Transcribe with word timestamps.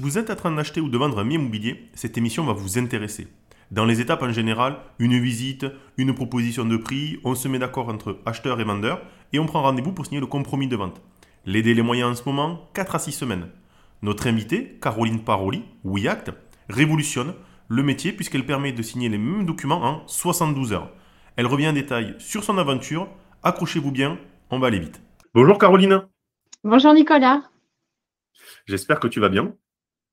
Si 0.00 0.04
vous 0.04 0.16
êtes 0.16 0.30
en 0.30 0.34
train 0.34 0.50
d'acheter 0.50 0.80
ou 0.80 0.88
de 0.88 0.96
vendre 0.96 1.18
un 1.18 1.26
bien 1.26 1.38
immobilier, 1.38 1.90
cette 1.92 2.16
émission 2.16 2.46
va 2.46 2.54
vous 2.54 2.78
intéresser. 2.78 3.28
Dans 3.70 3.84
les 3.84 4.00
étapes 4.00 4.22
en 4.22 4.32
général, 4.32 4.78
une 4.98 5.20
visite, 5.20 5.66
une 5.98 6.14
proposition 6.14 6.64
de 6.64 6.78
prix, 6.78 7.20
on 7.22 7.34
se 7.34 7.48
met 7.48 7.58
d'accord 7.58 7.90
entre 7.90 8.18
acheteur 8.24 8.58
et 8.62 8.64
vendeur 8.64 9.02
et 9.34 9.38
on 9.38 9.44
prend 9.44 9.60
rendez-vous 9.60 9.92
pour 9.92 10.06
signer 10.06 10.22
le 10.22 10.26
compromis 10.26 10.68
de 10.68 10.76
vente. 10.76 11.02
Les 11.44 11.60
délais 11.60 11.82
moyens 11.82 12.12
en 12.12 12.14
ce 12.14 12.26
moment, 12.26 12.70
4 12.72 12.94
à 12.94 12.98
6 12.98 13.12
semaines. 13.12 13.50
Notre 14.00 14.26
invitée, 14.26 14.78
Caroline 14.80 15.22
Paroli, 15.22 15.64
WeAct, 15.84 16.32
révolutionne 16.70 17.34
le 17.68 17.82
métier 17.82 18.12
puisqu'elle 18.12 18.46
permet 18.46 18.72
de 18.72 18.80
signer 18.80 19.10
les 19.10 19.18
mêmes 19.18 19.44
documents 19.44 19.84
en 19.84 20.08
72 20.08 20.72
heures. 20.72 20.90
Elle 21.36 21.46
revient 21.46 21.68
en 21.68 21.74
détail 21.74 22.14
sur 22.18 22.42
son 22.42 22.56
aventure. 22.56 23.06
Accrochez-vous 23.42 23.92
bien, 23.92 24.18
on 24.48 24.60
va 24.60 24.68
aller 24.68 24.80
vite. 24.80 25.02
Bonjour 25.34 25.58
Caroline. 25.58 26.06
Bonjour 26.64 26.94
Nicolas. 26.94 27.42
J'espère 28.64 28.98
que 28.98 29.08
tu 29.08 29.20
vas 29.20 29.28
bien. 29.28 29.52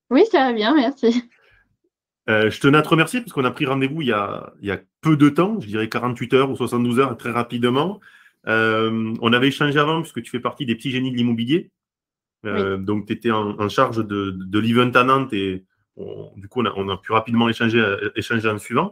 Oui, 0.09 0.23
ça 0.31 0.45
va 0.45 0.53
bien, 0.53 0.73
merci. 0.75 1.29
Euh, 2.29 2.49
je 2.49 2.59
tenais 2.59 2.77
à 2.77 2.81
te 2.81 2.89
remercier 2.89 3.21
parce 3.21 3.31
qu'on 3.31 3.45
a 3.45 3.51
pris 3.51 3.65
rendez-vous 3.65 4.01
il, 4.01 4.09
y 4.09 4.11
a, 4.11 4.53
peu 5.01 5.15
de 5.15 5.29
temps, 5.29 5.61
je 5.61 5.67
dirais 5.67 5.87
48 5.87 6.33
heures 6.33 6.51
ou 6.51 6.57
72 6.57 6.99
heures, 6.99 7.15
très 7.17 7.31
rapidement. 7.31 8.01
Euh, 8.47 9.13
on 9.21 9.33
avait 9.33 9.47
échangé 9.47 9.79
avant 9.79 10.01
puisque 10.01 10.21
tu 10.21 10.31
fais 10.31 10.39
partie 10.39 10.65
des 10.65 10.75
petits 10.75 10.91
génies 10.91 11.11
de 11.11 11.17
l'immobilier. 11.17 11.71
Euh, 12.45 12.77
donc, 12.77 13.07
tu 13.07 13.13
étais 13.13 13.31
en, 13.31 13.69
charge 13.69 14.05
de, 14.05 14.31
de 14.31 14.59
l'event 14.59 14.91
à 14.91 15.03
Nantes 15.03 15.33
et 15.33 15.63
du 16.35 16.47
coup, 16.47 16.61
on 16.61 16.89
a, 16.89 16.97
pu 16.97 17.11
rapidement 17.11 17.49
échanger, 17.49 17.83
échanger 18.15 18.49
en 18.49 18.59
suivant. 18.59 18.91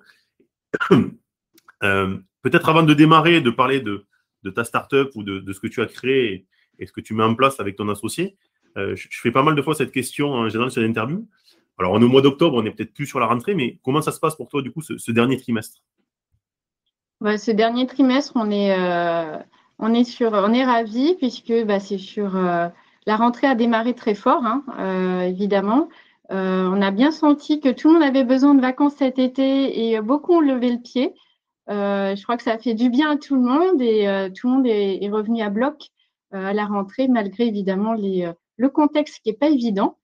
Peut-être 2.46 2.70
avant 2.70 2.84
de 2.84 2.94
démarrer, 2.94 3.42
de 3.42 3.50
parler 3.50 3.82
de, 3.82 4.06
ta 4.54 4.64
startup 4.64 5.10
ou 5.16 5.24
de, 5.24 5.52
ce 5.52 5.60
que 5.60 5.68
tu 5.68 5.82
as 5.82 5.88
créé 5.88 6.46
et, 6.78 6.86
ce 6.86 6.92
que 6.92 7.02
tu 7.02 7.14
mets 7.14 7.24
en 7.24 7.36
place 7.36 7.60
avec 7.60 7.76
ton 7.76 7.90
associé, 7.90 8.38
je, 8.76 9.08
fais 9.22 9.32
pas 9.32 9.44
mal 9.44 9.56
de 9.56 9.62
fois 9.62 9.76
cette 9.76 9.92
question 9.92 10.34
en 10.34 10.50
général 10.50 10.72
sur 10.72 10.82
l'interview. 10.82 11.26
Alors, 11.78 11.92
on 11.92 12.02
est 12.02 12.06
au 12.06 12.10
mois 12.10 12.22
d'octobre, 12.22 12.58
on 12.58 12.64
n'est 12.64 12.72
peut-être 12.72 12.94
plus 12.94 13.06
sur 13.06 13.20
la 13.20 13.26
rentrée, 13.26 13.54
mais 13.54 13.80
comment 13.84 14.02
ça 14.02 14.12
se 14.12 14.20
passe 14.20 14.36
pour 14.36 14.48
toi, 14.48 14.62
du 14.62 14.72
coup, 14.72 14.82
ce, 14.82 15.12
dernier 15.12 15.38
trimestre? 15.38 15.82
Ce 17.22 17.52
dernier 17.52 17.86
trimestre, 17.86 18.34
on 18.36 18.50
est, 18.50 18.78
euh, 18.78 19.38
on 19.80 19.94
est, 19.94 20.06
sur, 20.06 20.32
on 20.32 20.54
est 20.54 20.64
ravis, 20.64 21.16
puisque 21.16 21.54
bah, 21.66 21.80
c'est 21.80 21.98
sur. 21.98 22.36
Euh, 22.38 22.70
la 23.08 23.18
rentrée 23.18 23.48
a 23.48 23.56
démarré 23.56 23.94
très 23.94 24.16
fort, 24.16 24.46
hein, 24.46 24.64
euh, 24.80 25.22
évidemment. 25.22 25.90
on 26.30 26.82
a 26.82 26.92
bien 26.92 27.12
senti 27.12 27.60
que 27.60 27.70
tout 27.70 27.90
le 27.90 27.96
monde 27.96 28.04
avait 28.04 28.24
besoin 28.24 28.56
de 28.56 28.62
vacances 28.62 28.96
cet 28.96 29.20
été 29.20 29.92
et 29.92 30.02
beaucoup 30.02 30.34
ont 30.34 30.40
levé 30.40 30.72
le 30.72 30.80
pied. 30.80 31.14
je 31.68 32.24
crois 32.24 32.36
que 32.36 32.42
ça 32.42 32.54
a 32.54 32.58
fait 32.58 32.74
du 32.74 32.90
bien 32.90 33.12
à 33.12 33.18
tout 33.18 33.36
le 33.36 33.42
monde 33.42 33.80
et 33.80 34.32
tout 34.34 34.48
le 34.48 34.54
monde 34.56 34.66
est, 34.66 35.08
revenu 35.10 35.44
à 35.44 35.52
bloc 35.52 35.92
à 36.32 36.54
la 36.54 36.66
rentrée, 36.66 37.08
malgré 37.08 37.46
évidemment 37.46 37.94
les, 37.94 38.28
le 38.58 38.70
contexte 38.70 39.22
qui 39.24 39.30
n'est 39.30 39.38
pas 39.38 39.50
évident. 39.50 39.98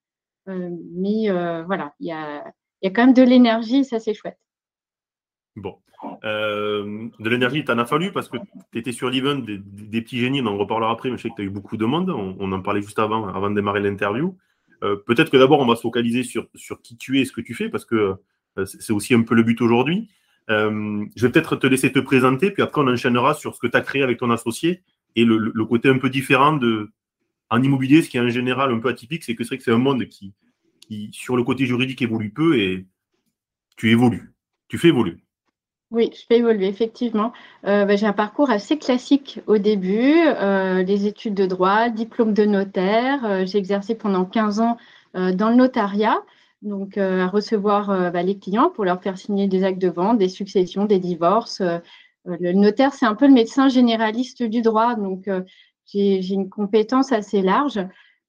Euh, 0.48 0.70
mais 0.96 1.30
euh, 1.30 1.64
voilà, 1.64 1.94
il 2.00 2.08
y 2.08 2.12
a, 2.12 2.44
quand 2.84 3.06
même 3.06 3.14
de 3.14 3.22
l'énergie 3.22 3.86
ça 3.86 4.00
c'est 4.00 4.14
chouette. 4.14 4.38
Bon. 5.56 5.78
Euh, 6.24 7.10
de 7.20 7.30
l'énergie, 7.30 7.64
t'en 7.64 7.78
a 7.78 7.86
fallu 7.86 8.12
parce 8.12 8.28
que 8.28 8.38
tu 8.72 8.80
étais 8.80 8.92
sur 8.92 9.10
l'event 9.12 9.36
des, 9.36 10.02
petits 10.02 10.18
génies, 10.18 10.42
on 10.42 10.48
en 10.48 10.58
reparlera 10.58 10.92
après, 10.92 11.12
mais 11.12 11.18
je 11.18 11.24
sais 11.24 11.30
que 11.30 11.36
tu 11.36 11.42
as 11.44 11.46
eu 11.46 11.52
beaucoup 11.52 11.78
de 11.78 11.86
monde. 11.86 12.10
On, 12.10 12.52
en 12.52 12.62
parlait 12.62 12.82
juste 12.82 12.98
avant, 12.98 13.28
avant 13.28 13.52
de 13.52 13.56
démarrer 13.56 13.82
l'interview. 13.82 14.36
Peut-être 14.82 15.30
que 15.30 15.38
d'abord, 15.38 15.60
on 15.60 15.68
va 15.68 15.76
se 15.76 15.82
focaliser 15.82 16.24
sur, 16.24 16.48
sur 16.56 16.82
qui 16.82 16.98
tu 16.98 17.20
es 17.20 17.22
et 17.22 17.26
ce 17.26 17.32
que 17.32 17.42
tu 17.42 17.54
fais 17.54 17.70
parce 17.70 17.86
que 17.86 18.16
c'est 18.66 18.94
aussi 18.94 19.14
un 19.14 19.22
peu 19.22 19.36
le 19.36 19.44
but 19.44 19.62
aujourd'hui. 19.62 20.10
je 20.48 21.06
vais 21.18 21.30
peut-être 21.30 21.56
te 21.56 21.68
laisser 21.68 21.92
te 21.92 22.00
présenter, 22.00 22.50
puis 22.50 22.64
après, 22.64 22.82
on 22.82 22.88
enchaînera 22.88 23.36
sur 23.36 23.54
ce 23.54 23.60
que 23.60 23.68
tu 23.68 23.78
as 23.78 23.82
créé 23.82 24.02
avec 24.02 24.18
ton 24.18 24.32
associé 24.32 24.82
et 25.16 25.24
le 25.24 25.66
côté 25.66 25.88
un 25.90 26.00
peu 26.00 26.10
différent 26.10 26.54
de, 26.54 26.90
en 27.52 27.62
immobilier, 27.62 28.02
ce 28.02 28.10
qui 28.10 28.18
est 28.18 28.22
en 28.22 28.30
général 28.30 28.72
un 28.72 28.80
peu 28.80 28.90
atypique, 28.90 29.24
c'est 29.24 29.36
que 29.36 29.44
c'est 29.44 29.72
un 29.72 29.78
monde 29.78 30.08
qui, 30.08 30.34
sur 31.12 31.36
le 31.36 31.44
côté 31.44 31.66
juridique, 31.66 32.02
évolue 32.02 32.32
peu 32.32 32.58
et 32.58 32.88
tu 33.76 33.92
évolues. 33.92 34.34
Tu 34.70 34.78
fais 34.78 34.88
évoluer. 34.88 35.18
Oui, 35.92 36.10
je 36.14 36.26
fais 36.26 36.38
évoluer, 36.38 36.68
effectivement. 36.68 37.34
Euh, 37.68 37.84
ben, 37.84 37.98
j'ai 37.98 38.06
un 38.06 38.14
parcours 38.14 38.50
assez 38.50 38.78
classique 38.78 39.42
au 39.48 39.58
début, 39.58 40.16
euh, 40.26 40.84
les 40.84 41.06
études 41.06 41.34
de 41.34 41.46
droit, 41.46 41.90
diplôme 41.90 42.34
de 42.34 42.46
notaire. 42.46 43.26
Euh, 43.26 43.46
j'ai 43.46 43.58
exercé 43.58 43.96
pendant 43.96 44.24
15 44.26 44.62
ans 44.62 44.78
dans 45.14 45.50
le 45.50 45.56
notariat, 45.56 46.24
donc 46.62 46.98
à 46.98 47.28
recevoir 47.28 48.12
ben, 48.14 48.26
les 48.26 48.40
clients 48.40 48.70
pour 48.70 48.86
leur 48.86 49.02
faire 49.04 49.18
signer 49.18 49.50
des 49.50 49.66
actes 49.66 49.82
de 49.82 49.90
vente, 49.90 50.18
des 50.18 50.30
successions, 50.30 50.86
des 50.86 51.00
divorces. 51.00 51.62
le 52.24 52.54
notaire, 52.54 52.94
c'est 52.94 53.06
un 53.06 53.16
peu 53.16 53.28
le 53.28 53.34
médecin 53.34 53.68
généraliste 53.68 54.42
du 54.42 54.62
droit, 54.62 54.96
donc 54.96 55.28
j'ai 55.94 56.34
une 56.34 56.50
compétence 56.50 57.12
assez 57.12 57.42
large. 57.42 57.80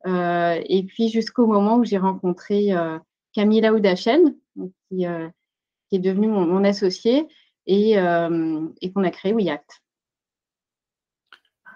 Euh, 0.06 0.60
et 0.66 0.82
puis 0.84 1.08
jusqu'au 1.08 1.46
moment 1.46 1.78
où 1.78 1.84
j'ai 1.84 1.98
rencontré 1.98 2.72
euh, 2.72 2.98
Camille 3.32 3.60
Laoudachen, 3.60 4.34
qui, 4.90 5.06
euh, 5.06 5.28
qui, 5.88 5.96
est 5.96 6.00
devenue 6.00 6.28
mon, 6.28 6.64
associé 6.64 7.28
et, 7.66 7.92
et 7.92 8.92
qu'on 8.92 9.04
a 9.04 9.10
créé 9.10 9.32
WeAct. 9.32 9.82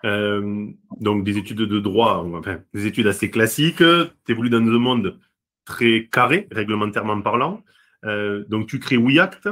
donc 0.03 1.25
des 1.25 1.39
études 1.39 1.59
de 1.59 1.81
droit, 1.81 2.27
enfin, 2.35 2.61
des 2.75 2.87
études 2.87 3.07
assez 3.07 3.31
classiques. 3.31 3.79
Tu 3.79 4.33
évolues 4.33 4.51
dans 4.51 4.59
un 4.59 4.79
monde 4.79 5.19
très 5.65 6.09
carré, 6.11 6.49
réglementairement 6.51 7.21
parlant. 7.23 7.63
donc 8.03 8.67
tu 8.67 8.81
crées 8.81 8.97
WeAct. 8.99 9.49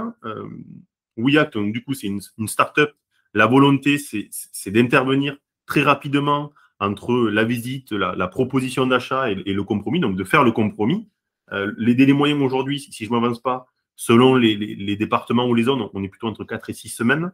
WeAct, 1.16 1.54
donc, 1.54 1.72
du 1.72 1.84
coup, 1.84 1.94
c'est 1.94 2.08
une, 2.08 2.20
une 2.38 2.48
start-up. 2.48 2.92
La 3.34 3.46
volonté, 3.46 3.98
c'est 3.98 4.70
d'intervenir 4.70 5.36
très 5.66 5.82
rapidement 5.82 6.52
entre 6.80 7.14
la 7.28 7.44
visite, 7.44 7.92
la, 7.92 8.28
proposition 8.28 8.86
d'achat 8.86 9.30
et, 9.30 9.34
le 9.34 9.62
compromis, 9.62 10.00
donc 10.00 10.16
de 10.16 10.24
faire 10.24 10.44
le 10.44 10.52
compromis. 10.52 11.08
Euh, 11.52 11.72
les 11.76 11.94
délais 11.94 12.12
moyens 12.12 12.40
aujourd'hui, 12.40 12.80
si, 12.80 13.04
je 13.04 13.10
ne 13.10 13.18
m'avance 13.18 13.40
pas, 13.40 13.66
selon 13.96 14.36
les, 14.36 14.96
départements 14.96 15.46
ou 15.46 15.54
les 15.54 15.64
zones, 15.64 15.88
on 15.92 16.02
est 16.02 16.08
plutôt 16.08 16.26
entre 16.26 16.44
4 16.44 16.70
et 16.70 16.72
6 16.72 16.88
semaines. 16.88 17.32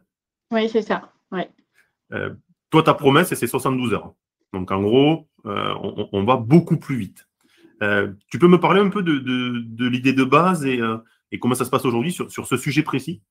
Oui, 0.51 0.69
c'est 0.69 0.81
ça. 0.81 1.11
Euh, 2.13 2.29
toi, 2.69 2.83
ta 2.83 2.93
promesse, 2.93 3.33
c'est 3.33 3.47
72 3.47 3.93
heures. 3.93 4.13
Donc, 4.53 4.71
en 4.71 4.81
gros, 4.81 5.27
euh, 5.45 5.73
on, 6.11 6.23
va 6.23 6.35
beaucoup 6.35 6.77
plus 6.77 6.97
vite. 6.97 7.27
tu 8.29 8.37
peux 8.37 8.47
me 8.47 8.59
parler 8.59 8.81
un 8.81 8.89
peu 8.89 9.01
de, 9.01 9.87
l'idée 9.87 10.13
de 10.13 10.23
base 10.23 10.65
et, 10.65 10.79
comment 11.39 11.55
ça 11.55 11.65
se 11.65 11.69
passe 11.69 11.85
aujourd'hui 11.85 12.11
sur, 12.11 12.29
ce 12.29 12.57
sujet 12.57 12.83
précis? 12.83 13.21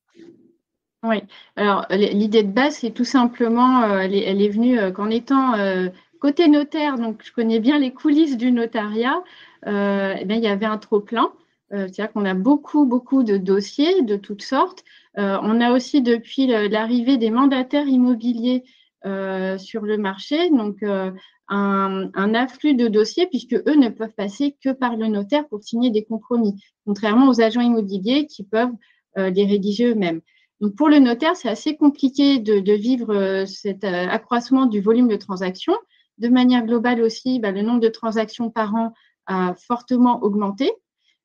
Oui, 1.03 1.23
alors 1.57 1.87
l'idée 1.91 2.43
de 2.43 2.53
base, 2.53 2.77
c'est 2.77 2.91
tout 2.91 3.07
simplement, 3.07 3.83
euh, 3.85 4.01
elle, 4.01 4.15
est, 4.15 4.49
venue 4.51 4.79
euh, 4.79 4.91
qu'en 4.91 5.09
étant 5.09 5.55
euh, 5.55 5.89
côté 6.21 6.47
notaire, 6.47 6.99
donc 6.99 7.23
je 7.25 7.33
connais 7.33 7.59
bien 7.59 7.79
les 7.79 7.91
coulisses 7.91 8.37
du 8.37 8.53
notariat, 8.53 9.23
eh 9.67 10.25
bien, 10.27 10.37
il 10.37 10.43
y 10.43 10.47
avait 10.47 10.67
un 10.67 10.79
trop-plein. 10.79 11.33
C'est-à-dire 11.71 12.13
qu'on 12.13 12.25
a 12.25 12.35
beaucoup, 12.35 12.85
beaucoup 12.85 13.23
de 13.23 13.37
dossiers 13.37 14.03
de 14.03 14.17
toutes 14.17 14.43
sortes. 14.43 14.85
on 15.17 15.61
a 15.61 15.73
aussi, 15.73 16.03
depuis 16.03 16.47
l'arrivée 16.47 17.17
des 17.17 17.31
mandataires 17.31 17.87
immobiliers 17.87 18.65
sur 19.05 19.83
le 19.83 19.97
marché, 19.97 20.51
donc 20.51 20.83
un, 20.83 21.15
un, 21.49 22.35
afflux 22.35 22.75
de 22.75 22.89
dossiers, 22.89 23.27
puisque 23.29 23.55
eux 23.55 23.77
ne 23.77 23.89
peuvent 23.89 24.15
passer 24.15 24.57
que 24.63 24.71
par 24.71 24.97
le 24.97 25.07
notaire 25.07 25.47
pour 25.49 25.63
signer 25.63 25.91
des 25.91 26.05
compromis, 26.05 26.55
contrairement 26.85 27.29
aux 27.29 27.41
agents 27.41 27.61
immobiliers 27.61 28.27
qui 28.27 28.45
peuvent 28.45 28.75
les 29.17 29.47
rédiger 29.47 29.87
eux-mêmes. 29.87 30.21
Donc 30.61 30.77
pour 30.77 30.89
le 30.89 30.99
notaire, 30.99 31.37
c'est 31.37 31.49
assez 31.49 31.77
compliqué 31.77 32.39
de, 32.39 32.73
vivre 32.73 33.15
euh, 33.15 33.47
cet 33.47 33.85
euh, 33.85 34.09
accroissement 34.09 34.67
du 34.67 34.81
volume 34.81 35.09
de 35.09 35.17
transactions. 35.17 35.77
De 36.19 36.29
manière 36.29 36.65
globale 36.67 37.01
aussi, 37.01 37.41
bah, 37.41 37.51
le 37.51 37.63
nombre 37.63 37.81
de 37.81 37.89
transactions 37.89 38.51
par 38.51 38.75
an 38.75 38.93
a 39.27 39.55
fortement 39.55 40.23
augmenté. 40.23 40.71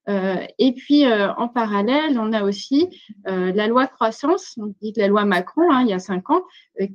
Euh, 0.08 0.36
et 0.58 0.72
puis, 0.72 1.04
en 1.06 1.48
parallèle, 1.48 2.18
on 2.18 2.32
a 2.32 2.44
aussi 2.44 2.88
la 3.24 3.66
loi 3.66 3.88
croissance, 3.88 4.54
on 4.56 4.72
dit 4.80 4.92
la 4.96 5.08
loi 5.08 5.24
Macron, 5.24 5.70
hein, 5.70 5.82
il 5.82 5.88
y 5.88 5.92
a 5.92 5.98
cinq 5.98 6.30
ans, 6.30 6.42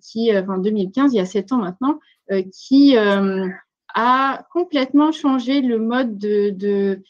qui, 0.01 0.35
en 0.35 0.57
2015, 0.57 1.13
il 1.13 1.17
y 1.17 1.19
a 1.19 1.25
sept 1.25 1.51
ans 1.51 1.57
maintenant, 1.57 1.99
qui 2.53 2.95
a 2.95 4.47
complètement 4.53 5.11
changé 5.11 5.61
le 5.61 5.77
mode 5.77 6.17
de, 6.17 7.03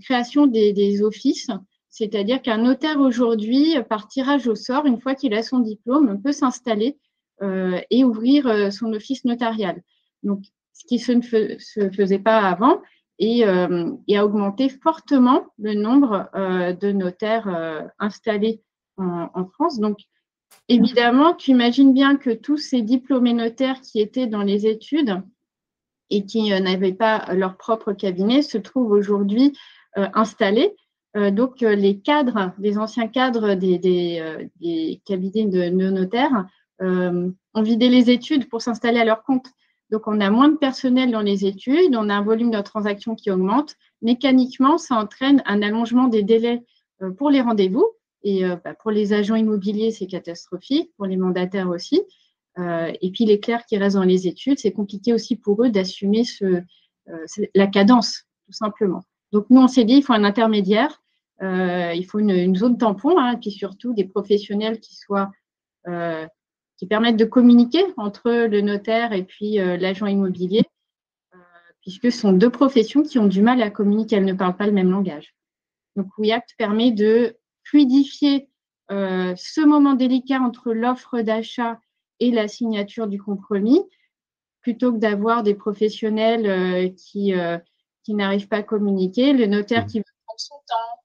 création 0.00 0.46
des 0.46 1.02
offices 1.02 1.50
c'est-à-dire 1.92 2.40
qu'un 2.40 2.56
notaire 2.56 2.98
aujourd'hui, 3.00 3.76
par 3.86 4.08
tirage 4.08 4.48
au 4.48 4.54
sort, 4.54 4.86
une 4.86 4.98
fois 4.98 5.14
qu'il 5.14 5.34
a 5.34 5.42
son 5.42 5.58
diplôme, 5.58 6.22
peut 6.22 6.32
s'installer 6.32 6.98
euh, 7.42 7.78
et 7.90 8.02
ouvrir 8.02 8.46
euh, 8.46 8.70
son 8.70 8.94
office 8.94 9.26
notarial. 9.26 9.82
Donc, 10.22 10.40
ce 10.72 10.86
qui 10.86 10.96
ne 11.14 11.58
se 11.58 11.90
faisait 11.90 12.18
pas 12.18 12.38
avant. 12.38 12.80
et, 13.18 13.44
a 13.44 14.24
augmenté 14.24 14.70
fortement 14.70 15.44
le 15.58 15.74
nombre 15.74 16.30
de 16.34 16.92
notaires 16.92 17.92
installés 17.98 18.62
en, 18.96 19.28
en, 19.34 19.44
France. 19.44 19.78
Donc, 19.78 19.98
évidemment, 20.68 21.34
tu 21.34 21.50
imagines 21.50 21.92
bien 21.92 22.16
que 22.16 22.30
tous 22.30 22.56
ces 22.56 22.80
diplômés 22.80 23.34
notaires 23.34 23.82
qui 23.82 24.00
étaient 24.00 24.26
dans 24.26 24.42
les 24.42 24.66
études 24.66 25.22
et 26.08 26.24
qui 26.24 26.48
n'avaient 26.48 26.94
pas 26.94 27.34
leur 27.34 27.58
propre 27.58 27.92
cabinet 27.92 28.40
se 28.40 28.58
trouvent 28.58 28.92
aujourd'hui 28.92 29.52
installés 29.94 30.74
euh, 30.74 30.76
donc, 31.14 31.62
euh, 31.62 31.74
les 31.74 31.98
cadres, 31.98 32.52
les 32.58 32.78
anciens 32.78 33.06
cadres 33.06 33.54
des, 33.54 33.78
des, 33.78 34.18
euh, 34.20 34.94
cabinets 35.04 35.46
de, 35.46 35.68
notaires 35.68 36.46
ont 36.80 37.62
vidé 37.62 37.88
les 37.88 38.10
études 38.10 38.48
pour 38.48 38.60
s'installer 38.60 38.98
à 38.98 39.04
leur 39.04 39.22
compte. 39.22 39.46
Donc, 39.90 40.08
on 40.08 40.20
a 40.20 40.30
moins 40.30 40.48
de 40.48 40.56
personnel 40.56 41.12
dans 41.12 41.20
les 41.20 41.44
études, 41.44 41.94
on 41.94 42.08
a 42.08 42.14
un 42.14 42.22
volume 42.22 42.50
de 42.50 42.60
transactions 42.60 43.14
qui 43.14 43.30
augmente. 43.30 43.76
Mécaniquement, 44.00 44.78
ça 44.78 44.96
entraîne 44.96 45.42
un 45.46 45.62
allongement 45.62 46.08
des 46.08 46.24
délais 46.24 46.64
pour 47.18 47.30
les 47.30 47.40
rendez-vous. 47.40 47.86
Et 48.24 48.42
bah, 48.64 48.74
pour 48.74 48.90
les 48.90 49.12
agents 49.12 49.36
immobiliers, 49.36 49.92
c'est 49.92 50.06
catastrophique, 50.06 50.90
pour 50.96 51.06
les 51.06 51.16
mandataires 51.16 51.68
aussi. 51.68 52.02
et 52.58 53.10
puis, 53.12 53.26
les 53.26 53.38
clercs 53.38 53.66
qui 53.66 53.76
restent 53.76 53.96
dans 53.96 54.02
les 54.02 54.26
études, 54.26 54.58
c'est 54.58 54.72
compliqué 54.72 55.12
aussi 55.12 55.36
pour 55.36 55.62
eux 55.62 55.68
d'assumer 55.68 56.24
la 57.54 57.66
cadence, 57.68 58.24
tout 58.46 58.52
simplement. 58.52 59.04
Donc, 59.30 59.46
nous, 59.50 59.60
on 59.60 59.68
s'est 59.68 59.84
dit, 59.84 59.96
il 59.96 60.02
faut 60.02 60.14
un 60.14 60.24
intermédiaire 60.24 61.01
euh, 61.42 61.92
il 61.94 62.04
faut 62.04 62.20
une, 62.20 62.54
zone 62.54 62.78
tampon, 62.78 63.18
hein, 63.18 63.32
et 63.32 63.36
puis 63.36 63.50
surtout 63.50 63.94
des 63.94 64.04
professionnels 64.04 64.78
qui 64.78 64.94
soient 64.94 65.32
euh, 65.88 66.26
qui 66.76 66.86
permettent 66.86 67.16
de 67.16 67.24
communiquer 67.24 67.84
entre 67.96 68.30
le 68.30 68.60
notaire 68.60 69.12
et 69.12 69.24
puis 69.24 69.60
euh, 69.60 69.76
l'agent 69.76 70.06
immobilier, 70.06 70.62
puisque 71.80 72.12
ce 72.12 72.18
sont 72.18 72.32
deux 72.32 72.50
professions 72.50 73.02
qui 73.02 73.18
ont 73.18 73.26
du 73.26 73.42
mal 73.42 73.60
à 73.60 73.70
communiquer, 73.70 74.16
elles 74.16 74.24
ne 74.24 74.32
parlent 74.32 74.56
pas 74.56 74.66
le 74.66 74.72
même 74.72 74.90
langage. 74.90 75.34
Donc 75.96 76.06
WeAct 76.16 76.54
permet 76.56 76.92
de 76.92 77.36
fluidifier 77.64 78.48
ce 78.88 79.64
moment 79.64 79.94
délicat 79.94 80.38
entre 80.38 80.72
l'offre 80.72 81.22
d'achat 81.22 81.80
et 82.20 82.30
la 82.30 82.46
signature 82.46 83.08
du 83.08 83.20
compromis, 83.20 83.80
plutôt 84.60 84.92
que 84.92 84.98
d'avoir 84.98 85.42
des 85.42 85.54
professionnels 85.54 86.94
qui, 86.94 87.32
qui 88.04 88.14
n'arrivent 88.14 88.48
pas 88.48 88.58
à 88.58 88.62
communiquer, 88.62 89.32
le 89.32 89.46
notaire 89.46 89.84
mmh. 89.84 89.88
qui 89.88 89.98
veut 89.98 90.04
prendre 90.26 90.40
son 90.40 90.54
temps, 90.68 91.01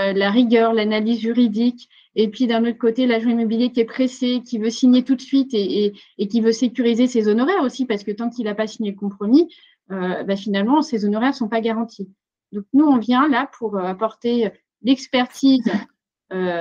euh, 0.00 0.12
la 0.12 0.30
rigueur, 0.30 0.72
l'analyse 0.72 1.20
juridique, 1.20 1.88
et 2.14 2.28
puis 2.28 2.46
d'un 2.46 2.64
autre 2.64 2.78
côté, 2.78 3.06
l'agent 3.06 3.30
immobilier 3.30 3.72
qui 3.72 3.80
est 3.80 3.84
pressé, 3.84 4.40
qui 4.44 4.58
veut 4.58 4.70
signer 4.70 5.02
tout 5.02 5.16
de 5.16 5.20
suite 5.20 5.50
et, 5.52 5.92
qui 6.30 6.40
veut 6.40 6.52
sécuriser 6.52 7.06
ses 7.06 7.28
honoraires 7.28 7.62
aussi, 7.62 7.84
parce 7.84 8.04
que 8.04 8.10
tant 8.10 8.30
qu'il 8.30 8.44
n'a 8.44 8.54
pas 8.54 8.66
signé 8.66 8.92
le 8.92 8.96
compromis, 8.96 9.52
euh, 9.90 10.22
bah, 10.22 10.36
finalement, 10.36 10.82
ses 10.82 11.04
honoraires 11.04 11.30
ne 11.30 11.36
sont 11.36 11.48
pas 11.48 11.60
garantis. 11.60 12.08
Donc 12.52 12.64
nous, 12.72 12.84
on 12.84 12.98
vient 12.98 13.28
là 13.28 13.50
pour 13.58 13.76
euh, 13.76 13.82
apporter 13.82 14.50
l'expertise 14.82 15.70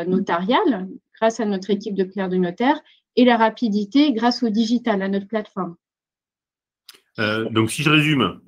notariale 0.06 0.90
grâce 1.16 1.40
à 1.40 1.46
notre 1.46 1.70
équipe 1.70 1.96
de 1.96 2.04
clercs 2.04 2.28
de 2.28 2.36
notaire 2.36 2.82
et 3.16 3.24
la 3.24 3.38
rapidité 3.38 4.12
grâce 4.12 4.44
au 4.44 4.50
digital, 4.50 5.02
à 5.02 5.08
notre 5.08 5.28
plateforme. 5.28 5.78
donc 7.18 7.72
si 7.72 7.82
je 7.82 7.90
résume, 7.90 8.42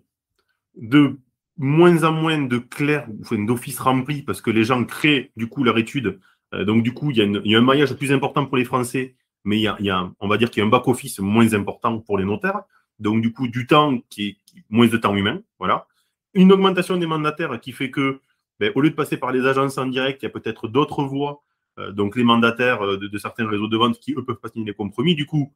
de 0.76 1.18
moins 1.58 2.04
en 2.04 2.12
moins 2.12 2.40
de 2.40 2.58
clercs, 2.58 3.08
d'offices 3.32 3.80
remplis 3.80 4.22
parce 4.22 4.42
que 4.42 4.52
les 4.52 4.64
gens 4.64 4.84
créent 4.86 5.32
du 5.36 5.48
coup 5.48 5.64
leur 5.64 5.78
étude. 5.78 6.20
Euh, 6.54 6.66
donc 6.66 6.84
du 6.84 6.94
coup, 6.94 7.12
il 7.12 7.18
y, 7.18 7.56
a 7.56 7.58
un 7.58 7.62
maillage 7.62 7.94
plus 7.96 8.12
important 8.12 8.46
pour 8.46 8.58
les 8.58 8.66
Français, 8.66 9.16
mais 9.44 9.58
il 9.60 9.62
y 9.62 9.90
a, 9.90 10.12
on 10.20 10.28
va 10.28 10.38
dire 10.38 10.50
qu'il 10.50 10.62
y 10.62 10.64
a 10.64 10.68
un 10.68 10.70
back-office 10.70 11.20
moins 11.20 11.54
important 11.54 12.00
pour 12.00 12.18
les 12.18 12.26
notaires. 12.26 12.62
Donc 13.00 13.22
du 13.22 13.34
coup, 13.34 13.48
du 13.48 13.68
temps 13.68 14.00
qui 14.10 14.28
est 14.28 14.38
moins 14.70 14.88
de 14.88 14.98
temps 14.98 15.16
humain. 15.16 15.42
Voilà. 15.60 15.88
Une 16.34 16.52
augmentation 16.52 16.98
des 16.98 17.06
mandataires 17.06 17.60
qui 17.60 17.72
fait 17.72 17.92
que, 17.92 18.20
ben, 18.60 18.72
au 18.76 18.82
lieu 18.82 18.90
de 18.90 18.96
passer 18.96 19.18
par 19.18 19.32
les 19.32 19.46
agences 19.46 19.78
en 19.78 19.86
direct, 19.86 20.22
il 20.22 20.26
y 20.26 20.28
a 20.28 20.32
peut-être 20.32 20.68
d'autres 20.68 21.04
voies. 21.04 21.44
Euh, 21.80 21.92
donc 21.92 22.16
les 22.16 22.24
mandataires 22.24 22.84
euh, 22.84 22.98
de, 22.98 23.18
certains 23.18 23.48
réseaux 23.48 23.68
de 23.68 23.78
vente 23.78 24.00
qui, 24.00 24.14
eux, 24.14 24.24
peuvent 24.24 24.40
pas 24.40 24.50
signer 24.50 24.66
les 24.66 24.74
compromis. 24.74 25.16
Du 25.16 25.26
coup, 25.26 25.54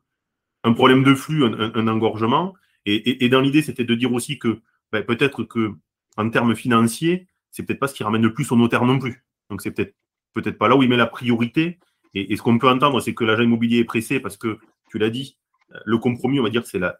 un 0.63 0.73
problème 0.73 1.03
de 1.03 1.13
flux, 1.13 1.45
un, 1.45 1.88
engorgement. 1.88 2.53
Et, 2.85 3.27
dans 3.27 3.41
l'idée, 3.41 3.61
c'était 3.61 3.83
de 3.83 3.95
dire 3.95 4.13
aussi 4.13 4.39
que 4.39 4.61
ben, 4.91 5.03
peut-être 5.03 5.43
que 5.43 5.73
en 6.17 6.29
termes 6.29 6.55
financiers, 6.55 7.27
c'est 7.51 7.63
peut-être 7.63 7.79
pas 7.79 7.87
ce 7.87 7.93
qui 7.93 8.03
ramène 8.03 8.21
le 8.21 8.33
plus 8.33 8.51
au 8.51 8.55
notaire 8.55 8.85
non 8.85 8.99
plus. 8.99 9.23
Donc 9.49 9.61
c'est 9.61 9.71
peut-être 9.71 9.95
peut-être 10.33 10.57
pas 10.57 10.67
là 10.67 10.75
où 10.75 10.83
il 10.83 10.89
met 10.89 10.97
la 10.97 11.07
priorité. 11.07 11.79
Et, 12.13 12.35
ce 12.35 12.41
qu'on 12.41 12.57
peut 12.57 12.69
entendre, 12.69 12.99
c'est 12.99 13.13
que 13.13 13.23
l'agent 13.23 13.43
immobilier 13.43 13.79
est 13.79 13.85
pressé 13.85 14.19
parce 14.19 14.37
que, 14.37 14.57
tu 14.89 14.97
l'as 14.97 15.09
dit, 15.09 15.37
le 15.85 15.97
compromis, 15.97 16.39
on 16.39 16.43
va 16.43 16.49
dire 16.49 16.65
c'est 16.65 16.79
la, 16.79 16.97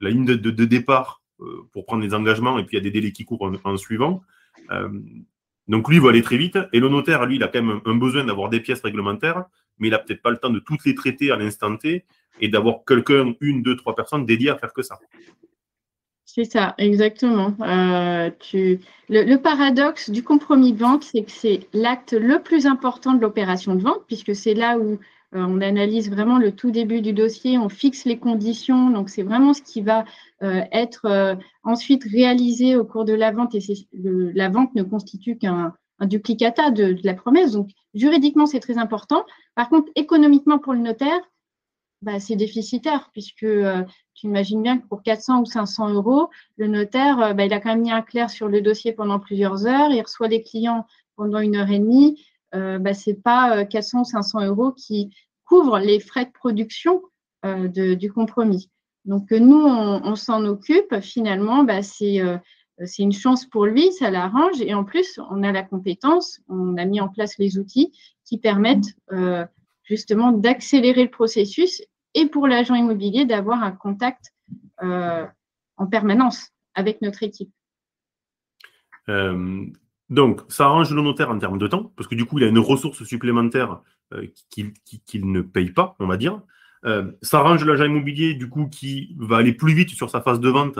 ligne 0.00 0.24
de, 0.24 0.64
départ 0.64 1.22
euh, 1.40 1.68
pour 1.72 1.86
prendre 1.86 2.02
les 2.02 2.14
engagements 2.14 2.58
et 2.58 2.64
puis 2.64 2.76
il 2.76 2.78
y 2.78 2.80
a 2.80 2.82
des 2.82 2.90
délais 2.90 3.12
qui 3.12 3.24
courent 3.24 3.50
en, 3.64 3.76
suivant. 3.76 4.22
Euh, 4.70 4.88
donc 5.68 5.88
lui, 5.88 5.96
il 5.96 6.02
va 6.02 6.10
aller 6.10 6.22
très 6.22 6.36
vite. 6.36 6.58
Et 6.72 6.80
le 6.80 6.88
notaire, 6.88 7.24
lui, 7.26 7.36
il 7.36 7.42
a 7.42 7.48
quand 7.48 7.62
même 7.62 7.80
un, 7.84 7.94
besoin 7.94 8.24
d'avoir 8.24 8.48
des 8.48 8.60
pièces 8.60 8.80
réglementaires, 8.80 9.44
mais 9.78 9.88
il 9.88 9.90
n'a 9.92 9.98
peut-être 9.98 10.22
pas 10.22 10.30
le 10.30 10.38
temps 10.38 10.50
de 10.50 10.58
toutes 10.58 10.84
les 10.84 10.94
traiter 10.94 11.30
à 11.30 11.36
l'instant 11.36 11.76
T 11.76 12.04
et 12.40 12.48
d'avoir 12.48 12.84
quelqu'un, 12.86 13.34
une, 13.40 13.62
deux, 13.62 13.76
trois 13.76 13.94
personnes 13.94 14.26
dédiées 14.26 14.50
à 14.50 14.56
faire 14.56 14.72
que 14.72 14.82
ça. 14.82 14.98
C'est 16.30 16.44
ça, 16.44 16.74
exactement. 16.76 17.54
Euh, 17.62 18.30
le, 19.08 19.36
paradoxe 19.36 20.10
du 20.10 20.22
compromis 20.22 20.74
de 20.74 20.78
vente, 20.78 21.02
c'est 21.02 21.22
que 21.22 21.30
c'est 21.30 21.66
l'acte 21.72 22.12
le 22.12 22.42
plus 22.42 22.66
important 22.66 23.14
de 23.14 23.20
l'opération 23.22 23.74
de 23.74 23.80
vente, 23.80 24.02
puisque 24.06 24.36
c'est 24.36 24.52
là 24.52 24.78
où 24.78 24.92
euh, 24.92 24.98
on 25.32 25.62
analyse 25.62 26.10
vraiment 26.10 26.38
le 26.38 26.52
tout 26.52 26.70
début 26.70 27.00
du 27.00 27.14
dossier, 27.14 27.56
on 27.56 27.70
fixe 27.70 28.04
les 28.04 28.18
conditions, 28.18 28.90
donc 28.90 29.08
c'est 29.08 29.22
vraiment 29.22 29.54
ce 29.54 29.62
qui 29.62 29.80
va 29.80 30.04
euh, 30.42 30.60
être 30.70 31.38
ensuite 31.62 32.04
réalisé 32.04 32.76
au 32.76 32.84
cours 32.84 33.06
de 33.06 33.14
la 33.14 33.32
vente, 33.32 33.54
et 33.54 33.60
la 33.94 34.50
vente 34.50 34.74
ne 34.74 34.82
constitue 34.82 35.38
qu'un 35.38 35.72
duplicata 36.02 36.70
de, 36.70 36.98
la 37.04 37.14
promesse. 37.14 37.52
Donc 37.52 37.70
juridiquement, 37.94 38.44
c'est 38.44 38.60
très 38.60 38.76
important. 38.76 39.24
Par 39.54 39.70
contre, 39.70 39.90
économiquement 39.96 40.58
pour 40.58 40.74
le 40.74 40.80
notaire, 40.80 41.20
bah, 42.02 42.20
c'est 42.20 42.36
déficitaire 42.36 43.10
puisque 43.12 43.42
euh, 43.42 43.82
tu 44.14 44.26
imagines 44.26 44.62
bien 44.62 44.78
que 44.78 44.86
pour 44.86 45.02
400 45.02 45.40
ou 45.40 45.44
500 45.44 45.90
euros, 45.94 46.28
le 46.56 46.68
notaire, 46.68 47.20
euh, 47.20 47.32
bah, 47.34 47.44
il 47.44 47.52
a 47.52 47.60
quand 47.60 47.70
même 47.70 47.82
mis 47.82 47.90
un 47.90 48.02
clair 48.02 48.30
sur 48.30 48.48
le 48.48 48.60
dossier 48.60 48.92
pendant 48.92 49.18
plusieurs 49.18 49.66
heures, 49.66 49.90
il 49.90 50.00
reçoit 50.00 50.28
les 50.28 50.42
clients 50.42 50.86
pendant 51.16 51.40
une 51.40 51.56
heure 51.56 51.70
et 51.70 51.78
demie. 51.78 52.24
Euh, 52.54 52.78
bah, 52.78 52.94
ce 52.94 53.10
n'est 53.10 53.16
pas 53.16 53.64
400 53.64 54.00
ou 54.00 54.04
500 54.04 54.46
euros 54.46 54.72
qui 54.72 55.10
couvrent 55.44 55.78
les 55.78 55.98
frais 56.00 56.26
de 56.26 56.30
production 56.30 57.02
du 57.44 58.12
compromis. 58.12 58.68
Donc, 59.04 59.30
nous, 59.30 59.64
on, 59.64 60.16
s'en 60.16 60.44
occupe. 60.44 61.00
Finalement, 61.00 61.62
bah, 61.62 61.82
c'est 61.82 62.20
c'est 62.84 63.02
une 63.02 63.12
chance 63.12 63.46
pour 63.46 63.64
lui, 63.64 63.92
ça 63.92 64.10
l'arrange. 64.10 64.60
Et 64.60 64.74
en 64.74 64.84
plus, 64.84 65.20
on 65.30 65.44
a 65.44 65.52
la 65.52 65.62
compétence, 65.62 66.40
on 66.48 66.76
a 66.76 66.84
mis 66.84 67.00
en 67.00 67.08
place 67.08 67.38
les 67.38 67.58
outils 67.58 67.92
qui 68.24 68.38
permettent 68.38 68.96
justement 69.88 70.32
d'accélérer 70.32 71.04
le 71.04 71.10
processus 71.10 71.82
et 72.14 72.26
pour 72.26 72.46
l'agent 72.46 72.74
immobilier 72.74 73.24
d'avoir 73.24 73.62
un 73.62 73.72
contact 73.72 74.32
euh, 74.82 75.26
en 75.76 75.86
permanence 75.86 76.50
avec 76.74 77.00
notre 77.02 77.22
équipe. 77.22 77.50
Euh, 79.08 79.64
donc, 80.10 80.40
ça 80.48 80.66
arrange 80.66 80.92
le 80.92 81.02
notaire 81.02 81.30
en 81.30 81.38
termes 81.38 81.58
de 81.58 81.66
temps, 81.66 81.92
parce 81.96 82.08
que 82.08 82.14
du 82.14 82.24
coup, 82.24 82.38
il 82.38 82.44
a 82.44 82.48
une 82.48 82.58
ressource 82.58 83.02
supplémentaire 83.04 83.80
euh, 84.12 84.26
qu'il 84.50 85.32
ne 85.32 85.40
paye 85.40 85.70
pas, 85.70 85.96
on 85.98 86.06
va 86.06 86.16
dire. 86.16 86.40
ça 87.22 87.38
arrange 87.40 87.64
l'agent 87.64 87.84
immobilier, 87.84 88.34
du 88.34 88.48
coup, 88.48 88.68
qui 88.68 89.14
va 89.18 89.38
aller 89.38 89.52
plus 89.52 89.74
vite 89.74 89.90
sur 89.90 90.10
sa 90.10 90.20
phase 90.20 90.40
de 90.40 90.48
vente, 90.48 90.78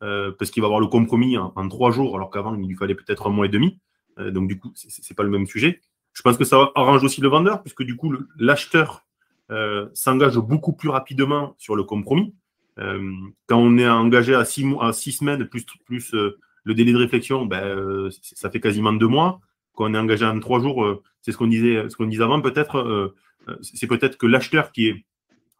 parce 0.00 0.50
qu'il 0.50 0.62
va 0.62 0.66
avoir 0.66 0.80
le 0.80 0.86
compromis 0.86 1.36
en, 1.36 1.52
en 1.54 1.68
trois 1.68 1.90
jours, 1.90 2.16
alors 2.16 2.30
qu'avant, 2.30 2.54
il 2.54 2.66
lui 2.66 2.76
fallait 2.76 2.94
peut-être 2.94 3.26
un 3.26 3.30
mois 3.30 3.46
et 3.46 3.50
demi. 3.50 3.78
donc, 4.18 4.48
du 4.48 4.58
coup, 4.58 4.72
ce 4.74 4.86
n'est 4.86 5.14
pas 5.14 5.24
le 5.24 5.30
même 5.30 5.46
sujet. 5.46 5.80
Je 6.12 6.22
pense 6.22 6.36
que 6.36 6.44
ça 6.44 6.70
arrange 6.74 7.04
aussi 7.04 7.20
le 7.20 7.28
vendeur, 7.28 7.62
puisque 7.62 7.82
du 7.82 7.96
coup, 7.96 8.14
l'acheteur 8.38 9.06
euh, 9.50 9.88
s'engage 9.94 10.38
beaucoup 10.38 10.72
plus 10.72 10.88
rapidement 10.88 11.54
sur 11.58 11.74
le 11.74 11.82
compromis. 11.82 12.34
Euh, 12.78 13.12
quand 13.46 13.58
on 13.58 13.78
est 13.78 13.88
engagé 13.88 14.34
à 14.34 14.44
six, 14.44 14.64
mois, 14.64 14.88
à 14.88 14.92
six 14.92 15.12
semaines, 15.12 15.48
plus, 15.84 16.14
euh, 16.14 16.38
le 16.64 16.74
délai 16.74 16.92
de 16.92 16.98
réflexion, 16.98 17.46
ben, 17.46 18.08
ça 18.22 18.50
fait 18.50 18.60
quasiment 18.60 18.92
deux 18.92 19.08
mois. 19.08 19.40
Quand 19.74 19.90
on 19.90 19.94
est 19.94 19.98
engagé 19.98 20.24
en 20.24 20.38
trois 20.40 20.60
jours, 20.60 21.00
c'est 21.22 21.32
ce 21.32 21.36
qu'on 21.36 21.46
disait, 21.46 21.88
ce 21.88 21.96
qu'on 21.96 22.06
disait 22.06 22.22
avant, 22.22 22.40
peut-être, 22.42 23.14
c'est 23.62 23.86
peut-être 23.86 24.18
que 24.18 24.26
l'acheteur 24.26 24.70
qui 24.70 24.88
est, 24.88 25.06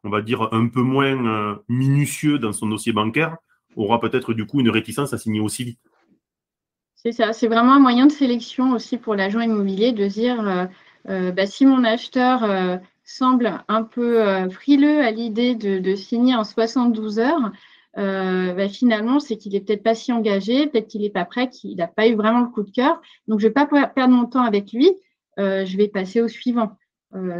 on 0.05 0.11
va 0.11 0.21
dire, 0.21 0.53
un 0.53 0.69
peu 0.69 0.83
moins 0.83 1.59
minutieux 1.69 2.39
dans 2.39 2.53
son 2.53 2.69
dossier 2.69 2.93
bancaire 2.93 3.39
aura 3.77 3.99
peut-être 3.99 4.35
du 4.35 4.45
coup 4.45 4.61
une 4.61 4.69
réticence 4.69 5.15
à 5.15 5.19
signer 5.19 5.41
aussi 5.41 5.65
vite. 5.65 5.81
C'est 7.03 7.13
ça, 7.13 7.33
c'est 7.33 7.49
vraiment 7.49 7.73
un 7.73 7.79
moyen 7.79 8.05
de 8.05 8.13
sélection 8.13 8.73
aussi 8.73 8.99
pour 8.99 9.15
l'agent 9.15 9.41
immobilier 9.41 9.93
de 9.93 10.07
dire 10.07 10.47
euh, 10.47 10.67
euh, 11.09 11.33
bah, 11.33 11.47
si 11.47 11.65
mon 11.65 11.83
acheteur 11.83 12.45
euh, 12.45 12.77
semble 13.05 13.65
un 13.69 13.85
peu 13.85 14.51
frileux 14.51 15.01
à 15.01 15.11
l'idée 15.11 15.55
de, 15.55 15.95
signer 15.95 16.35
en 16.37 16.45
72 16.45 17.19
heures, 17.19 17.53
bah, 17.97 18.69
finalement, 18.69 19.19
c'est 19.19 19.39
qu'il 19.39 19.53
n'est 19.53 19.61
peut-être 19.61 19.83
pas 19.83 19.95
si 19.95 20.13
engagé, 20.13 20.67
peut-être 20.67 20.89
qu'il 20.89 21.01
n'est 21.01 21.11
pas 21.11 21.25
prêt, 21.25 21.49
qu'il 21.49 21.75
n'a 21.77 21.89
pas 21.89 22.07
eu 22.07 22.15
vraiment 22.15 22.41
le 22.41 22.49
coup 22.49 22.63
de 22.63 22.71
cœur. 22.71 23.01
Donc, 23.27 23.41
je 23.41 23.47
ne 23.47 23.49
vais 23.49 23.55
pas 23.55 23.67
perdre 23.67 24.15
mon 24.15 24.27
temps 24.27 24.45
avec 24.45 24.73
lui, 24.73 24.91
je 25.39 25.77
vais 25.77 25.89
passer 25.89 26.21
au 26.21 26.29
suivant, 26.29 26.77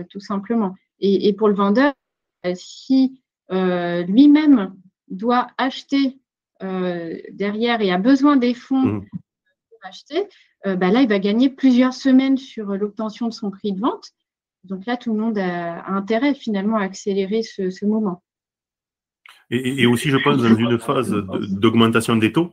tout 0.09 0.21
simplement. 0.21 0.75
Et, 0.99 1.29
et, 1.29 1.35
pour 1.35 1.49
le 1.49 1.55
vendeur, 1.55 1.93
si 2.55 3.21
lui-même 3.51 4.75
doit 5.09 5.49
acheter 5.57 6.19
derrière 6.61 7.81
et 7.81 7.93
a 7.93 7.99
besoin 7.99 8.37
des 8.37 8.55
fonds 8.55 9.05
acheter, 9.83 10.29
bah 10.65 10.91
là, 10.91 11.01
il 11.01 11.09
va 11.09 11.19
gagner 11.19 11.49
plusieurs 11.49 11.95
semaines 11.95 12.37
sur 12.37 12.67
l'obtention 12.77 13.29
de 13.29 13.33
son 13.33 13.51
prix 13.51 13.73
de 13.73 13.81
vente. 13.81 14.11
Donc 14.65 14.85
là, 14.87 14.97
tout 14.97 15.13
le 15.15 15.19
monde 15.19 15.39
a, 15.39 15.87
intérêt 15.87 16.35
finalement 16.35 16.77
à 16.77 16.83
accélérer 16.83 17.43
ce, 17.43 17.87
moment. 17.87 18.23
Et, 19.51 19.87
aussi, 19.87 20.11
je 20.11 20.19
pense, 20.19 20.37
dans 20.37 20.55
une 20.55 20.79
phase 20.79 21.11
d'augmentation 21.11 22.17
des 22.17 22.33
taux, 22.33 22.53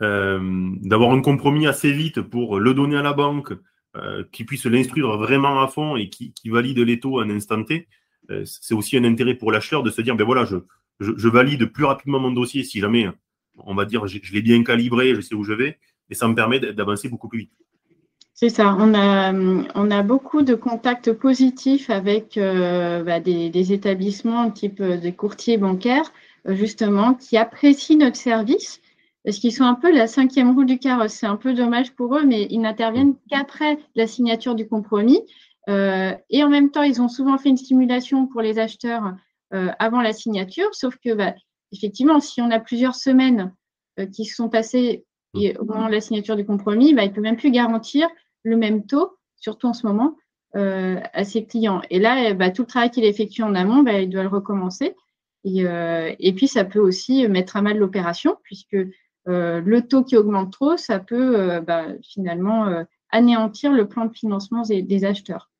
d'avoir 0.00 1.12
un 1.12 1.20
compromis 1.20 1.66
assez 1.66 1.92
vite 1.92 2.20
pour 2.20 2.58
le 2.58 2.74
donner 2.74 2.96
à 2.96 3.02
la 3.02 3.12
banque, 3.12 3.52
euh, 3.96 4.24
qui 4.32 4.42
puisse 4.42 4.66
l'instruire 4.66 5.06
vraiment 5.18 5.62
à 5.62 5.68
fond 5.68 5.94
et 5.94 6.08
qui, 6.08 6.32
valide 6.46 6.80
les 6.80 6.98
taux 6.98 7.20
en 7.20 7.30
instant 7.30 7.62
T, 7.62 7.86
euh, 8.28 8.42
c'est 8.44 8.74
aussi 8.74 8.96
un 8.96 9.04
intérêt 9.04 9.34
pour 9.34 9.52
l'acheteur 9.52 9.84
de 9.84 9.90
se 9.90 10.02
dire, 10.02 10.16
ben 10.16 10.24
voilà, 10.24 10.44
je, 10.44 11.28
valide 11.28 11.66
plus 11.66 11.84
rapidement 11.84 12.18
mon 12.18 12.32
dossier 12.32 12.64
si 12.64 12.80
jamais, 12.80 13.08
on 13.56 13.76
va 13.76 13.84
dire, 13.84 14.08
je, 14.08 14.18
l'ai 14.32 14.42
bien 14.42 14.64
calibré, 14.64 15.14
je 15.14 15.20
sais 15.20 15.36
où 15.36 15.44
je 15.44 15.52
vais, 15.52 15.78
et 16.10 16.14
ça 16.14 16.28
me 16.28 16.34
permet 16.34 16.60
d'avancer 16.60 17.08
beaucoup 17.08 17.28
plus 17.28 17.40
vite. 17.40 17.52
C'est 18.32 18.48
ça, 18.48 18.76
on 18.78 18.94
a, 18.94 19.32
on 19.32 19.90
a 19.90 20.02
beaucoup 20.02 20.42
de 20.42 20.54
contacts 20.54 21.12
positifs 21.12 21.88
avec 21.88 22.36
euh, 22.36 23.04
bah, 23.04 23.20
des, 23.20 23.48
des, 23.48 23.72
établissements 23.72 24.50
type 24.50 24.82
des 24.82 25.12
courtiers 25.12 25.56
bancaires, 25.56 26.12
justement, 26.46 27.14
qui 27.14 27.36
apprécient 27.36 27.98
notre 27.98 28.16
service 28.16 28.80
parce 29.24 29.38
qu'ils 29.38 29.52
sont 29.52 29.64
un 29.64 29.74
peu 29.74 29.90
la 29.92 30.06
cinquième 30.06 30.54
roue 30.54 30.64
du 30.64 30.78
carrosse. 30.78 31.14
C'est 31.14 31.26
un 31.26 31.36
peu 31.36 31.54
dommage 31.54 31.92
pour 31.94 32.16
eux, 32.16 32.24
mais 32.24 32.46
ils 32.50 32.60
n'interviennent 32.60 33.16
qu'après 33.30 33.78
la 33.94 34.06
signature 34.06 34.54
du 34.54 34.68
compromis. 34.68 35.22
Euh, 35.70 36.14
et 36.28 36.44
en 36.44 36.50
même 36.50 36.70
temps, 36.70 36.82
ils 36.82 37.00
ont 37.00 37.08
souvent 37.08 37.38
fait 37.38 37.48
une 37.48 37.56
stimulation 37.56 38.26
pour 38.26 38.42
les 38.42 38.58
acheteurs 38.58 39.14
euh, 39.54 39.70
avant 39.78 40.02
la 40.02 40.12
signature, 40.12 40.68
sauf 40.74 40.96
que, 41.02 41.14
bah, 41.14 41.34
effectivement, 41.72 42.20
si 42.20 42.42
on 42.42 42.50
a 42.50 42.60
plusieurs 42.60 42.94
semaines 42.94 43.54
euh, 43.98 44.04
qui 44.06 44.26
se 44.26 44.34
sont 44.34 44.50
passées 44.50 45.06
et 45.34 45.56
au 45.58 45.64
moment 45.64 45.86
de 45.86 45.92
la 45.92 46.00
signature 46.00 46.36
du 46.36 46.44
compromis, 46.44 46.94
bah, 46.94 47.04
il 47.04 47.10
ne 47.10 47.14
peut 47.14 47.20
même 47.20 47.36
plus 47.36 47.50
garantir 47.50 48.08
le 48.42 48.56
même 48.56 48.86
taux, 48.86 49.16
surtout 49.36 49.66
en 49.66 49.72
ce 49.72 49.86
moment, 49.86 50.16
à 50.54 51.24
ses 51.24 51.44
clients. 51.44 51.82
Et 51.90 51.98
là, 51.98 52.32
bah, 52.34 52.50
tout 52.50 52.62
le 52.62 52.68
travail 52.68 52.90
qu'il 52.90 53.04
effectue 53.04 53.42
en 53.42 53.54
amont, 53.54 53.82
bah, 53.82 54.00
il 54.00 54.08
doit 54.08 54.22
le 54.22 54.28
recommencer. 54.28 54.94
Et, 55.44 55.64
et, 56.20 56.32
puis, 56.32 56.46
ça 56.46 56.64
peut 56.64 56.78
aussi 56.78 57.26
mettre 57.28 57.56
à 57.56 57.62
mal 57.62 57.78
l'opération, 57.78 58.36
puisque 58.44 58.76
euh, 59.28 59.60
le 59.64 59.86
taux 59.86 60.04
qui 60.04 60.16
augmente 60.16 60.52
trop, 60.52 60.76
ça 60.76 60.98
peut 60.98 61.40
euh, 61.40 61.98
finalement 62.02 62.66
euh, 62.66 62.84
anéantir 63.10 63.72
le 63.72 63.88
plan 63.88 64.04
de 64.06 64.12
financement 64.12 64.62
des, 64.62 65.04
acheteurs. 65.04 65.50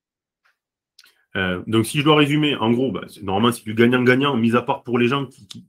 donc, 1.66 1.86
si 1.86 1.98
je 1.98 2.04
dois 2.04 2.16
résumer, 2.16 2.56
en 2.56 2.72
gros, 2.72 2.92
normalement, 3.22 3.52
c'est 3.52 3.64
du 3.64 3.74
gagnant-gagnant, 3.74 4.36
mis 4.36 4.54
à 4.54 4.62
part 4.62 4.82
pour 4.82 4.98
les 4.98 5.08
gens 5.08 5.26
qui, 5.26 5.66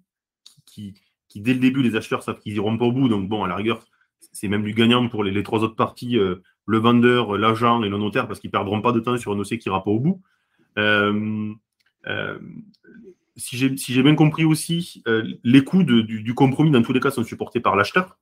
qui, 0.65 0.93
dès 1.35 1.53
le 1.53 1.59
début, 1.59 1.83
les 1.83 1.95
acheteurs 1.95 2.23
savent 2.23 2.39
qu'ils 2.39 2.53
n'iront 2.53 2.77
pas 2.77 2.85
au 2.85 2.91
bout. 2.91 3.07
Donc, 3.07 3.29
bon, 3.29 3.43
à 3.43 3.47
la 3.47 3.55
rigueur, 3.55 3.85
c'est 4.31 4.47
même 4.47 4.63
du 4.63 4.73
gagnant 4.73 5.07
pour 5.07 5.23
les, 5.23 5.43
trois 5.43 5.63
autres 5.63 5.75
parties, 5.75 6.17
le 6.17 6.77
vendeur, 6.77 7.37
l'agent 7.37 7.83
et 7.83 7.89
le 7.89 7.97
notaire, 7.97 8.27
parce 8.27 8.39
qu'ils 8.39 8.49
ne 8.49 8.53
perdront 8.53 8.81
pas 8.81 8.91
de 8.91 8.99
temps 8.99 9.17
sur 9.17 9.31
un 9.31 9.35
dossier 9.35 9.57
qui 9.57 9.69
n'ira 9.69 9.83
pas 9.83 9.91
au 9.91 9.99
bout 9.99 10.21
si 13.37 13.93
j'ai 13.93 14.03
bien 14.03 14.15
compris 14.15 14.45
aussi, 14.45 15.03
euh, 15.07 15.23
les 15.43 15.63
coûts 15.63 15.83
du, 15.83 16.33
compromis, 16.33 16.71
dans 16.71 16.81
tous 16.81 16.93
les 16.93 16.99
cas, 16.99 17.11
sont 17.11 17.23
supportés 17.23 17.59
par 17.59 17.75
l'acheteur, 17.75 18.17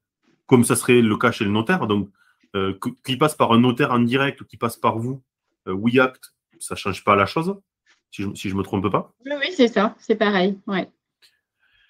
comme 0.47 0.63
ça 0.63 0.75
serait 0.75 1.01
le 1.01 1.17
cas 1.17 1.31
chez 1.31 1.45
le 1.45 1.51
notaire. 1.51 1.87
Donc, 1.87 2.09
euh, 2.55 2.77
qu'il 3.05 3.17
passe 3.17 3.35
par 3.35 3.51
un 3.51 3.59
notaire 3.59 3.91
en 3.91 3.99
direct 3.99 4.41
ou 4.41 4.45
qu'il 4.45 4.59
passe 4.59 4.77
par 4.77 4.97
vous, 4.97 5.21
euh, 5.67 5.73
WeAct, 5.73 6.33
ça 6.59 6.75
ne 6.75 6.79
change 6.79 7.03
pas 7.03 7.15
la 7.15 7.25
chose, 7.25 7.55
si 8.11 8.23
je 8.23 8.53
ne 8.53 8.57
me 8.57 8.63
trompe 8.63 8.89
pas. 8.89 9.13
Oui, 9.25 9.51
c'est 9.55 9.67
ça, 9.67 9.95
c'est 9.99 10.15
pareil. 10.15 10.57
Ouais. 10.67 10.89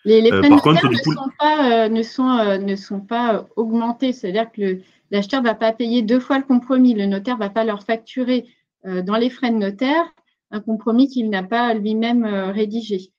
Les, 0.06 0.28
frais 0.30 0.50
ne, 0.50 0.58
sont 0.58 1.30
pas, 1.40 1.90
ne, 1.90 2.04
sont, 2.04 2.60
ne 2.60 2.76
sont 2.76 3.00
pas 3.00 3.46
augmentés, 3.56 4.12
c'est-à-dire 4.12 4.52
que 4.52 4.80
l'acheteur 5.12 5.42
ne 5.42 5.48
va 5.48 5.56
pas 5.56 5.72
payer 5.72 6.02
deux 6.02 6.20
fois 6.20 6.38
le 6.38 6.44
compromis, 6.44 6.94
le 6.94 7.06
notaire 7.06 7.36
ne 7.36 7.44
va 7.44 7.50
pas 7.50 7.64
leur 7.64 7.84
facturer 7.84 8.46
dans 8.84 9.16
les 9.16 9.30
frais 9.30 9.50
de 9.50 9.56
notaire 9.56 10.04
un 10.52 10.60
compromis 10.60 11.08
qu'il 11.08 11.30
n'a 11.30 11.44
pas 11.44 11.74
lui-même 11.74 12.26
rédigé. 12.26 13.14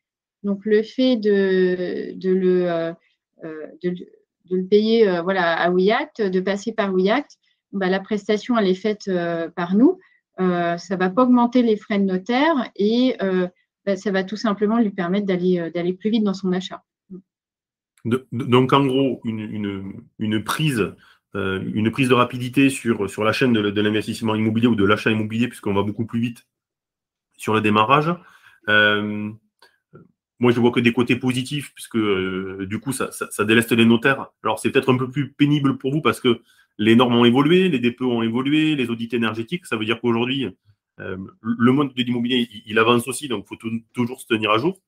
Donc, 0.45 0.67
le 0.67 0.83
fait 0.83 1.17
de, 1.17 2.13
de, 2.15 2.31
le, 2.31 2.71
euh, 2.71 2.93
euh, 3.45 3.67
de, 3.83 3.95
le 4.51 4.65
payer 4.65 5.09
euh, 5.09 5.23
voilà, 5.23 5.55
à 5.55 5.71
WeAct, 5.71 6.21
de 6.21 6.41
passer 6.41 6.73
par 6.73 6.93
WeAct, 6.95 7.39
bah, 7.73 7.89
la 7.89 7.99
prestation, 7.99 8.57
elle 8.57 8.69
est 8.69 8.75
faite 8.75 9.11
par 9.57 9.75
nous. 9.75 9.99
ça 10.39 10.77
ne 10.77 10.97
va 10.97 11.11
pas 11.11 11.23
augmenter 11.23 11.63
les 11.63 11.77
frais 11.77 11.99
de 11.99 12.05
notaire 12.05 12.71
et 12.77 13.17
bah, 13.87 13.97
ça 13.97 14.11
va 14.11 14.25
tout 14.25 14.37
simplement 14.37 14.81
lui 14.81 14.91
permettre 14.91 15.27
d'aller, 15.27 15.71
d'aller 15.75 15.93
plus 15.93 16.11
vite 16.11 16.25
dans 16.25 16.35
son 16.35 16.53
achat. 16.53 16.83
donc, 18.05 18.73
en 18.73 18.87
gros, 18.87 19.21
une, 19.25 20.45
prise 20.45 20.95
une 21.35 21.91
prise 21.91 22.09
de 22.09 22.15
rapidité 22.15 22.71
sur, 22.71 23.07
la 23.25 23.33
chaîne 23.33 23.53
de, 23.53 23.81
l'investissement 23.81 24.35
immobilier 24.35 24.69
ou 24.69 24.77
de 24.77 24.85
l'achat 24.85 25.11
immobilier, 25.11 25.49
puisqu'on 25.49 25.75
va 25.75 25.83
beaucoup 25.83 26.07
plus 26.07 26.21
vite 26.21 26.47
sur 27.37 27.55
le 27.55 27.61
démarrage. 27.61 28.15
Euh, 28.69 29.31
moi, 30.41 30.53
je 30.53 30.61
vois 30.61 30.71
que 30.71 30.81
des 30.81 30.93
côtés 30.93 31.17
positifs, 31.17 31.73
puisque 31.75 31.97
euh, 31.97 32.67
du 32.67 32.81
coup, 32.81 32.93
ça, 32.93 33.11
déleste 33.45 33.73
les 33.73 33.87
notaires. 33.87 34.31
Alors, 34.43 34.59
c'est 34.59 34.71
peut-être 34.71 34.93
un 34.93 34.97
peu 34.97 35.11
plus 35.11 35.33
pénible 35.33 35.79
pour 35.79 35.93
vous 35.93 36.01
parce 36.01 36.21
que 36.21 36.41
les 36.79 36.97
normes 36.97 37.15
ont 37.15 37.25
évolué, 37.25 37.69
les 37.69 37.79
DPE 37.79 38.03
ont 38.03 38.23
évolué, 38.23 38.75
les 38.75 38.91
audits 38.91 39.11
énergétiques. 39.13 39.67
Ça 39.67 39.77
veut 39.77 39.85
dire 39.85 40.01
qu'aujourd'hui, 40.01 40.47
euh, 40.47 40.51
le 40.99 41.73
monde 41.73 41.93
de 41.95 42.03
l'immobilier, 42.03 42.49
il, 42.67 42.79
avance 42.79 43.09
aussi, 43.09 43.29
donc 43.29 43.45
il 43.45 43.57
faut 43.57 43.71
toujours 43.93 44.21
se 44.21 44.27
tenir 44.27 44.51
à 44.51 44.59
jour. 44.59 44.79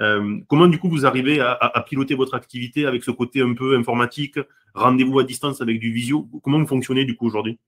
Euh, 0.00 0.38
comment, 0.48 0.66
du 0.66 0.78
coup, 0.78 0.88
vous 0.88 1.04
arrivez 1.04 1.40
à, 1.40 1.84
piloter 1.86 2.14
votre 2.14 2.34
activité 2.34 2.86
avec 2.86 3.04
ce 3.04 3.10
côté 3.10 3.42
un 3.42 3.54
peu 3.54 3.76
informatique, 3.76 4.38
rendez-vous 4.74 5.18
à 5.18 5.24
distance 5.24 5.60
avec 5.60 5.78
du 5.78 5.92
visio? 5.92 6.28
Comment 6.42 6.58
vous 6.58 6.66
fonctionnez, 6.66 7.04
du 7.04 7.16
coup, 7.16 7.26
aujourd'hui? 7.26 7.58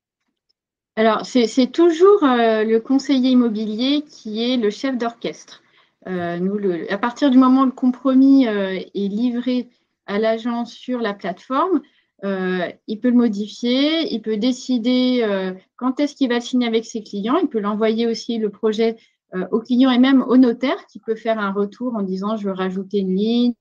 Alors, 0.96 1.24
c'est 1.24 1.72
toujours 1.72 2.20
le 2.22 2.78
conseiller 2.78 3.30
immobilier 3.30 4.02
qui 4.08 4.42
est 4.42 4.56
le 4.56 4.70
chef 4.70 4.96
d'orchestre. 4.96 5.62
Euh, 6.08 6.86
à 6.90 6.98
partir 6.98 7.30
du 7.30 7.38
moment 7.38 7.62
où 7.62 7.66
le 7.66 7.72
compromis 7.72 8.48
euh, 8.48 8.72
est 8.72 9.08
livré 9.08 9.68
à 10.06 10.18
l'agent 10.18 10.64
sur 10.64 10.98
la 10.98 11.14
plateforme, 11.14 11.80
euh, 12.24 12.68
il 12.86 13.00
peut 13.00 13.10
le 13.10 13.16
modifier, 13.16 14.12
il 14.12 14.22
peut 14.22 14.36
décider 14.36 15.26
quand 15.76 16.00
est-ce 16.00 16.14
qu'il 16.14 16.28
va 16.28 16.36
le 16.36 16.40
signer 16.40 16.66
avec 16.66 16.84
ses 16.84 17.02
clients, 17.02 17.36
il 17.36 17.48
peut 17.48 17.60
l'envoyer 17.60 18.06
aussi 18.06 18.38
le 18.38 18.50
projet 18.50 18.96
au 19.50 19.60
client 19.60 19.90
et 19.90 19.98
même 19.98 20.22
au 20.22 20.36
notaire 20.36 20.86
qui 20.86 21.00
peut 21.00 21.14
faire 21.14 21.38
un 21.38 21.52
retour 21.52 21.94
en 21.96 22.02
disant 22.02 22.36
je 22.36 22.44
veux 22.44 22.54
rajouter 22.54 22.98
une 22.98 23.16
ligne, 23.16 23.46
une 23.46 23.54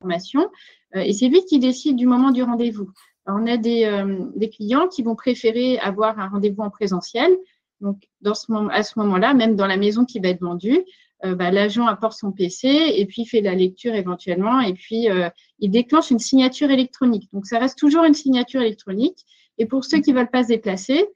information. 0.00 0.48
et 0.94 1.12
c'est 1.12 1.28
lui 1.28 1.44
qui 1.44 1.58
décide 1.58 1.96
du 1.96 2.06
moment 2.06 2.30
du 2.30 2.42
rendez-vous. 2.42 2.90
On 3.26 3.46
a 3.46 3.56
des, 3.56 4.50
clients 4.52 4.88
qui 4.88 5.02
vont 5.02 5.16
préférer 5.16 5.78
avoir 5.78 6.18
un 6.18 6.28
rendez-vous 6.28 6.62
en 6.62 6.70
présentiel. 6.70 7.36
Donc, 7.80 8.08
à 8.24 8.82
ce 8.82 8.98
moment-là, 8.98 9.34
même 9.34 9.56
dans 9.56 9.66
la 9.66 9.76
maison 9.76 10.04
qui 10.04 10.20
va 10.20 10.28
être 10.28 10.40
vendue, 10.40 10.84
euh, 11.24 11.34
bah, 11.34 11.50
l'agent 11.50 11.86
apporte 11.86 12.18
son 12.18 12.30
PC 12.30 12.68
et 12.68 13.06
puis 13.06 13.24
fait 13.24 13.40
la 13.40 13.54
lecture 13.54 13.94
éventuellement 13.94 14.60
et 14.60 14.74
puis 14.74 15.08
euh, 15.08 15.30
il 15.58 15.70
déclenche 15.70 16.10
une 16.10 16.18
signature 16.18 16.70
électronique. 16.70 17.30
Donc 17.32 17.46
ça 17.46 17.58
reste 17.58 17.78
toujours 17.78 18.04
une 18.04 18.14
signature 18.14 18.60
électronique. 18.60 19.18
Et 19.58 19.64
pour 19.64 19.84
ceux 19.84 20.00
qui 20.00 20.12
ne 20.12 20.18
veulent 20.18 20.30
pas 20.30 20.42
se 20.42 20.48
déplacer, 20.48 21.06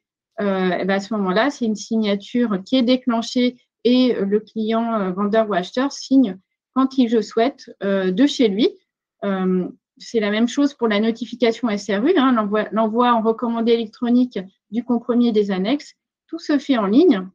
euh, 0.41 0.79
eh 0.81 0.85
ben, 0.87 0.95
à 0.95 1.01
ce 1.01 1.13
moment-là, 1.15 1.51
c'est 1.51 1.67
une 1.67 1.77
signature 1.77 2.63
qui 2.65 2.77
est 2.77 2.83
déclenchée 2.83 3.57
et 3.85 4.15
le 4.15 4.41
client, 4.41 5.11
vendeur 5.13 5.49
ou 5.49 5.55
acheteur 5.55 5.91
signe 5.93 6.39
quand 6.75 6.99
il 6.99 7.11
le 7.11 7.23
souhaite 7.23 7.71
de 7.83 8.27
chez 8.27 8.49
lui. 8.49 8.69
c'est 9.97 10.21
la 10.21 10.31
même 10.31 10.49
chose 10.49 10.75
pour 10.75 10.87
la 10.87 11.01
notification 11.01 11.75
SRU, 11.77 12.13
hein, 12.17 12.49
l'envoi 12.73 13.13
en 13.13 13.23
recommandé 13.23 13.73
électronique 13.73 14.39
du 14.71 14.85
compromis 14.85 15.33
des 15.33 15.51
annexes. 15.51 15.95
Tout 16.27 16.39
se 16.39 16.59
fait 16.59 16.77
en 16.77 16.87
ligne. 16.87 17.27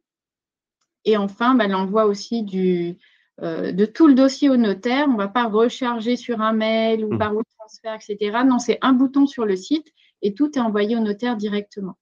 Et 1.06 1.16
enfin, 1.16 1.54
bah, 1.54 1.68
l'envoi 1.68 2.04
aussi 2.04 2.42
du, 2.42 2.98
euh, 3.42 3.70
de 3.70 3.84
tout 3.84 4.08
le 4.08 4.14
dossier 4.14 4.50
au 4.50 4.56
notaire. 4.56 5.06
On 5.08 5.12
ne 5.12 5.18
va 5.18 5.28
pas 5.28 5.46
recharger 5.46 6.16
sur 6.16 6.40
un 6.40 6.52
mail 6.52 7.04
ou 7.04 7.14
mmh. 7.14 7.18
par 7.18 7.32
route 7.32 7.46
transfert, 7.58 7.94
etc. 7.94 8.38
Non, 8.46 8.58
c'est 8.58 8.78
un 8.82 8.92
bouton 8.92 9.26
sur 9.26 9.46
le 9.46 9.56
site 9.56 9.92
et 10.22 10.34
tout 10.34 10.50
est 10.58 10.60
envoyé 10.60 10.96
au 10.96 11.00
notaire 11.00 11.36
directement. 11.36 11.96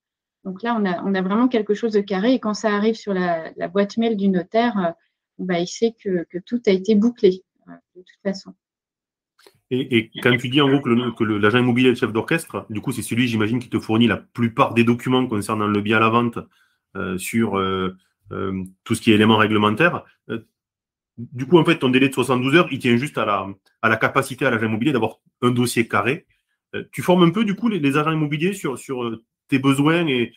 Donc 0.44 0.62
là, 0.62 0.76
on 0.78 0.84
a, 0.84 1.02
on 1.02 1.14
a 1.14 1.22
vraiment 1.22 1.48
quelque 1.48 1.74
chose 1.74 1.92
de 1.92 2.00
carré. 2.00 2.34
Et 2.34 2.38
quand 2.38 2.54
ça 2.54 2.74
arrive 2.74 2.94
sur 2.94 3.12
la, 3.14 3.52
boîte 3.68 3.96
mail 3.96 4.16
du 4.16 4.28
notaire, 4.28 4.78
euh, 4.78 4.90
bah, 5.38 5.58
il 5.58 5.66
sait 5.66 5.94
que, 6.02 6.24
tout 6.46 6.62
a 6.66 6.70
été 6.70 6.94
bouclé 6.94 7.42
euh, 7.68 7.72
de 7.96 8.00
toute 8.00 8.22
façon. 8.22 8.54
Et, 9.70 10.10
quand 10.22 10.36
tu 10.36 10.48
dis 10.48 10.60
en 10.60 10.68
gros 10.68 10.80
que 10.80 11.24
l'agent 11.24 11.58
immobilier 11.58 11.88
est 11.88 11.92
le 11.92 11.96
chef 11.96 12.12
d'orchestre, 12.12 12.64
du 12.70 12.80
coup, 12.80 12.92
c'est 12.92 13.02
celui, 13.02 13.26
j'imagine, 13.26 13.58
qui 13.58 13.70
te 13.70 13.80
fournit 13.80 14.06
la 14.06 14.18
plupart 14.18 14.72
des 14.72 14.84
documents 14.84 15.26
concernant 15.26 15.66
le 15.66 15.80
bien 15.80 15.96
à 15.96 16.00
la 16.00 16.10
vente 16.10 16.38
sur 17.16 17.58
euh, 17.58 17.96
tout 18.30 18.94
ce 18.94 19.00
qui 19.00 19.12
est 19.12 19.14
éléments 19.14 19.36
réglementaires. 19.36 20.04
Euh, 20.30 20.46
du 21.16 21.46
coup, 21.46 21.58
en 21.58 21.64
fait, 21.64 21.78
ton 21.78 21.90
délai 21.90 22.08
de 22.08 22.14
72 22.14 22.54
heures, 22.56 22.68
il 22.70 22.78
tient 22.78 22.96
juste 22.96 23.18
à 23.18 23.24
la, 23.82 23.96
capacité 23.96 24.46
à 24.46 24.50
l'agent 24.50 24.66
immobilier 24.66 24.92
d'avoir 24.92 25.18
un 25.42 25.50
dossier 25.50 25.86
carré. 25.86 26.26
Euh, 26.74 26.84
tu 26.92 27.02
formes 27.02 27.22
un 27.22 27.30
peu, 27.30 27.44
du 27.44 27.54
coup, 27.54 27.68
les, 27.68 27.96
agents 27.96 28.12
immobiliers 28.12 28.52
sur, 28.52 28.78
sur 28.78 29.20
tes 29.48 29.58
besoins 29.58 30.06
et 30.06 30.32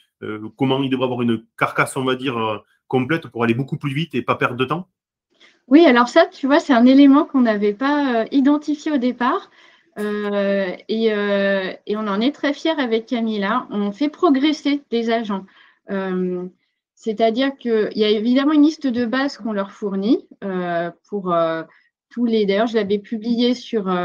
comment 0.56 0.82
ils 0.82 0.90
devraient 0.90 1.06
avoir 1.06 1.22
une 1.22 1.46
carcasse, 1.58 1.96
on 1.96 2.04
va 2.04 2.16
dire, 2.16 2.64
complète 2.88 3.28
pour 3.28 3.44
aller 3.44 3.54
beaucoup 3.54 3.78
plus 3.78 3.94
vite 3.94 4.16
et 4.16 4.24
pas 4.24 4.36
perdre 4.36 4.56
de 4.56 4.66
temps? 4.66 4.90
Oui, 5.68 5.86
alors 5.86 6.08
ça, 6.08 6.26
tu 6.26 6.48
vois, 6.48 6.60
c'est 6.60 6.74
un 6.74 6.86
élément 6.86 7.26
qu'on 7.26 7.42
n'avait 7.42 7.74
pas 7.74 8.26
identifié 8.32 8.92
au 8.92 8.98
départ. 8.98 9.52
et, 9.98 11.12
on 11.96 12.08
en 12.08 12.22
est 12.22 12.32
très 12.32 12.54
fiers 12.54 12.80
avec 12.80 13.06
Camilla. 13.06 13.68
On 13.70 13.92
fait 13.92 14.10
progresser 14.10 14.82
des 14.90 15.12
agents. 15.12 15.46
C'est-à-dire 17.00 17.56
qu'il 17.58 17.92
y 17.96 18.04
a 18.04 18.10
évidemment 18.10 18.54
une 18.54 18.64
liste 18.64 18.88
de 18.88 19.06
base 19.06 19.38
qu'on 19.38 19.54
leur 19.54 19.72
fournit 19.72 20.28
pour 21.10 21.34
tous 22.10 22.26
les. 22.26 22.48
D'ailleurs, 22.48 22.66
je 22.66 22.74
l'avais 22.74 22.98
publié 22.98 23.54
sur, 23.54 23.96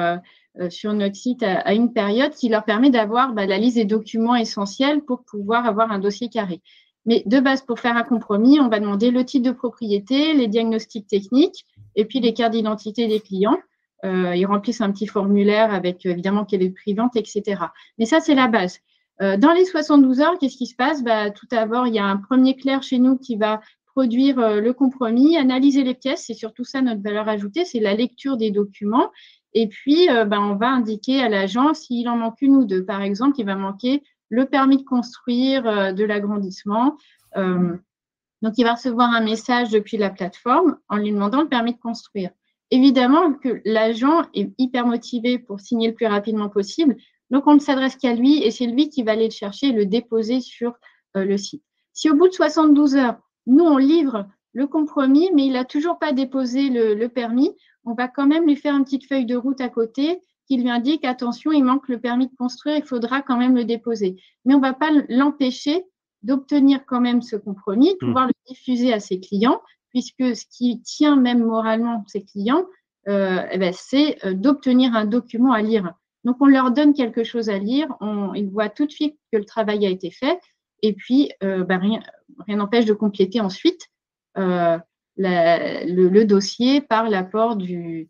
sur 0.69 0.93
notre 0.93 1.17
site 1.17 1.43
à, 1.43 1.73
une 1.73 1.95
période 1.95 2.33
qui 2.33 2.51
leur 2.51 2.65
permet 2.65 2.91
d'avoir 2.91 3.33
bah, 3.33 3.47
la 3.47 3.57
liste 3.57 3.77
des 3.77 3.87
documents 3.87 4.37
essentiels 4.37 5.01
pour 5.01 5.25
pouvoir 5.25 5.65
avoir 5.65 5.91
un 5.91 6.01
dossier 6.01 6.29
carré. 6.29 6.61
Mais 7.05 7.23
de 7.27 7.41
base, 7.41 7.63
pour 7.63 7.81
faire 7.81 7.97
un 7.97 8.05
compromis, 8.05 8.61
on 8.61 8.69
va 8.69 8.79
demander 8.79 9.11
le 9.11 9.25
titre 9.25 9.47
de 9.51 9.55
propriété, 9.55 10.35
les 10.35 10.47
diagnostics 10.47 11.07
techniques 11.07 11.65
et 11.97 12.05
puis 12.05 12.21
les 12.21 12.33
cartes 12.33 12.53
d'identité 12.53 13.09
des 13.09 13.21
clients. 13.21 13.59
Euh, 14.05 14.35
ils 14.35 14.47
remplissent 14.47 14.81
un 14.81 14.91
petit 14.91 15.07
formulaire 15.07 15.73
avec 15.73 16.05
évidemment 16.07 16.45
quelle 16.45 16.63
est 16.63 16.71
privante, 16.71 17.17
etc. 17.17 17.63
Mais 17.99 18.05
ça, 18.05 18.21
c'est 18.21 18.35
la 18.35 18.49
base. 18.49 18.81
Euh, 19.21 19.37
dans 19.37 19.53
les 19.53 19.65
72 19.65 20.21
heures, 20.21 20.39
qu'est-ce 20.39 20.57
qui 20.57 20.67
se 20.67 20.75
passe? 20.75 21.03
Bah, 21.03 21.31
Tout 21.31 21.47
d'abord, 21.51 21.87
il 21.87 21.95
y 21.95 21.99
a 21.99 22.05
un 22.05 22.17
premier 22.17 22.57
clerc 22.57 22.83
chez 22.83 22.99
nous 22.99 23.19
qui 23.19 23.37
va 23.37 23.61
produire 23.95 24.39
euh, 24.39 24.61
le 24.61 24.73
compromis, 24.73 25.37
analyser 25.37 25.85
les 25.85 25.95
pièces. 25.95 26.25
C'est 26.27 26.35
surtout 26.35 26.65
ça 26.65 26.81
notre 26.81 27.03
valeur 27.03 27.29
ajoutée, 27.29 27.65
c'est 27.65 27.81
la 27.81 27.95
lecture 27.95 28.37
des 28.37 28.51
documents. 28.51 29.11
Et 29.55 29.69
puis, 29.69 30.07
bah, 30.09 30.41
on 30.41 30.55
va 30.55 30.71
indiquer 30.71 31.21
à 31.21 31.29
l'agent 31.29 31.75
s'il 31.75 32.09
en 32.09 32.17
manque 32.17 32.41
une 32.41 32.57
ou 32.57 32.65
deux. 32.65 32.87
Par 32.87 33.03
exemple, 33.03 33.39
il 33.39 33.45
va 33.45 33.55
manquer 33.55 34.03
le 34.31 34.47
permis 34.47 34.79
de 34.79 34.83
construire, 34.83 35.93
de 35.93 36.05
l'agrandissement. 36.05 36.97
Donc, 37.37 38.55
il 38.57 38.65
va 38.65 38.73
recevoir 38.73 39.11
un 39.11 39.21
message 39.21 39.69
depuis 39.69 39.99
la 39.99 40.09
plateforme 40.09 40.79
en 40.89 40.97
lui 40.97 41.13
demandant 41.13 41.43
le 41.43 41.49
permis 41.51 41.75
de 41.75 41.79
construire. 41.79 42.31
Évidemment 42.71 43.35
que 43.35 43.61
l'agent 43.67 44.23
est 44.33 44.51
hyper 44.57 44.87
motivé 44.87 45.39
pour 45.39 45.61
signer 45.61 45.89
le 45.89 45.95
plus 45.95 46.07
rapidement 46.07 46.49
possible. 46.49 46.97
Donc, 47.33 47.47
on 47.47 47.55
ne 47.55 47.59
s'adresse 47.59 47.97
qu'à 47.97 48.15
lui 48.15 48.45
et 48.45 48.51
c'est 48.51 48.67
lui 48.67 48.91
qui 48.91 49.03
va 49.03 49.13
aller 49.13 49.25
le 49.25 49.33
chercher 49.33 49.69
et 49.69 49.73
le 49.73 49.87
déposer 49.87 50.41
sur 50.41 50.75
euh, 51.17 51.25
le 51.25 51.37
site. 51.39 51.65
Si 51.95 52.11
au 52.11 52.15
bout 52.15 52.29
de 52.29 52.33
72 52.35 52.95
heures, 52.95 53.17
nous, 53.47 53.65
on 53.65 53.79
livre 53.79 54.29
le 54.53 54.67
compromis, 54.67 55.31
mais 55.35 55.47
il 55.47 55.53
n'a 55.53 55.65
toujours 55.65 55.99
pas 55.99 56.13
déposé 56.13 56.69
le, 56.69 57.07
permis, 57.09 57.51
on 57.85 57.95
va 57.95 58.07
quand 58.07 58.27
même 58.27 58.47
lui 58.47 58.57
faire 58.57 58.77
une 58.77 58.85
petite 58.85 59.07
feuille 59.07 59.27
de 59.27 59.37
route 59.37 59.61
à 59.61 59.69
côté 59.69 60.21
qui 60.47 60.59
lui 60.59 60.69
indique 60.69 61.05
attention, 61.05 61.53
il 61.53 61.65
manque 61.65 61.89
le 61.89 61.99
permis 61.99 62.27
de 62.27 62.37
construire, 62.37 62.77
il 62.77 62.85
faudra 62.85 63.23
quand 63.23 63.39
même 63.39 63.55
le 63.55 63.65
déposer. 63.65 64.17
Mais 64.45 64.55
on 64.55 64.59
ne 64.59 64.63
va 64.63 64.75
pas 64.75 64.91
l'empêcher 65.09 65.85
d'obtenir 66.23 66.85
quand 66.87 67.01
même 67.01 67.23
ce 67.23 67.37
compromis, 67.37 67.95
de 67.95 68.07
pouvoir 68.07 68.27
le 68.27 68.33
diffuser 68.47 68.93
à 68.93 69.01
ses 69.01 69.21
clients, 69.21 69.61
puisque 69.91 70.37
ce 70.37 70.45
qui 70.47 70.83
tient 70.83 71.17
même 71.17 71.45
moralement 71.45 72.05
ses 72.07 72.25
clients, 72.25 72.67
euh, 73.09 73.43
eh 73.51 73.59
ben, 73.59 73.73
c'est 73.73 74.25
euh, 74.25 74.35
d'obtenir 74.35 74.95
un 74.95 75.07
document 75.07 75.53
à 75.53 75.63
lire. 75.63 75.93
Donc 76.25 76.37
on 76.41 76.47
leur 76.47 76.71
donne 76.71 76.95
quelque 76.95 77.25
chose 77.25 77.49
à 77.49 77.59
lire, 77.59 77.89
on, 78.01 78.35
ils 78.35 78.49
voient 78.49 78.69
tout 78.69 78.87
de 78.87 78.93
suite 78.93 79.17
que 79.33 79.39
le 79.39 79.45
travail 79.45 79.87
a 79.87 79.91
été 79.91 80.11
fait, 80.11 80.41
et 80.83 80.93
puis 80.93 81.31
euh, 81.43 81.65
ben, 81.65 81.79
rien 81.79 82.57
n'empêche 82.57 82.85
de 82.85 82.93
compléter 82.93 83.41
ensuite 83.41 83.89
le, 84.37 84.79
le, 85.17 86.25
dossier 86.25 86.81
par 86.81 87.09
l'apport 87.09 87.57
du, 87.57 88.09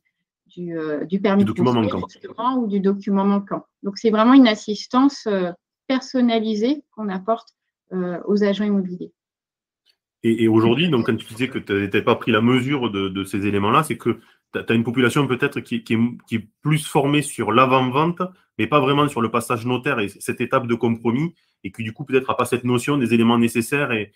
euh, 0.58 1.04
du, 1.06 1.20
permis 1.20 1.44
de 1.44 1.48
document 1.48 1.72
manquant. 1.72 2.06
ou 2.58 2.66
du 2.66 2.80
document 2.80 3.24
manquant. 3.24 3.64
Donc, 3.82 3.96
c'est 3.96 4.10
vraiment 4.10 4.34
une 4.34 4.48
assistance 4.48 5.26
euh, 5.26 5.50
personnalisée 5.86 6.82
qu'on 6.90 7.08
apporte 7.08 7.48
euh, 7.92 8.18
aux 8.26 8.44
agents 8.44 8.64
immobiliers. 8.64 9.12
Et, 10.24 10.46
aujourd'hui, 10.48 10.88
donc 10.88 11.06
quand 11.06 11.16
tu 11.16 11.26
disais 11.26 11.48
que 11.48 11.58
tu 11.58 11.72
n'avais 11.72 12.02
pas 12.02 12.14
pris 12.14 12.30
la 12.30 12.42
mesure 12.42 12.90
de, 12.90 13.24
ces 13.24 13.46
éléments-là, 13.46 13.82
c'est 13.82 13.96
que 13.96 14.20
tu 14.52 14.72
as 14.72 14.74
une 14.74 14.84
population 14.84 15.26
peut-être 15.26 15.60
qui, 15.60 15.76
est, 15.76 16.48
plus 16.62 16.86
formée 16.86 17.22
sur 17.22 17.52
l'avant-vente, 17.52 18.22
mais 18.58 18.66
pas 18.66 18.80
vraiment 18.80 19.08
sur 19.08 19.20
le 19.20 19.30
passage 19.30 19.66
notaire 19.66 19.98
et 20.00 20.08
cette 20.08 20.40
étape 20.40 20.66
de 20.66 20.74
compromis, 20.74 21.34
et 21.64 21.72
qui 21.72 21.82
du 21.82 21.92
coup 21.92 22.04
peut-être 22.04 22.28
n'a 22.28 22.34
pas 22.34 22.44
cette 22.44 22.64
notion 22.64 22.98
des 22.98 23.14
éléments 23.14 23.38
nécessaires 23.38 23.92
et, 23.92 24.12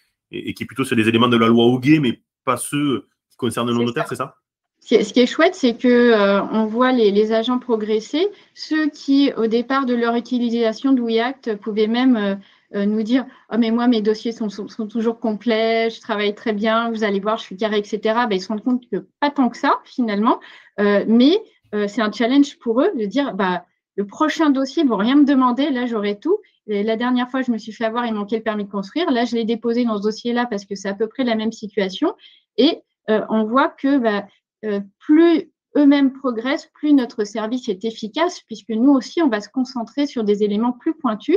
qui 0.54 0.64
plutôt 0.64 0.84
sur 0.84 0.96
les 0.96 1.08
éléments 1.08 1.28
de 1.28 1.36
la 1.36 1.46
loi 1.46 1.64
Hoguet, 1.64 2.00
mais 2.00 2.20
pas 2.44 2.56
ceux 2.56 3.06
qui 3.30 3.36
concernent 3.36 3.70
le 3.70 3.84
notaire, 3.84 4.08
c'est 4.08 4.16
ça? 4.16 4.36
Ce 4.80 5.12
qui 5.12 5.20
est 5.20 5.26
chouette, 5.26 5.56
c'est 5.56 5.76
que 5.76 5.88
euh, 5.88 6.42
on 6.52 6.66
voit 6.66 6.92
les, 6.92 7.32
agents 7.32 7.58
progresser. 7.58 8.28
Ceux 8.54 8.88
qui, 8.88 9.32
au 9.36 9.48
départ 9.48 9.84
de 9.84 9.94
leur 9.94 10.14
utilisation 10.14 10.92
de 10.92 11.02
WeAct, 11.02 11.56
pouvaient 11.56 11.88
même 11.88 12.16
euh, 12.16 12.34
nous 12.74 13.02
dire 13.02 13.26
oh, 13.52 13.56
mais 13.58 13.70
moi, 13.70 13.86
mes 13.86 14.02
dossiers 14.02 14.32
sont, 14.32 14.48
toujours 14.88 15.20
complets, 15.20 15.90
je 15.90 16.00
travaille 16.00 16.34
très 16.34 16.52
bien, 16.52 16.90
vous 16.90 17.04
allez 17.04 17.20
voir, 17.20 17.38
je 17.38 17.44
suis 17.44 17.56
carré, 17.56 17.78
etc. 17.78 18.00
Ben, 18.28 18.32
ils 18.32 18.40
se 18.40 18.48
rendent 18.48 18.64
compte 18.64 18.82
que 18.90 19.06
pas 19.20 19.30
tant 19.30 19.48
que 19.48 19.56
ça, 19.56 19.80
finalement. 19.84 20.40
mais 20.78 21.40
c'est 21.88 22.00
un 22.00 22.10
challenge 22.10 22.58
pour 22.58 22.80
eux 22.80 22.90
de 22.96 23.04
dire 23.04 23.34
bah, 23.34 23.64
le 23.96 24.06
prochain 24.06 24.50
dossier, 24.50 24.82
ils 24.82 24.88
vont 24.88 24.96
rien 24.96 25.16
me 25.16 25.24
demander, 25.24 25.70
là, 25.70 25.86
j'aurai 25.86 26.18
tout. 26.18 26.38
la 26.66 26.96
dernière 26.96 27.30
fois, 27.30 27.42
je 27.42 27.52
me 27.52 27.58
suis 27.58 27.72
fait 27.72 27.84
avoir, 27.84 28.06
il 28.06 28.14
manquait 28.14 28.36
le 28.36 28.42
permis 28.42 28.64
de 28.64 28.70
construire. 28.70 29.10
Là, 29.10 29.24
je 29.24 29.36
l'ai 29.36 29.44
déposé 29.44 29.84
dans 29.84 29.98
ce 29.98 30.02
dossier-là 30.02 30.46
parce 30.46 30.64
que 30.64 30.74
c'est 30.74 30.88
à 30.88 30.94
peu 30.94 31.06
près 31.06 31.24
la 31.24 31.34
même 31.34 31.52
situation. 31.52 32.14
Et 32.56 32.82
on 33.08 33.44
voit 33.44 33.68
que 33.68 33.98
bah, 33.98 34.26
euh, 34.64 34.80
plus 34.98 35.50
eux-mêmes 35.76 36.12
progressent, 36.12 36.70
plus 36.72 36.94
notre 36.94 37.24
service 37.24 37.68
est 37.68 37.84
efficace, 37.84 38.40
puisque 38.46 38.70
nous 38.70 38.92
aussi, 38.92 39.22
on 39.22 39.28
va 39.28 39.40
se 39.40 39.50
concentrer 39.50 40.06
sur 40.06 40.24
des 40.24 40.42
éléments 40.42 40.72
plus 40.72 40.94
pointus 40.94 41.36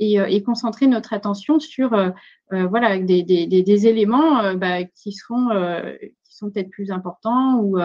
et, 0.00 0.18
euh, 0.18 0.40
concentrer 0.40 0.86
notre 0.86 1.12
attention 1.12 1.60
sur 1.60 1.94
euh, 1.94 2.10
voilà, 2.50 2.98
des, 2.98 3.86
éléments 3.86 4.54
bah, 4.54 4.82
qui, 4.84 5.12
sont, 5.12 5.48
qui 6.24 6.34
sont 6.34 6.50
peut-être 6.50 6.70
plus 6.70 6.90
importants 6.90 7.60
ou 7.60 7.78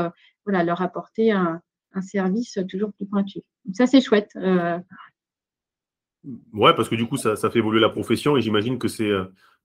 voilà, 0.45 0.63
leur 0.63 0.81
apporter 0.81 1.31
un, 1.31 1.61
service 2.01 2.59
toujours 2.69 2.91
plus 2.91 3.05
pointu. 3.05 3.39
Ça, 3.71 3.85
c'est 3.87 4.01
chouette. 4.01 4.31
Ouais, 6.51 6.73
parce 6.75 6.89
que 6.89 6.95
du 6.95 7.05
coup, 7.05 7.15
ça, 7.15 7.35
fait 7.35 7.59
évoluer 7.59 7.79
la 7.79 7.89
profession 7.89 8.35
et 8.35 8.41
j'imagine 8.41 8.79
que 8.79 8.87
c'est 8.87 9.11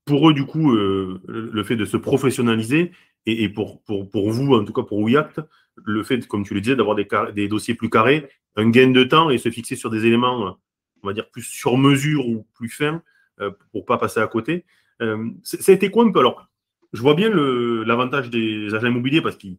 pour 0.05 0.29
eux, 0.29 0.33
du 0.33 0.45
coup, 0.45 0.71
le 0.71 1.63
fait 1.63 1.75
de 1.75 1.85
se 1.85 1.97
professionnaliser 1.97 2.91
et, 3.25 3.49
pour, 3.49 3.81
pour, 3.83 4.09
pour, 4.09 4.29
vous, 4.29 4.53
en 4.53 4.63
tout 4.63 4.73
cas 4.73 4.83
pour 4.83 4.99
WeAct, 5.01 5.41
le 5.75 6.03
fait, 6.03 6.27
comme 6.27 6.43
tu 6.43 6.53
le 6.53 6.61
disais, 6.61 6.75
d'avoir 6.75 6.95
des, 7.33 7.47
dossiers 7.47 7.75
plus 7.75 7.89
carrés, 7.89 8.29
un 8.55 8.69
gain 8.69 8.91
de 8.91 9.03
temps 9.03 9.29
et 9.29 9.37
se 9.37 9.49
fixer 9.49 9.75
sur 9.75 9.89
des 9.89 10.05
éléments, 10.05 10.57
on 11.03 11.07
va 11.07 11.13
dire, 11.13 11.29
plus 11.29 11.43
sur 11.43 11.77
mesure 11.77 12.27
ou 12.27 12.45
plus 12.53 12.69
fins 12.69 13.01
euh, 13.39 13.51
pour 13.71 13.85
pas 13.85 13.97
passer 13.97 14.19
à 14.19 14.27
côté. 14.27 14.65
Euh, 15.01 15.29
ça 15.43 15.71
a 15.71 15.75
été 15.75 15.89
quoi 15.89 16.03
un 16.03 16.11
peu? 16.11 16.19
Alors, 16.19 16.47
je 16.93 17.01
vois 17.01 17.15
bien 17.15 17.29
l'avantage 17.29 18.29
des 18.29 18.73
agents 18.73 18.87
immobiliers 18.87 19.21
parce 19.21 19.37
qu'ils 19.37 19.57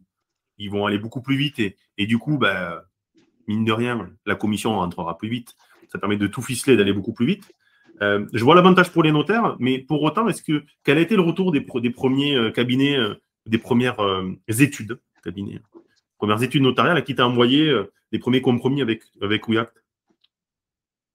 ils 0.59 0.69
vont 0.69 0.85
aller 0.85 0.99
beaucoup 0.99 1.21
plus 1.21 1.35
vite 1.35 1.59
et, 1.59 2.05
du 2.05 2.17
coup, 2.19 2.37
ben, 2.37 2.79
mine 3.47 3.65
de 3.65 3.71
rien, 3.71 4.09
la 4.25 4.35
commission 4.35 4.75
rentrera 4.75 5.17
plus 5.17 5.29
vite. 5.29 5.55
Ça 5.91 5.97
permet 5.97 6.17
de 6.17 6.27
tout 6.27 6.41
ficeler, 6.41 6.77
d'aller 6.77 6.93
beaucoup 6.93 7.13
plus 7.13 7.25
vite. 7.25 7.51
Euh, 8.01 8.25
je 8.33 8.43
vois 8.43 8.55
l'avantage 8.55 8.91
pour 8.91 9.03
les 9.03 9.11
notaires, 9.11 9.55
mais 9.59 9.79
pour 9.79 10.01
autant, 10.03 10.27
est-ce 10.27 10.43
que 10.43 10.63
quel 10.83 10.97
a 10.97 11.01
été 11.01 11.15
le 11.15 11.21
retour 11.21 11.51
des, 11.51 11.61
premiers 11.61 12.51
cabinets 12.53 12.97
des 13.47 13.57
premières 13.57 13.97
études, 14.47 14.99
cabinet, 15.23 15.59
premières 16.17 16.41
études 16.43 16.61
notariales 16.61 17.03
qui 17.03 17.15
t'a 17.15 17.27
envoyé 17.27 17.75
les 18.11 18.19
premiers 18.19 18.41
compromis 18.41 18.81
avec, 18.81 19.01
avec 19.21 19.47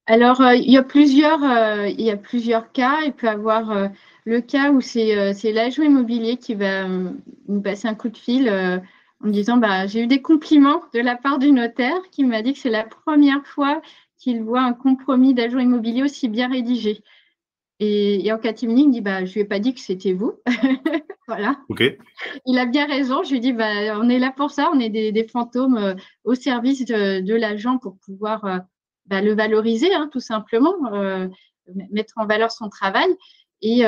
alors, 0.08 0.40
euh, 0.40 0.56
il, 0.56 0.70
y 0.70 0.76
a 0.76 0.82
plusieurs, 0.82 1.40
il 1.86 2.00
y 2.00 2.10
a 2.10 2.16
plusieurs 2.16 2.72
cas. 2.72 3.02
Il 3.04 3.12
peut 3.12 3.28
avoir 3.28 3.90
le 4.24 4.40
cas 4.40 4.70
où 4.72 4.80
c'est 4.80 5.52
l'agent 5.52 5.82
immobilier 5.82 6.36
qui 6.36 6.54
va 6.54 6.88
nous 6.88 7.60
passer 7.62 7.86
un 7.88 7.94
coup 7.94 8.08
de 8.08 8.16
fil 8.16 8.48
en 8.48 9.26
me 9.26 9.32
disant 9.32 9.56
bah, 9.56 9.86
J'ai 9.86 10.02
eu 10.02 10.06
des 10.06 10.22
compliments 10.22 10.82
de 10.94 11.00
la 11.00 11.16
part 11.16 11.38
du 11.38 11.52
notaire 11.52 12.00
qui 12.10 12.24
m'a 12.24 12.42
dit 12.42 12.52
que 12.52 12.58
c'est 12.58 12.70
la 12.70 12.84
première 12.84 13.46
fois 13.46 13.80
qu'il 14.18 14.42
voit 14.42 14.62
un 14.62 14.72
compromis 14.72 15.34
d'agent 15.34 15.58
immobilier 15.58 16.02
aussi 16.02 16.28
bien 16.28 16.48
rédigé. 16.48 17.02
Et, 17.80 18.32
en 18.32 18.38
catimini, 18.38 18.82
il 18.82 18.88
me 18.88 18.92
dit 18.92 19.00
bah, 19.00 19.24
Je 19.24 19.30
ne 19.30 19.34
lui 19.34 19.40
ai 19.40 19.44
pas 19.44 19.60
dit 19.60 19.74
que 19.74 19.80
c'était 19.80 20.12
vous. 20.12 20.40
voilà. 21.28 21.60
Il 22.44 22.58
a 22.58 22.66
bien 22.66 22.86
raison. 22.86 23.22
Je 23.22 23.32
lui 23.32 23.40
dis 23.40 23.52
bah, 23.52 23.98
On 23.98 24.08
est 24.08 24.18
là 24.18 24.32
pour 24.36 24.50
ça. 24.50 24.70
On 24.72 24.80
est 24.80 24.90
des, 24.90 25.28
fantômes 25.28 25.76
euh, 25.76 25.94
au 26.24 26.34
service 26.34 26.84
de, 26.84 27.34
l'agent 27.34 27.78
pour 27.78 27.96
pouvoir 27.98 28.44
euh, 28.44 28.58
bah, 29.08 29.20
le 29.20 29.34
valoriser, 29.34 29.92
hein, 29.92 30.08
tout 30.12 30.20
simplement, 30.20 30.74
euh, 30.92 31.28
mettre 31.90 32.14
en 32.16 32.26
valeur 32.26 32.50
son 32.50 32.68
travail. 32.68 33.08
Et, 33.60 33.80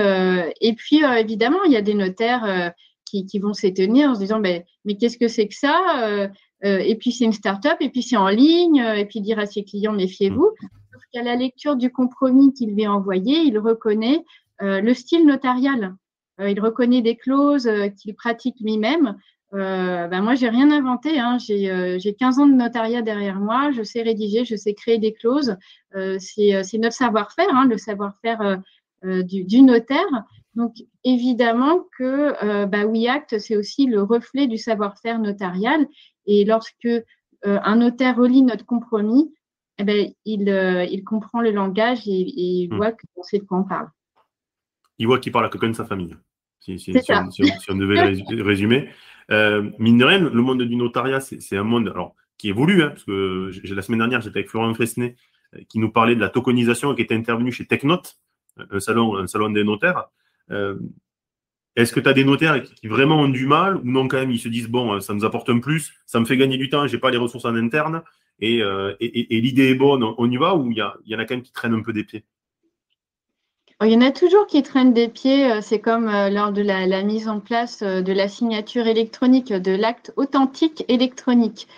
et 0.60 0.72
puis, 0.74 1.02
évidemment, 1.04 1.62
il 1.64 1.70
y 1.70 1.76
a 1.76 1.80
des 1.80 1.94
notaires 1.94 2.72
qui, 3.04 3.24
qui, 3.24 3.38
vont 3.38 3.52
s'étonner 3.52 4.04
en 4.04 4.16
se 4.16 4.20
disant 4.20 4.40
bah, 4.40 4.58
Mais 4.84 4.96
qu'est-ce 4.96 5.16
que 5.16 5.28
c'est 5.28 5.46
que 5.46 5.54
ça 5.54 6.28
Et 6.64 6.96
puis, 6.96 7.12
c'est 7.12 7.24
une 7.24 7.32
start-up, 7.32 7.76
et 7.80 7.88
puis 7.88 8.02
c'est 8.02 8.16
en 8.16 8.28
ligne, 8.28 8.84
et 8.96 9.04
puis 9.04 9.20
dire 9.20 9.38
à 9.38 9.46
ses 9.46 9.62
clients 9.62 9.92
Méfiez-vous. 9.92 10.50
Mmh 10.60 10.66
qu'à 11.12 11.22
la 11.22 11.36
lecture 11.36 11.76
du 11.76 11.90
compromis 11.90 12.52
qu'il 12.52 12.74
lui 12.74 12.84
a 12.84 12.92
envoyé, 12.92 13.40
il 13.40 13.58
reconnaît 13.58 14.24
euh, 14.62 14.80
le 14.80 14.94
style 14.94 15.26
notarial. 15.26 15.94
Euh, 16.40 16.50
il 16.50 16.60
reconnaît 16.60 17.02
des 17.02 17.16
clauses 17.16 17.66
euh, 17.66 17.88
qu'il 17.88 18.14
pratique 18.14 18.56
lui-même. 18.60 19.16
Ben 19.52 20.22
moi, 20.22 20.34
j'ai 20.34 20.48
rien 20.48 20.70
inventé. 20.70 21.18
Hein. 21.18 21.38
J'ai 21.38 22.14
15 22.18 22.38
ans 22.38 22.46
de 22.46 22.54
notariat 22.54 23.02
derrière 23.02 23.40
moi. 23.40 23.70
Je 23.72 23.82
sais 23.82 24.02
rédiger, 24.02 24.44
je 24.44 24.56
sais 24.56 24.74
créer 24.74 24.98
des 24.98 25.12
clauses. 25.12 25.56
C'est 25.92 26.78
notre 26.78 26.94
savoir-faire, 26.94 27.52
hein, 27.52 27.66
le 27.66 27.78
savoir-faire 27.78 28.60
du, 29.02 29.44
du, 29.44 29.62
notaire. 29.62 30.06
Donc, 30.54 30.74
évidemment 31.04 31.86
que 31.98 32.64
bah, 32.66 32.86
WeAct, 32.86 33.38
c'est 33.38 33.56
aussi 33.56 33.86
le 33.86 34.02
reflet 34.02 34.46
du 34.46 34.56
savoir-faire 34.56 35.18
notarial. 35.18 35.86
Et 36.26 36.44
lorsque 36.44 36.88
un 37.42 37.76
notaire 37.76 38.16
relit 38.16 38.42
notre 38.42 38.66
compromis, 38.66 39.32
eh 39.80 39.84
ben, 39.84 40.12
il, 40.26 41.04
comprend 41.04 41.40
le 41.40 41.52
langage 41.52 42.06
et, 42.06 42.10
il 42.10 42.68
hmm. 42.70 42.76
voit 42.76 42.92
qu'on 42.92 43.22
sait 43.22 43.38
de 43.38 43.44
quoi 43.44 43.58
on 43.58 43.64
parle. 43.64 43.88
Il 44.98 45.06
voit 45.06 45.18
qu'il 45.18 45.32
parle 45.32 45.46
à 45.46 45.48
quelqu'un 45.48 45.70
de 45.70 45.74
sa 45.74 45.86
famille, 45.86 46.14
si, 46.60 46.76
on, 47.68 47.74
devait 47.74 48.02
résumer. 48.42 48.90
Mine 49.30 49.98
de 49.98 50.04
rien, 50.04 50.18
le 50.18 50.42
monde 50.42 50.62
du 50.62 50.76
notariat, 50.76 51.20
c'est 51.20 51.56
un 51.56 51.64
monde 51.64 51.92
qui 52.38 52.48
évolue, 52.48 52.82
hein, 52.82 52.88
parce 52.88 53.04
que 53.04 53.50
la 53.72 53.82
semaine 53.82 53.98
dernière, 53.98 54.20
j'étais 54.20 54.38
avec 54.38 54.50
Florent 54.50 54.72
Fresnay, 54.74 55.16
qui 55.68 55.78
nous 55.78 55.90
parlait 55.90 56.14
de 56.14 56.20
la 56.20 56.28
tokenisation 56.28 56.94
qui 56.94 57.02
était 57.02 57.14
intervenue 57.14 57.52
chez 57.52 57.66
Technote, 57.66 58.18
un 58.70 58.80
salon, 58.80 59.50
des 59.50 59.64
notaires. 59.64 60.08
Est-ce 61.76 61.92
que 61.92 62.00
tu 62.00 62.08
as 62.08 62.12
des 62.12 62.24
notaires 62.24 62.62
qui 62.62 62.88
vraiment 62.88 63.20
ont 63.20 63.28
du 63.28 63.46
mal 63.46 63.76
ou 63.76 63.84
non 63.84 64.08
quand 64.08 64.18
même 64.18 64.32
ils 64.32 64.40
se 64.40 64.48
disent 64.48 64.68
bon 64.68 65.00
ça 65.00 65.14
nous 65.14 65.24
apporte 65.24 65.48
un 65.50 65.60
plus, 65.60 65.94
ça 66.04 66.18
me 66.18 66.24
fait 66.24 66.36
gagner 66.36 66.56
du 66.56 66.68
temps, 66.68 66.86
j'ai 66.86 66.98
pas 66.98 67.10
les 67.10 67.16
ressources 67.16 67.44
en 67.44 67.54
interne 67.54 68.02
et, 68.40 68.62
euh, 68.62 68.94
l'idée 69.00 69.70
est 69.70 69.74
bonne, 69.74 70.02
on 70.02 70.30
y 70.30 70.36
va 70.36 70.56
ou 70.56 70.70
il 70.70 70.76
y, 70.76 70.82
en 71.14 71.18
a 71.18 71.24
quand 71.24 71.34
même 71.34 71.42
qui 71.42 71.52
traînent 71.52 71.74
un 71.74 71.82
peu 71.82 71.92
des 71.92 72.04
pieds? 72.04 72.24
Il 73.82 73.92
y 73.92 73.96
en 73.96 74.00
a 74.00 74.10
toujours 74.10 74.46
qui 74.46 74.62
traînent 74.62 74.92
des 74.92 75.08
pieds. 75.08 75.50
Euh, 75.50 75.60
c'est 75.62 75.80
comme 75.80 76.08
euh, 76.08 76.30
lors 76.30 76.52
de 76.52 76.62
la, 76.62 77.02
mise 77.02 77.28
en 77.28 77.40
place 77.40 77.82
de 77.82 78.12
la 78.12 78.28
signature 78.28 78.86
électronique, 78.86 79.52
de 79.52 79.72
l'acte 79.72 80.12
authentique 80.16 80.84
électronique 80.88 81.68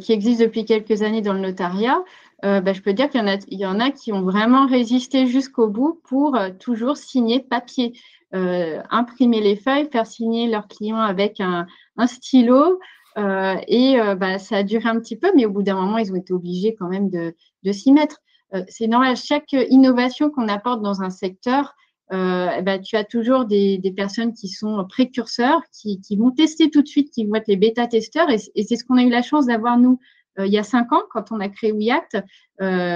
qui 0.00 0.12
existe 0.12 0.42
depuis 0.42 0.66
quelques 0.66 1.00
années 1.00 1.22
dans 1.22 1.32
le 1.32 1.40
notariat. 1.40 2.04
Bah, 2.42 2.74
je 2.74 2.82
peux 2.82 2.92
dire 2.92 3.08
qu'il 3.08 3.20
y, 3.20 3.24
en 3.24 3.28
a, 3.28 3.38
il 3.48 3.58
y 3.58 3.64
en 3.64 3.80
a 3.80 3.90
qui 3.90 4.12
ont 4.12 4.20
vraiment 4.20 4.66
résisté 4.66 5.26
jusqu'au 5.26 5.66
bout 5.66 5.98
pour 6.04 6.38
toujours 6.58 6.98
signer 6.98 7.40
papier. 7.40 7.94
Euh, 8.34 8.80
imprimer 8.88 9.42
les 9.42 9.56
feuilles, 9.56 9.90
faire 9.92 10.06
signer 10.06 10.48
leurs 10.48 10.66
clients 10.66 10.96
avec 10.96 11.38
un, 11.40 11.66
stylo. 12.06 12.80
Euh, 13.18 13.56
et 13.68 14.00
euh, 14.00 14.14
bah, 14.14 14.38
ça 14.38 14.56
a 14.56 14.62
duré 14.62 14.88
un 14.88 14.98
petit 14.98 15.16
peu, 15.16 15.30
mais 15.36 15.44
au 15.44 15.50
bout 15.50 15.62
d'un 15.62 15.74
moment, 15.74 15.98
ils 15.98 16.10
ont 16.12 16.16
été 16.16 16.32
obligés 16.32 16.74
quand 16.74 16.88
même 16.88 17.10
de, 17.10 17.34
s'y 17.72 17.92
mettre. 17.92 18.22
C'est 18.68 18.86
normal, 18.86 19.16
chaque 19.16 19.52
innovation 19.52 20.30
qu'on 20.30 20.48
apporte 20.48 20.82
dans 20.82 21.02
un 21.02 21.10
secteur, 21.10 21.74
bah, 22.10 22.78
tu 22.78 22.96
as 22.96 23.04
toujours 23.04 23.46
des, 23.46 23.80
personnes 23.96 24.34
qui 24.34 24.48
sont 24.48 24.84
précurseurs, 24.88 25.62
qui, 25.72 26.16
vont 26.16 26.30
tester 26.30 26.70
tout 26.70 26.82
de 26.82 26.88
suite, 26.88 27.10
qui 27.10 27.24
vont 27.24 27.36
être 27.36 27.48
les 27.48 27.56
bêta-testeurs. 27.56 28.28
Et, 28.30 28.38
c'est 28.38 28.76
ce 28.76 28.84
qu'on 28.84 28.98
a 28.98 29.02
eu 29.02 29.10
la 29.10 29.22
chance 29.22 29.46
d'avoir, 29.46 29.78
nous, 29.78 29.98
il 30.38 30.52
y 30.52 30.58
a 30.58 30.62
cinq 30.62 30.92
ans, 30.92 31.02
quand 31.10 31.30
on 31.30 31.40
a 31.40 31.48
créé 31.48 31.72
WeAct. 31.72 32.18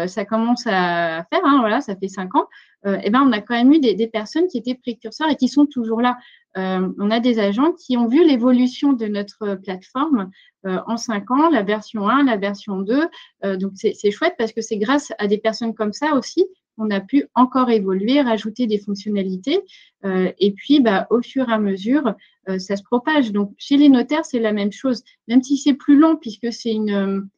ça 0.09 0.25
commence 0.25 0.67
à 0.67 1.25
faire, 1.31 1.45
hein, 1.45 1.59
voilà, 1.61 1.81
ça 1.81 1.97
fait 1.97 2.09
cinq 2.09 2.35
ans. 2.35 2.47
Euh, 2.87 2.99
eh 3.03 3.11
ben, 3.11 3.23
on 3.23 3.33
a 3.33 3.41
quand 3.41 3.55
même 3.55 3.73
eu 3.73 3.81
des, 3.81 4.07
personnes 4.07 4.47
qui 4.47 4.59
étaient 4.59 4.75
précurseurs 4.75 5.29
et 5.29 5.37
qui 5.37 5.49
sont 5.49 5.67
toujours 5.67 6.01
là. 6.01 6.19
Euh, 6.57 6.89
on 6.99 7.11
a 7.11 7.21
des 7.21 7.39
agents 7.39 7.73
qui 7.73 7.97
ont 7.97 8.07
vu 8.07 8.25
l'évolution 8.25 8.93
de 8.93 9.07
notre 9.07 9.57
plateforme 9.57 10.31
euh, 10.67 10.79
en 10.87 10.97
cinq 10.97 11.31
ans, 11.31 11.51
la 11.51 11.63
version 11.63 12.09
1, 12.09 12.25
la 12.25 12.37
version 12.37 12.79
2. 12.79 13.09
donc, 13.57 13.73
c'est 13.75 14.11
chouette 14.11 14.35
parce 14.39 14.53
que 14.53 14.61
c'est 14.61 14.79
grâce 14.79 15.13
à 15.19 15.27
des 15.27 15.39
personnes 15.39 15.75
comme 15.75 15.93
ça 15.93 16.15
aussi 16.15 16.47
qu'on 16.77 16.91
a 16.91 17.01
pu 17.01 17.27
encore 17.35 17.71
évoluer, 17.71 18.21
rajouter 18.21 18.67
des 18.67 18.79
fonctionnalités. 18.79 19.61
et 20.05 20.53
puis, 20.53 20.81
bah, 20.81 21.07
au 21.11 21.23
fur 21.23 21.49
et 21.49 21.53
à 21.53 21.59
mesure, 21.59 22.15
ça 22.59 22.77
se 22.77 22.83
propage. 22.83 23.33
Donc, 23.33 23.53
chez 23.59 23.77
les 23.77 23.89
notaires, 23.89 24.25
c'est 24.25 24.39
la 24.39 24.53
même 24.53 24.73
chose, 24.73 25.03
même 25.27 25.43
si 25.43 25.57
c'est 25.57 25.75
plus 25.75 25.99
long 25.99 26.17
puisque 26.17 26.53
c'est 26.53 26.73
une, 26.73 27.29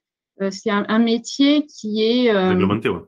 c'est 0.50 0.70
un, 0.70 0.98
métier 0.98 1.66
qui 1.66 2.02
est 2.02 2.32
réglementé. 2.32 2.88
Ouais 2.88 3.00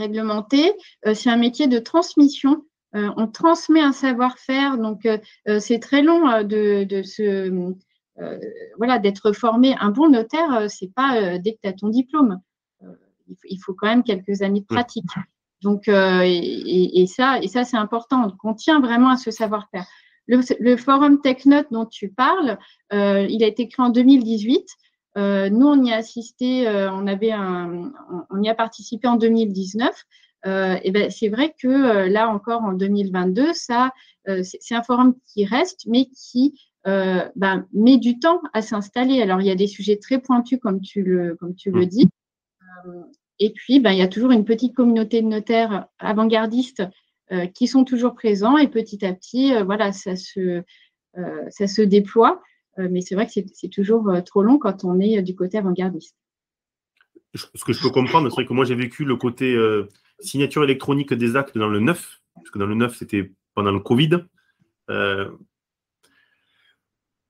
réglementé. 0.00 0.72
Euh, 1.06 1.14
c'est 1.14 1.30
un 1.30 1.36
métier 1.36 1.68
de 1.68 1.78
transmission. 1.78 2.64
Euh, 2.96 3.08
on 3.16 3.28
transmet 3.28 3.80
un 3.80 3.92
savoir-faire, 3.92 4.76
donc 4.76 5.06
euh, 5.06 5.18
c'est 5.60 5.78
très 5.78 6.02
long 6.02 6.42
de, 6.42 7.02
se 7.04 7.74
voilà, 8.76 8.98
d'être 8.98 9.32
formé. 9.32 9.74
Un 9.78 9.90
bon 9.90 10.10
notaire, 10.10 10.68
c'est 10.68 10.92
pas 10.92 11.38
dès 11.38 11.52
que 11.54 11.58
tu 11.62 11.68
as 11.68 11.72
ton 11.72 11.88
diplôme. 11.88 12.40
il 13.44 13.58
faut 13.58 13.74
quand 13.74 13.86
même 13.86 14.02
quelques 14.02 14.42
années 14.42 14.60
de 14.60 14.66
pratique. 14.66 15.04
Donc, 15.62 15.88
et, 15.88 17.06
ça, 17.06 17.38
et 17.40 17.48
ça 17.48 17.64
c'est 17.64 17.76
important. 17.76 18.26
Donc, 18.28 18.38
on 18.44 18.54
tient 18.54 18.80
vraiment 18.80 19.10
à 19.10 19.16
ce 19.16 19.30
savoir-faire. 19.30 19.86
Le, 20.26 20.40
le, 20.60 20.76
forum 20.76 21.20
TechNote 21.20 21.66
dont 21.70 21.86
tu 21.86 22.08
parles, 22.08 22.58
il 22.92 23.42
a 23.42 23.46
été 23.46 23.68
créé 23.68 23.84
en 23.84 23.90
2018. 23.90 24.66
Euh, 25.18 25.50
nous, 25.50 25.66
on 25.66 25.82
y 25.84 25.92
a 25.92 25.96
assisté, 25.96 26.68
euh, 26.68 26.90
on, 26.92 27.06
avait 27.06 27.32
un, 27.32 27.92
on, 28.30 28.42
y 28.42 28.48
a 28.48 28.54
participé 28.54 29.08
en 29.08 29.16
2019. 29.16 30.04
Euh, 30.46 30.76
et 30.82 30.90
ben, 30.90 31.10
c'est 31.10 31.28
vrai 31.28 31.54
que 31.60 31.68
là 32.08 32.28
encore 32.30 32.62
en 32.62 32.72
2022, 32.72 33.52
ça, 33.52 33.90
c'est 34.42 34.74
un 34.74 34.82
forum 34.82 35.14
qui 35.26 35.44
reste, 35.44 35.86
mais 35.86 36.06
qui 36.06 36.54
ben, 36.84 37.66
met 37.72 37.98
du 37.98 38.18
temps 38.18 38.40
à 38.52 38.62
s'installer. 38.62 39.20
Alors, 39.22 39.40
il 39.40 39.46
y 39.46 39.50
a 39.50 39.56
des 39.56 39.66
sujets 39.66 39.96
très 39.96 40.18
pointus, 40.18 40.58
comme 40.60 40.80
tu 40.80 41.02
le, 41.02 41.34
comme 41.36 41.54
tu 41.54 41.70
le 41.70 41.82
mmh. 41.82 41.86
dis. 41.86 42.08
Et 43.40 43.50
puis, 43.50 43.80
ben, 43.80 43.92
il 43.92 43.98
y 43.98 44.02
a 44.02 44.08
toujours 44.08 44.30
une 44.30 44.44
petite 44.44 44.74
communauté 44.74 45.22
de 45.22 45.26
notaires 45.26 45.86
avant-gardistes 45.98 46.82
qui 47.54 47.68
sont 47.68 47.84
toujours 47.84 48.14
présents. 48.14 48.58
Et 48.58 48.68
petit 48.68 49.04
à 49.04 49.12
petit, 49.12 49.52
voilà, 49.62 49.92
ça 49.92 50.16
se, 50.16 50.62
ça 51.48 51.66
se 51.66 51.80
déploie. 51.80 52.42
Euh, 52.78 52.88
mais 52.90 53.00
c'est 53.00 53.14
vrai 53.14 53.26
que 53.26 53.32
c'est 53.52 53.68
toujours 53.68 54.08
euh, 54.08 54.20
trop 54.20 54.42
long 54.42 54.58
quand 54.58 54.84
on 54.84 55.00
est 55.00 55.18
euh, 55.18 55.22
du 55.22 55.34
côté 55.34 55.58
avant-gardiste. 55.58 56.16
Ce 57.34 57.64
que 57.64 57.72
je 57.72 57.80
peux 57.80 57.90
comprendre, 57.90 58.30
c'est 58.34 58.44
que 58.44 58.52
moi 58.52 58.64
j'ai 58.64 58.74
vécu 58.74 59.04
le 59.04 59.14
côté 59.14 59.56
signature 60.18 60.64
électronique 60.64 61.14
des 61.14 61.36
actes 61.36 61.56
dans 61.56 61.68
le 61.68 61.78
9, 61.78 62.20
parce 62.34 62.50
que 62.50 62.58
dans 62.58 62.66
le 62.66 62.74
9 62.74 62.96
c'était 62.96 63.30
pendant 63.54 63.70
le 63.70 63.78
Covid. 63.78 64.24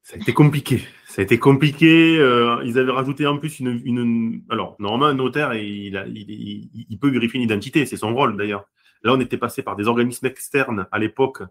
Ça 0.03 0.17
a 0.17 0.19
été 0.19 0.33
compliqué. 0.33 0.83
Ça 1.07 1.23
a 1.23 1.25
été 1.25 1.39
compliqué. 1.39 2.15
ils 2.65 2.79
avaient 2.79 2.93
rajouté 2.93 3.27
en 3.27 3.39
plus 3.39 3.61
une. 3.61 4.43
Alors, 4.49 4.77
normalement, 4.79 5.07
un 5.07 5.15
notaire, 5.15 5.55
il, 5.55 5.95
il, 6.89 6.99
peut 6.99 7.11
vérifier 7.11 7.39
une 7.39 7.45
identité. 7.45 7.87
C'est 7.87 7.97
son 7.97 8.15
rôle 8.15 8.37
d'ailleurs. 8.37 8.65
Là, 9.03 9.15
on 9.15 9.21
était 9.21 9.39
passé 9.39 9.63
par 9.63 9.77
des 9.77 9.87
organismes 9.87 10.27
externes 10.27 10.87
à 10.91 10.99
l'époque 10.99 11.43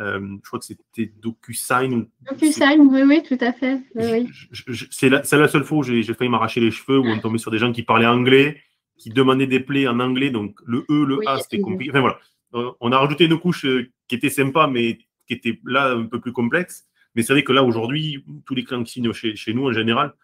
euh, 0.00 0.20
je 0.42 0.48
crois 0.48 0.60
que 0.60 0.64
c'était 0.64 1.12
DocuSign. 1.20 2.06
DocuSign, 2.30 2.80
oui, 2.82 3.02
oui, 3.02 3.22
tout 3.26 3.38
à 3.40 3.52
fait. 3.52 3.80
c'est 4.90 5.08
la, 5.08 5.48
seule 5.48 5.64
fois 5.64 5.78
où 5.78 5.82
j'ai 5.82 6.02
failli 6.14 6.30
m'arracher 6.30 6.60
les 6.60 6.70
cheveux, 6.70 6.98
où 6.98 7.06
on 7.06 7.18
tombait 7.18 7.38
sur 7.38 7.50
des 7.50 7.58
gens 7.58 7.72
qui 7.72 7.82
parlaient 7.82 8.06
anglais, 8.06 8.62
qui 8.96 9.10
demandaient 9.10 9.48
des 9.48 9.60
plaies 9.60 9.88
en 9.88 9.98
anglais, 9.98 10.30
donc 10.30 10.56
le 10.64 10.84
E, 10.88 11.04
le 11.04 11.18
A, 11.26 11.38
c'était 11.38 11.60
compliqué. 11.60 11.90
Enfin 11.90 12.00
voilà, 12.00 12.18
euh, 12.54 12.70
on 12.80 12.92
a 12.92 12.98
rajouté 12.98 13.24
une 13.24 13.38
couche 13.38 13.64
euh, 13.64 13.90
qui 14.06 14.14
était 14.14 14.30
sympa, 14.30 14.68
mais 14.68 14.98
qui 15.26 15.34
était 15.34 15.58
là 15.64 15.92
un 15.92 16.06
peu 16.06 16.20
plus 16.20 16.32
complexe. 16.32 16.86
Mais 17.14 17.22
c'est 17.22 17.32
vrai 17.32 17.44
que 17.44 17.52
là, 17.52 17.64
aujourd'hui, 17.64 18.24
tous 18.46 18.54
les 18.54 18.64
clients 18.64 18.84
qui 18.84 18.92
signent 18.92 19.12
chez, 19.12 19.34
chez, 19.36 19.54
nous, 19.54 19.66
en 19.68 19.72
général, 19.72 20.14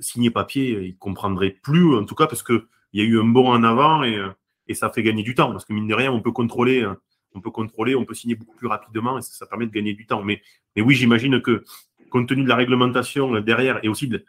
signer 0.00 0.30
papier, 0.30 0.70
ils 0.82 0.92
ne 0.92 0.98
comprendraient 0.98 1.56
plus, 1.62 1.94
en 1.96 2.04
tout 2.04 2.14
cas, 2.14 2.26
parce 2.26 2.42
qu'il 2.42 2.62
y 2.92 3.00
a 3.00 3.04
eu 3.04 3.20
un 3.20 3.24
bond 3.24 3.48
en 3.48 3.62
avant 3.62 4.02
et, 4.02 4.20
et, 4.66 4.74
ça 4.74 4.90
fait 4.90 5.02
gagner 5.02 5.22
du 5.22 5.34
temps. 5.34 5.52
Parce 5.52 5.64
que 5.64 5.72
mine 5.72 5.86
de 5.86 5.94
rien, 5.94 6.10
on 6.12 6.20
peut 6.20 6.32
contrôler 6.32 6.86
on 7.34 7.40
peut 7.40 7.50
contrôler, 7.50 7.94
on 7.94 8.04
peut 8.04 8.14
signer 8.14 8.34
beaucoup 8.34 8.56
plus 8.56 8.66
rapidement 8.66 9.18
et 9.18 9.22
ça, 9.22 9.46
permet 9.46 9.66
de 9.66 9.72
gagner 9.72 9.94
du 9.94 10.06
temps. 10.06 10.22
Mais, 10.22 10.42
mais 10.76 10.82
oui, 10.82 10.94
j'imagine 10.94 11.40
que 11.40 11.64
compte 12.10 12.28
tenu 12.28 12.42
de 12.42 12.48
la 12.48 12.56
réglementation 12.56 13.40
derrière 13.40 13.80
et 13.84 13.88
aussi 13.88 14.08
de, 14.08 14.24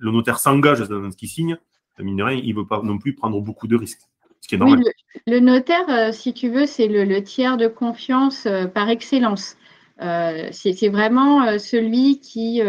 le 0.00 0.10
notaire 0.10 0.38
s'engage 0.38 0.80
dans 0.80 1.10
ce 1.10 1.16
qu'il 1.16 1.28
signe, 1.28 1.58
mine 1.98 2.16
de 2.16 2.22
rien, 2.22 2.40
il 2.42 2.54
ne 2.54 2.60
veut 2.60 2.66
pas 2.66 2.82
non 2.82 2.98
plus 2.98 3.14
prendre 3.14 3.40
beaucoup 3.40 3.66
de 3.66 3.76
risques. 3.76 4.02
Ce 4.40 4.48
qui 4.48 4.56
est 4.56 4.58
normal. 4.58 4.82
le, 5.28 5.38
notaire, 5.38 5.88
euh, 5.88 6.10
si 6.10 6.34
tu 6.34 6.48
veux, 6.48 6.66
c'est 6.66 6.88
le, 6.88 7.22
tiers 7.22 7.56
de 7.56 7.68
confiance 7.68 8.46
euh, 8.46 8.66
par 8.66 8.88
excellence. 8.88 9.56
Euh, 10.00 10.48
c'est 10.52 10.88
vraiment 10.88 11.58
celui 11.58 12.18
qui 12.20 12.62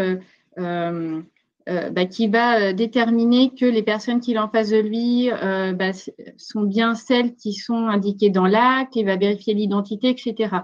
euh, 1.66 1.88
bah, 1.88 2.04
qui 2.04 2.28
va 2.28 2.60
euh, 2.60 2.72
déterminer 2.74 3.54
que 3.54 3.64
les 3.64 3.82
personnes 3.82 4.20
qui 4.20 4.38
en 4.38 4.50
face 4.50 4.68
de 4.68 4.76
lui 4.76 5.30
euh, 5.30 5.72
bah, 5.72 5.92
sont 6.36 6.60
bien 6.60 6.94
celles 6.94 7.34
qui 7.36 7.54
sont 7.54 7.86
indiquées 7.86 8.28
dans 8.28 8.46
l'acte, 8.46 8.96
il 8.96 9.06
va 9.06 9.16
vérifier 9.16 9.54
l'identité, 9.54 10.10
etc. 10.10 10.56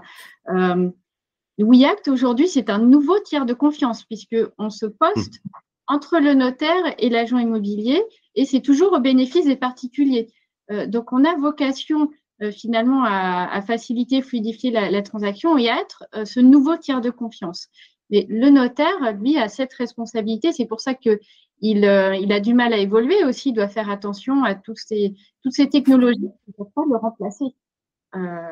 Euh, 0.49 0.91
WeAct 1.57 2.07
aujourd'hui, 2.07 2.47
c'est 2.47 2.69
un 2.69 2.77
nouveau 2.77 3.17
tiers 3.19 3.47
de 3.47 3.53
confiance 3.55 4.03
puisqu'on 4.03 4.69
se 4.69 4.85
poste 4.85 5.41
entre 5.87 6.19
le 6.19 6.35
notaire 6.35 6.93
et 6.99 7.09
l'agent 7.09 7.39
immobilier 7.39 8.03
et 8.35 8.45
c'est 8.45 8.61
toujours 8.61 8.93
au 8.93 8.99
bénéfice 8.99 9.45
des 9.45 9.55
particuliers. 9.55 10.27
donc, 10.87 11.11
on 11.11 11.25
a 11.25 11.35
vocation 11.35 12.09
finalement 12.51 13.03
à, 13.05 13.61
faciliter, 13.61 14.21
fluidifier 14.21 14.71
la, 14.71 14.89
la, 14.89 15.01
transaction 15.01 15.57
et 15.57 15.69
à 15.69 15.79
être 15.79 16.05
ce 16.25 16.39
nouveau 16.39 16.75
tiers 16.77 17.01
de 17.01 17.09
confiance. 17.09 17.69
Mais 18.11 18.27
le 18.29 18.49
notaire, 18.49 19.13
lui, 19.17 19.37
a 19.37 19.47
cette 19.47 19.73
responsabilité. 19.73 20.51
C'est 20.51 20.65
pour 20.65 20.81
ça 20.81 20.93
qu'il 20.93 21.19
euh, 21.85 22.15
il 22.15 22.31
a 22.31 22.39
du 22.41 22.53
mal 22.53 22.73
à 22.73 22.77
évoluer 22.77 23.23
aussi. 23.23 23.49
Il 23.49 23.53
doit 23.53 23.69
faire 23.69 23.89
attention 23.89 24.43
à 24.43 24.53
toutes 24.53 24.77
ces, 24.77 25.15
toutes 25.41 25.53
ces 25.53 25.69
technologies 25.69 26.19
qui 26.19 26.49
ne 26.49 26.53
peuvent 26.53 26.73
pas 26.75 26.83
le 26.87 26.97
remplacer. 26.97 27.45
Euh, 28.15 28.49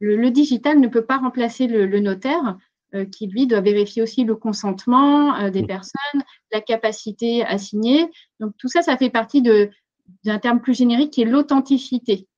le, 0.00 0.30
digital 0.30 0.78
ne 0.78 0.88
peut 0.88 1.06
pas 1.06 1.16
remplacer 1.16 1.66
le, 1.66 1.86
notaire, 2.00 2.58
euh, 2.94 3.06
qui 3.06 3.26
lui 3.26 3.46
doit 3.46 3.62
vérifier 3.62 4.02
aussi 4.02 4.24
le 4.24 4.36
consentement 4.36 5.50
des 5.50 5.64
personnes, 5.64 6.22
la 6.52 6.60
capacité 6.60 7.44
à 7.44 7.56
signer. 7.56 8.10
Donc 8.40 8.52
tout 8.58 8.68
ça, 8.68 8.82
ça 8.82 8.98
fait 8.98 9.10
partie 9.10 9.40
d'un 9.40 10.38
terme 10.38 10.60
plus 10.60 10.74
générique 10.74 11.14
qui 11.14 11.22
est 11.22 11.24
l'authenticité. 11.24 12.28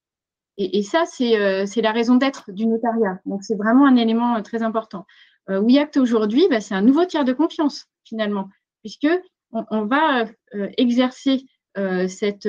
Et, 0.62 0.82
ça, 0.82 1.04
c'est 1.06 1.80
la 1.80 1.92
raison 1.92 2.16
d'être 2.16 2.52
du 2.52 2.66
notariat. 2.66 3.18
Donc 3.24 3.42
c'est 3.42 3.56
vraiment 3.56 3.86
un 3.86 3.96
élément 3.96 4.42
très 4.42 4.62
important. 4.62 5.06
Euh, 5.48 5.60
WeAct 5.60 5.96
aujourd'hui, 5.96 6.46
bah, 6.50 6.60
c'est 6.60 6.74
un 6.74 6.82
nouveau 6.82 7.06
tiers 7.06 7.24
de 7.24 7.32
confiance 7.32 7.86
finalement, 8.04 8.50
puisque 8.82 9.08
on, 9.52 9.86
va 9.86 10.26
euh, 10.54 10.68
exercer 10.76 11.44
euh, 11.78 12.08
cette, 12.08 12.48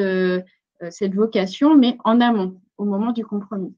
cette 0.90 1.16
vocation, 1.16 1.78
mais 1.78 1.98
en 2.04 2.20
amont, 2.20 2.60
au 2.78 2.86
moment 2.86 3.12
du 3.14 3.26
compromis. 3.26 3.74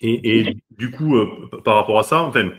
Et, 0.00 0.56
du 0.70 0.90
coup, 0.90 1.14
par 1.62 1.74
rapport 1.74 1.98
à 1.98 2.02
ça, 2.02 2.22
enfin, 2.22 2.50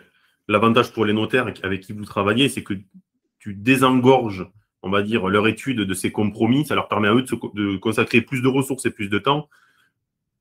l'avantage 0.48 0.94
pour 0.94 1.06
les 1.06 1.14
notaires 1.14 1.52
avec 1.64 1.82
qui 1.82 1.92
vous 1.92 2.06
travaillez, 2.06 2.50
c'est 2.50 2.64
que 2.64 2.76
tu 3.40 3.56
désengorges, 3.56 4.48
on 4.84 4.92
va 4.92 5.02
dire, 5.02 5.28
leur 5.28 5.48
étude 5.48 5.80
de 5.80 5.94
ces 5.96 6.12
compromis. 6.12 6.68
Ça 6.68 6.76
leur 6.76 6.88
permet 6.88 7.08
à 7.08 7.16
eux 7.16 7.24
de, 7.24 7.78
consacrer 7.78 8.22
plus 8.22 8.44
de 8.44 8.48
ressources 8.48 8.86
et 8.86 8.92
plus 8.92 9.10
de 9.10 9.18
temps 9.18 9.50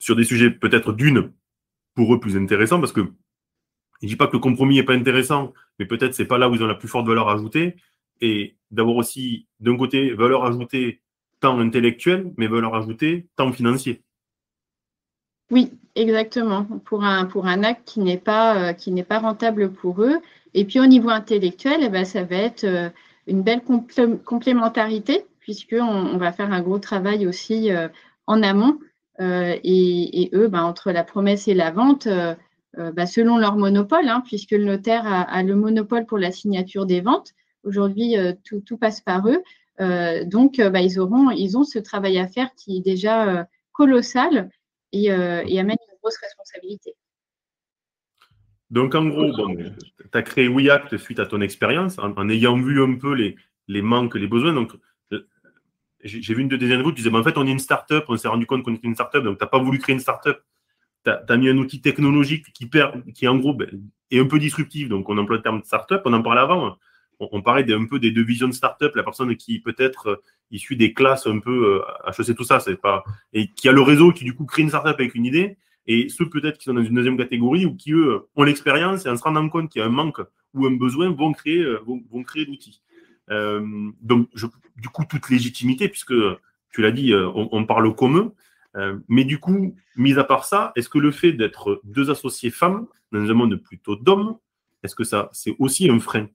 sur 0.00 0.16
des 0.16 0.24
sujets 0.24 0.50
peut-être 0.50 0.92
d'une 0.92 1.30
pour 1.94 2.12
eux 2.12 2.18
plus 2.18 2.36
intéressants, 2.36 2.80
parce 2.80 2.92
que 2.92 3.02
je 3.02 4.06
ne 4.06 4.08
dis 4.08 4.16
pas 4.16 4.26
que 4.26 4.32
le 4.32 4.38
compromis 4.40 4.76
n'est 4.76 4.82
pas 4.82 4.94
intéressant, 4.94 5.52
mais 5.78 5.86
peut-être 5.86 6.14
c'est 6.14 6.24
pas 6.24 6.38
là 6.38 6.48
où 6.48 6.54
ils 6.54 6.62
ont 6.64 6.66
la 6.66 6.74
plus 6.74 6.88
forte 6.88 7.06
valeur 7.06 7.28
ajoutée. 7.28 7.76
Et 8.22 8.56
d'avoir 8.70 8.96
aussi, 8.96 9.46
d'un 9.60 9.76
côté, 9.76 10.12
valeur 10.12 10.44
ajoutée 10.44 11.00
tant 11.38 11.58
intellectuelle, 11.58 12.32
mais 12.36 12.48
valeur 12.48 12.74
ajoutée 12.74 13.28
tant 13.36 13.52
financier. 13.52 14.02
Oui, 15.50 15.72
exactement. 15.94 16.64
Pour 16.84 17.04
un, 17.04 17.26
pour 17.26 17.46
un 17.46 17.62
acte 17.64 17.86
qui 17.86 18.00
n'est 18.00 18.18
pas, 18.18 18.70
euh, 18.70 19.02
pas 19.08 19.18
rentable 19.18 19.72
pour 19.72 20.02
eux. 20.02 20.18
Et 20.54 20.64
puis 20.64 20.80
au 20.80 20.86
niveau 20.86 21.10
intellectuel, 21.10 21.80
eh 21.82 21.88
ben, 21.88 22.04
ça 22.04 22.24
va 22.24 22.36
être 22.36 22.64
euh, 22.64 22.88
une 23.26 23.42
belle 23.42 23.62
complémentarité, 24.24 25.24
puisqu'on 25.40 25.82
on 25.82 26.16
va 26.18 26.32
faire 26.32 26.52
un 26.52 26.62
gros 26.62 26.78
travail 26.78 27.26
aussi 27.26 27.70
euh, 27.72 27.88
en 28.26 28.42
amont. 28.42 28.78
Et, 29.18 30.30
eux, 30.32 30.48
ben, 30.48 30.62
entre 30.62 30.92
la 30.92 31.04
promesse 31.04 31.48
et 31.48 31.54
la 31.54 31.70
vente, 31.70 32.08
ben, 32.76 33.06
selon 33.06 33.36
leur 33.36 33.56
monopole, 33.56 34.08
hein, 34.08 34.22
puisque 34.24 34.52
le 34.52 34.64
notaire 34.64 35.06
a, 35.06 35.42
le 35.42 35.56
monopole 35.56 36.06
pour 36.06 36.18
la 36.18 36.30
signature 36.30 36.86
des 36.86 37.00
ventes. 37.00 37.32
Aujourd'hui, 37.64 38.14
tout, 38.44 38.78
passe 38.78 39.00
par 39.00 39.26
eux. 39.28 39.42
donc, 40.24 40.58
ils, 40.58 41.00
auront, 41.00 41.30
ils 41.30 41.58
ont 41.58 41.64
ce 41.64 41.78
travail 41.78 42.18
à 42.18 42.28
faire 42.28 42.54
qui 42.54 42.78
est 42.78 42.82
déjà 42.82 43.46
colossal 43.72 44.50
et, 44.92 45.10
euh, 45.10 45.40
amène 45.42 45.76
une 45.88 45.98
grosse 46.02 46.18
responsabilité. 46.18 46.94
Donc, 48.70 48.94
en 48.94 49.06
gros, 49.06 49.32
tu 49.32 49.72
as 50.12 50.22
créé 50.22 50.48
WeAct 50.48 50.96
suite 50.96 51.18
à 51.18 51.26
ton 51.26 51.40
expérience, 51.40 51.98
en, 51.98 52.28
ayant 52.28 52.56
vu 52.60 52.82
un 52.82 52.96
peu 52.96 53.14
les, 53.14 53.82
manques, 53.82 54.14
les 54.14 54.28
besoins. 54.28 54.56
Euh, 54.56 54.66
j'ai 56.02 56.34
vu 56.34 56.42
une 56.42 56.48
de 56.48 56.56
tes 56.56 56.66
interviews, 56.66 56.92
tu 56.92 57.02
disais, 57.02 57.14
en 57.14 57.22
fait, 57.22 57.36
on 57.36 57.46
est 57.46 57.50
une 57.50 57.58
start-up, 57.58 58.04
on 58.08 58.16
s'est 58.16 58.28
rendu 58.28 58.46
compte 58.46 58.62
qu'on 58.62 58.74
était 58.74 58.86
une 58.86 58.94
start-up, 58.94 59.24
donc 59.24 59.38
tu 59.38 59.44
n'as 59.44 59.48
pas 59.48 59.58
voulu 59.58 59.78
créer 59.78 59.94
une 59.94 60.00
start-up. 60.00 60.40
Tu 61.04 61.10
as, 61.10 61.36
mis 61.36 61.48
un 61.48 61.56
outil 61.56 61.80
technologique 61.80 62.46
qui, 62.52 63.28
en 63.28 63.36
gros, 63.36 63.54
ben, 63.54 63.68
est 64.10 64.20
un 64.20 64.26
peu 64.26 64.38
disruptif. 64.38 64.88
Donc, 64.88 65.08
on 65.08 65.16
emploie 65.16 65.36
le 65.36 65.42
terme 65.42 65.62
start-up, 65.64 66.02
on 66.04 66.12
en 66.12 66.22
parlait 66.22 66.42
avant. 66.42 66.76
On, 67.20 67.42
parlait 67.42 67.70
un 67.72 67.86
peu 67.86 67.98
des 67.98 68.10
deux 68.10 68.22
visions 68.22 68.48
de 68.48 68.52
start-up, 68.52 68.94
la 68.96 69.02
personne 69.02 69.34
qui 69.36 69.60
peut-être 69.60 70.06
euh, 70.08 70.16
issue 70.50 70.76
des 70.76 70.94
classes 70.94 71.26
un 71.26 71.38
peu 71.38 71.82
HEC, 72.06 72.34
tout 72.34 72.44
ça, 72.44 72.60
c'est 72.60 72.76
pas. 72.76 73.04
Et 73.32 73.48
qui 73.48 73.68
a 73.68 73.72
le 73.72 73.82
réseau 73.82 74.12
qui, 74.12 74.24
du 74.24 74.34
coup, 74.34 74.46
crée 74.46 74.62
une 74.62 74.68
start-up 74.68 74.96
avec 74.98 75.14
une 75.14 75.26
idée 75.26 75.56
et 75.86 76.08
ceux 76.08 76.28
peut-être 76.28 76.58
qui 76.58 76.64
sont 76.64 76.74
dans 76.74 76.84
une 76.84 76.94
deuxième 76.94 77.16
catégorie 77.16 77.66
ou 77.66 77.74
qui, 77.74 77.92
eux, 77.92 78.28
ont 78.36 78.42
l'expérience 78.44 79.06
et 79.06 79.08
en 79.08 79.16
se 79.16 79.22
rendant 79.22 79.48
compte 79.48 79.70
qu'il 79.70 79.80
y 79.80 79.82
a 79.82 79.88
un 79.88 79.90
manque 79.90 80.20
ou 80.54 80.66
un 80.66 80.76
besoin, 80.76 81.10
vont 81.10 81.32
créer, 81.32 81.58
euh, 81.58 81.80
vont, 81.84 82.22
créer 82.22 82.44
l'outil. 82.44 82.80
Euh, 83.30 83.90
donc, 84.00 84.28
du 84.76 84.88
coup, 84.88 85.04
toute 85.04 85.30
légitimité, 85.30 85.88
puisque 85.88 86.14
tu 86.70 86.82
l'as 86.82 86.90
dit, 86.90 87.12
euh, 87.12 87.30
on, 87.34 87.64
parle 87.64 87.86
au 87.86 87.94
commun. 87.94 88.32
mais 89.08 89.24
du 89.24 89.38
coup, 89.38 89.74
mis 89.96 90.18
à 90.18 90.24
part 90.24 90.44
ça, 90.44 90.72
est-ce 90.76 90.88
que 90.88 90.98
le 90.98 91.10
fait 91.10 91.32
d'être 91.32 91.80
deux 91.84 92.10
associés 92.10 92.50
femmes 92.50 92.86
dans 93.12 93.20
un 93.20 93.34
monde 93.34 93.56
plutôt 93.56 93.96
d'hommes, 93.96 94.36
est-ce 94.82 94.94
que 94.94 95.04
ça, 95.04 95.28
c'est 95.32 95.56
aussi 95.58 95.90
un 95.90 95.98
frein? 95.98 96.28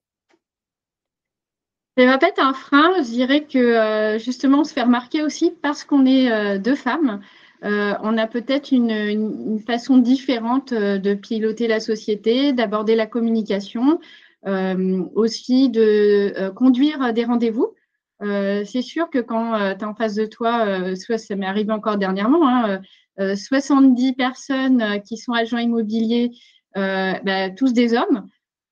Ça 1.97 2.05
va 2.05 2.17
pas 2.17 2.27
être 2.27 2.43
un 2.43 2.53
frein. 2.53 2.91
Je 2.97 3.09
dirais 3.09 3.45
que 3.45 4.17
justement, 4.19 4.59
on 4.59 4.63
se 4.65 4.73
fait 4.73 4.83
remarquer 4.83 5.23
aussi 5.23 5.53
parce 5.61 5.85
qu'on 5.85 6.05
est 6.05 6.59
deux 6.59 6.75
femmes. 6.75 7.21
Euh, 7.65 7.93
on 8.01 8.17
a 8.17 8.27
peut-être 8.27 8.71
une, 8.71 9.59
façon 9.65 9.97
différente 9.97 10.71
euh, 10.71 10.97
de 10.99 11.13
piloter 11.15 11.67
la 11.67 11.79
société, 11.79 12.53
d'aborder 12.53 12.95
la 12.95 13.07
communication, 13.07 13.93
euh, 13.93 13.97
aussi 14.45 15.69
de 15.69 16.49
conduire 16.55 17.13
des 17.13 17.25
rendez-vous. 17.25 17.73
c'est 18.21 18.81
sûr 18.81 19.09
que 19.09 19.19
quand 19.19 19.75
tu 19.75 19.83
es 19.83 19.87
en 19.87 19.95
face 19.95 20.15
de 20.15 20.25
toi, 20.25 20.95
soit 20.95 21.17
ça 21.17 21.35
m'est 21.35 21.45
arrivé 21.45 21.71
encore 21.71 21.97
dernièrement, 21.97 22.79
70 23.17 24.07
hein, 24.07 24.13
personnes 24.17 25.01
qui 25.03 25.17
sont 25.17 25.33
agents 25.33 25.57
immobiliers, 25.57 26.31
bah, 26.75 27.49
tous 27.57 27.73
des 27.73 27.93
hommes, 27.95 28.27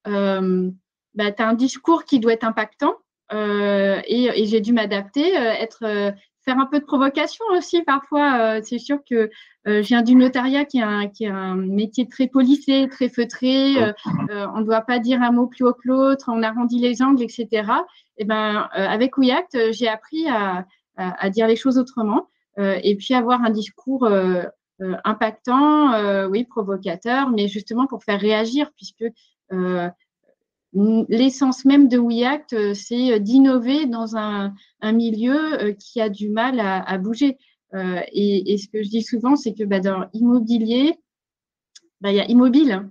bah, 0.05 1.31
tu 1.31 1.43
as 1.43 1.47
un 1.47 1.53
discours 1.53 2.05
qui 2.05 2.19
doit 2.19 2.33
être 2.33 2.45
impactant. 2.45 2.95
et 3.31 4.45
j'ai 4.45 4.62
dû 4.62 4.73
m'adapter, 4.73 5.33
être 5.33 6.13
faire 6.43 6.60
un 6.60 6.65
peu 6.65 6.79
de 6.79 6.86
provocation 6.86 7.45
aussi 7.56 7.82
parfois. 7.84 8.39
Euh, 8.39 8.62
c'est 8.63 8.79
sûr 8.79 8.99
que 9.10 9.29
euh, 9.67 9.82
je 9.82 9.88
viens 9.88 10.01
du 10.01 10.15
notariat 10.15 10.65
qui 10.65 10.79
est, 10.79 10.84
un, 10.84 11.08
qui 11.08 11.25
est 11.25 11.29
un 11.29 11.56
métier 11.56 12.08
très 12.08 12.27
policé, 12.27 12.88
très 12.89 13.10
feutré. 13.10 13.82
Euh, 13.82 13.93
on 14.53 14.60
ne 14.60 14.65
doit 14.65 14.82
pas 14.82 14.99
dire 14.99 15.21
un 15.21 15.32
mot 15.32 15.47
plus 15.47 15.65
haut 15.65 15.73
que 15.73 15.88
l'autre, 15.88 16.25
on 16.27 16.43
arrondit 16.43 16.79
les 16.79 17.01
angles, 17.01 17.23
etc. 17.23 17.47
Et 18.17 18.23
eh 18.23 18.25
ben, 18.25 18.69
avec 18.73 19.17
WeAct, 19.17 19.71
j'ai 19.71 19.88
appris 19.88 20.27
à, 20.29 20.65
à, 20.97 21.29
dire 21.29 21.47
les 21.47 21.56
choses 21.56 21.79
autrement 21.79 22.27
et 22.58 22.95
puis 22.95 23.15
avoir 23.15 23.41
un 23.43 23.49
discours 23.49 24.08
impactant, 24.79 26.27
oui, 26.29 26.43
provocateur, 26.43 27.32
mais 27.32 27.47
justement 27.47 27.88
pour 27.88 28.03
faire 28.03 28.19
réagir, 28.19 28.69
puisque 28.75 29.06
l'essence 30.73 31.65
même 31.65 31.88
de 31.88 31.97
WeAct, 31.97 32.53
euh, 32.53 32.73
c'est 32.73 33.13
euh, 33.13 33.19
d'innover 33.19 33.86
dans 33.86 34.15
un, 34.15 34.53
milieu 34.83 35.62
euh, 35.62 35.73
qui 35.73 36.01
a 36.01 36.09
du 36.09 36.29
mal 36.29 36.59
à, 36.59 36.97
bouger. 36.97 37.38
Et, 37.73 38.57
ce 38.57 38.67
que 38.67 38.83
je 38.83 38.89
dis 38.89 39.01
souvent, 39.01 39.36
c'est 39.36 39.53
que 39.53 39.63
bah, 39.63 39.79
dans 39.79 40.07
immobilier, 40.13 40.93
bah, 42.01 42.12
il 42.12 42.17
y 42.17 42.19
a 42.19 42.29
immobile. 42.29 42.89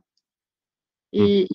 Et, 1.12 1.46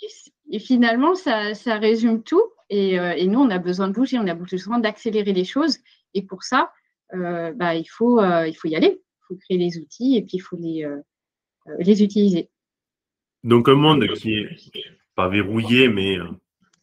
mmh. 0.51 0.59
finalement, 0.59 1.15
ça, 1.15 1.53
résume 1.77 2.23
tout. 2.23 2.43
Et, 2.69 3.27
nous, 3.27 3.39
on 3.39 3.49
a 3.49 3.59
besoin 3.59 3.87
de 3.87 3.93
bouger, 3.93 4.17
on 4.19 4.27
a 4.27 4.35
besoin 4.35 4.79
d'accélérer 4.79 5.33
les 5.33 5.45
choses. 5.45 5.79
Et 6.13 6.21
pour 6.21 6.43
ça, 6.43 6.71
bah, 7.11 7.75
il, 7.75 7.87
faut, 7.89 8.21
il 8.21 8.53
faut 8.53 8.67
y 8.67 8.75
aller. 8.75 9.01
Il 9.01 9.23
faut 9.27 9.35
créer 9.35 9.57
les 9.57 9.77
outils 9.77 10.15
et 10.15 10.21
puis 10.21 10.37
il 10.37 10.41
faut 10.41 10.55
les, 10.57 10.87
les 11.79 12.03
utiliser. 12.03 12.49
Donc, 13.43 13.67
un 13.67 13.75
monde 13.75 14.07
qui 14.13 14.35
est 14.35 14.47
pas 15.17 15.27
verrouillé, 15.27 15.89
mais 15.89 16.19
euh, 16.19 16.25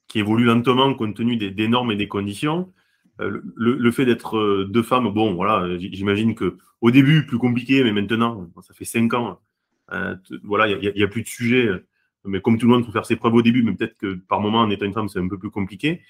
qui 0.09 0.19
évolue 0.19 0.45
lentement 0.45 0.93
compte 0.95 1.17
tenu 1.17 1.37
des, 1.37 1.69
normes 1.69 1.93
et 1.93 1.97
des 1.97 2.09
conditions. 2.09 2.73
Euh, 3.21 3.41
le, 3.55 3.91
fait 3.93 4.05
d'être 4.05 4.37
euh, 4.37 4.67
deux 4.69 4.83
femmes, 4.83 5.09
bon, 5.09 5.35
voilà, 5.35 5.79
j'imagine 5.79 6.35
que 6.35 6.59
au 6.81 6.91
début, 6.91 7.25
plus 7.25 7.39
compliqué, 7.39 7.85
mais 7.85 7.93
maintenant, 7.93 8.51
ça 8.61 8.75
fait 8.75 8.85
cinq 8.85 9.15
ans, 9.15 9.41
voilà, 10.43 10.67
il 10.69 10.93
n'y 10.95 11.03
a, 11.03 11.09
plus 11.09 11.23
de 11.23 11.29
sujet. 11.29 11.71
Mais 12.25 12.41
comme 12.41 12.59
tout 12.59 12.67
le 12.67 12.73
monde, 12.73 12.83
il 12.83 12.87
faut 12.87 12.93
faire 12.93 13.07
ses 13.07 13.17
preuves 13.17 13.35
au 13.35 13.43
début, 13.43 13.63
mais 13.63 13.73
peut-être 13.73 13.97
que 13.97 14.15
par 14.15 14.41
moment, 14.41 14.61
en 14.61 14.71
étant 14.71 14.85
une 14.85 14.93
femme, 14.93 15.09
c'est 15.09 15.21
un 15.21 15.29
peu 15.29 15.39
plus 15.39 15.51
compliqué. 15.51 16.03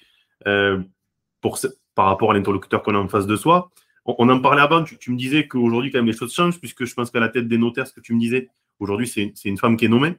pour, 1.41 1.59
par 1.93 2.07
rapport 2.07 2.31
à 2.31 2.33
l'interlocuteur 2.33 2.81
qu'on 2.83 2.95
a 2.95 2.97
en 2.97 3.07
face 3.07 3.27
de 3.27 3.35
soi. 3.35 3.71
On, 4.05 4.27
en 4.29 4.39
parlait 4.39 4.61
avant, 4.61 4.83
tu, 4.83 4.97
tu 4.97 5.11
me 5.11 5.17
disais 5.17 5.47
qu'aujourd'hui, 5.47 5.91
quand 5.91 5.99
même, 5.99 6.07
les 6.07 6.13
choses 6.13 6.33
changent, 6.33 6.59
puisque 6.59 6.85
je 6.85 6.93
pense 6.93 7.11
qu'à 7.11 7.19
la 7.19 7.29
tête 7.29 7.47
des 7.47 7.57
notaires, 7.57 7.87
ce 7.87 7.93
que 7.93 8.01
tu 8.01 8.13
me 8.13 8.19
disais, 8.19 8.49
aujourd'hui, 8.79 9.07
c'est 9.07 9.31
une 9.45 9.57
femme 9.57 9.77
qui 9.77 9.85
est 9.85 9.89
nommée. 9.89 10.15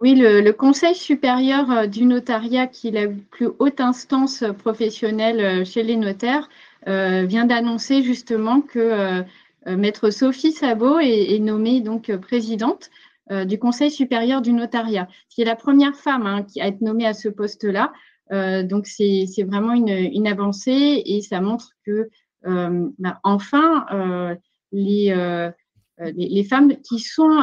Oui, 0.00 0.14
le, 0.16 0.50
Conseil 0.52 0.94
supérieur 0.94 1.70
euh, 1.70 1.86
du 1.86 2.04
notariat, 2.04 2.66
qui 2.66 2.88
est 2.88 2.90
la 2.90 3.08
plus 3.30 3.48
haute 3.58 3.80
instance 3.80 4.42
euh, 4.42 4.52
professionnelle 4.52 5.40
euh, 5.40 5.64
chez 5.64 5.82
les 5.82 5.96
notaires, 5.96 6.48
vient 6.86 7.46
d'annoncer 7.46 8.02
justement 8.02 8.60
que 8.60 9.24
Maître 9.66 10.10
Sophie 10.10 10.52
Sabot 10.52 10.98
est, 10.98 11.38
nommée 11.38 11.80
donc 11.80 12.14
présidente 12.16 12.90
du 13.46 13.58
Conseil 13.58 13.90
supérieur 13.90 14.42
du 14.42 14.52
notariat, 14.52 15.08
qui 15.30 15.40
est 15.40 15.46
la 15.46 15.56
première 15.56 15.96
femme 15.96 16.26
hein, 16.26 16.42
qui 16.42 16.60
a 16.60 16.66
été 16.66 16.84
nommée 16.84 17.06
à 17.06 17.14
ce 17.14 17.30
poste-là. 17.30 17.90
donc 18.64 18.86
c'est 18.86 19.24
vraiment 19.46 19.72
une, 19.72 20.26
avancée 20.26 21.02
et 21.06 21.22
ça 21.22 21.40
montre 21.40 21.70
que 21.86 22.10
bah, 22.42 23.18
enfin 23.22 23.86
les, 24.70 25.50
les, 25.98 26.44
femmes 26.44 26.76
qui 26.82 26.98
sont 26.98 27.40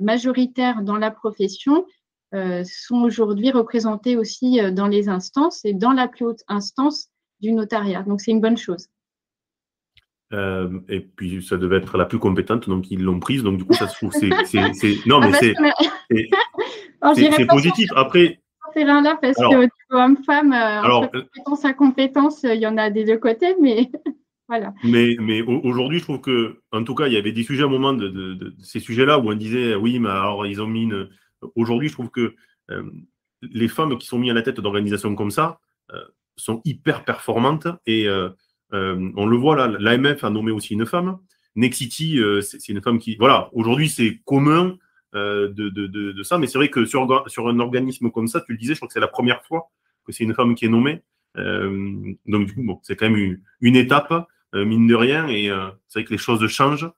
majoritaires 0.00 0.82
dans 0.82 0.96
la 0.96 1.10
profession 1.10 1.84
euh, 2.34 2.62
sont 2.64 3.02
aujourd'hui 3.02 3.50
représentés 3.50 4.16
aussi 4.16 4.58
euh, 4.58 4.70
dans 4.70 4.86
les 4.86 5.10
instances 5.10 5.66
et 5.66 5.74
dans 5.74 5.92
la 5.92 6.08
plus 6.08 6.24
haute 6.24 6.40
instance 6.48 7.10
du 7.40 7.52
notariat. 7.52 8.04
Donc, 8.04 8.22
c'est 8.22 8.30
une 8.30 8.40
bonne 8.40 8.56
chose. 8.56 8.88
Euh, 10.32 10.80
et 10.88 11.00
puis, 11.00 11.42
ça 11.42 11.58
devait 11.58 11.76
être 11.76 11.98
la 11.98 12.06
plus 12.06 12.18
compétente, 12.18 12.70
donc 12.70 12.90
ils 12.90 13.02
l'ont 13.02 13.20
prise. 13.20 13.42
Donc, 13.42 13.58
du 13.58 13.66
coup, 13.66 13.74
ça 13.74 13.86
se 13.86 13.96
trouve, 13.96 14.12
c'est. 14.12 14.30
Non, 15.06 15.20
mais 15.20 15.30
ah, 17.02 17.12
c'est. 17.14 17.46
positif. 17.46 17.90
Après. 17.94 18.40
là 18.76 19.18
parce 19.20 19.36
que 19.36 19.68
homme-femme, 19.90 20.54
entre 20.54 21.10
compétence 21.10 21.64
à 21.66 21.74
compétence, 21.74 22.42
il 22.44 22.60
y 22.60 22.66
en 22.66 22.78
a 22.78 22.88
des 22.88 23.04
deux 23.04 23.18
côtés, 23.18 23.56
mais. 23.60 23.90
Mais, 24.84 25.16
mais 25.20 25.42
aujourd'hui, 25.42 25.98
je 25.98 26.04
trouve 26.04 26.20
que, 26.20 26.60
en 26.72 26.84
tout 26.84 26.94
cas, 26.94 27.06
il 27.06 27.12
y 27.12 27.16
avait 27.16 27.32
des 27.32 27.42
sujets 27.42 27.62
à 27.62 27.66
un 27.66 27.70
moment 27.70 27.92
de, 27.92 28.54
ces 28.62 28.80
sujets-là 28.80 29.18
où 29.18 29.30
on 29.30 29.34
disait, 29.34 29.74
oui, 29.74 29.98
mais 29.98 30.08
alors 30.08 30.46
ils 30.46 30.60
ont 30.60 30.66
mis 30.66 30.82
une, 30.82 31.08
Aujourd'hui, 31.54 31.88
je 31.88 31.94
trouve 31.94 32.10
que 32.10 32.34
euh, 32.70 32.90
les 33.42 33.68
femmes 33.68 33.98
qui 33.98 34.06
sont 34.06 34.18
mises 34.18 34.30
à 34.30 34.34
la 34.34 34.42
tête 34.42 34.60
d'organisations 34.60 35.14
comme 35.14 35.30
ça 35.30 35.60
euh, 35.92 36.04
sont 36.36 36.60
hyper 36.64 37.04
performantes 37.04 37.66
et 37.86 38.06
euh, 38.08 38.30
on 38.72 39.26
le 39.26 39.36
voit 39.36 39.54
là, 39.54 39.68
l'AMF 39.68 40.24
a 40.24 40.30
nommé 40.30 40.50
aussi 40.50 40.72
une 40.72 40.86
femme. 40.86 41.18
Nexity, 41.56 42.18
c'est 42.40 42.70
une 42.70 42.80
femme 42.80 42.98
qui, 42.98 43.16
voilà, 43.16 43.50
aujourd'hui 43.52 43.90
c'est 43.90 44.22
commun 44.24 44.78
de, 45.12 45.48
de, 45.48 45.86
de, 45.86 46.22
ça, 46.22 46.38
mais 46.38 46.46
c'est 46.46 46.56
vrai 46.56 46.70
que 46.70 46.86
sur, 46.86 47.22
sur 47.26 47.48
un 47.48 47.58
organisme 47.58 48.10
comme 48.10 48.28
ça, 48.28 48.40
tu 48.40 48.52
le 48.52 48.58
disais, 48.58 48.72
je 48.72 48.78
crois 48.78 48.88
que 48.88 48.94
c'est 48.94 49.00
la 49.00 49.08
première 49.08 49.44
fois 49.44 49.68
que 50.06 50.12
c'est 50.12 50.24
une 50.24 50.32
femme 50.32 50.54
qui 50.54 50.64
est 50.64 50.70
nommée. 50.70 51.02
donc 51.34 52.46
du 52.46 52.54
coup, 52.54 52.62
bon, 52.62 52.80
c'est 52.82 52.96
quand 52.96 53.10
même 53.10 53.18
une, 53.18 53.40
une 53.60 53.76
étape, 53.76 54.26
mine 54.54 54.86
de 54.86 54.94
rien, 54.94 55.28
et 55.28 55.50
c'est 55.88 56.00
vrai 56.00 56.04
que 56.04 56.12
les 56.12 56.18
choses 56.18 56.46
changent 56.48 56.90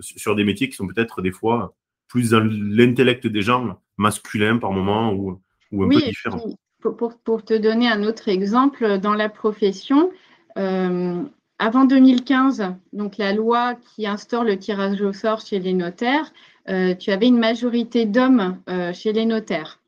sur 0.00 0.34
des 0.34 0.44
métiers 0.44 0.68
qui 0.68 0.76
sont 0.76 0.86
peut-être 0.86 1.22
des 1.22 1.30
fois 1.30 1.74
plus 2.10 2.30
dans 2.30 2.40
l'intellect 2.40 3.26
des 3.26 3.42
gens 3.42 3.78
masculins 3.96 4.58
par 4.58 4.72
moment 4.72 5.12
ou, 5.12 5.40
ou 5.72 5.84
un 5.84 5.88
peu 5.88 6.00
différents. 6.00 6.42
Pour, 6.80 6.96
pour, 6.96 7.44
te 7.44 7.54
donner 7.54 7.88
un 7.88 8.02
autre 8.02 8.28
exemple, 8.28 8.98
dans 8.98 9.14
la 9.14 9.28
profession, 9.28 10.10
euh, 10.56 11.22
avant 11.58 11.84
2015, 11.84 12.74
donc 12.92 13.18
la 13.18 13.32
loi 13.32 13.74
qui 13.74 14.06
instaure 14.06 14.44
le 14.44 14.58
tirage 14.58 15.00
au 15.02 15.12
sort 15.12 15.40
chez 15.40 15.58
les 15.58 15.74
notaires, 15.74 16.32
euh, 16.68 16.94
tu 16.94 17.10
avais 17.10 17.26
une 17.26 17.38
majorité 17.38 18.06
d'hommes 18.06 18.58
euh, 18.68 18.92
chez 18.92 19.12
les 19.12 19.26
notaires. 19.26 19.78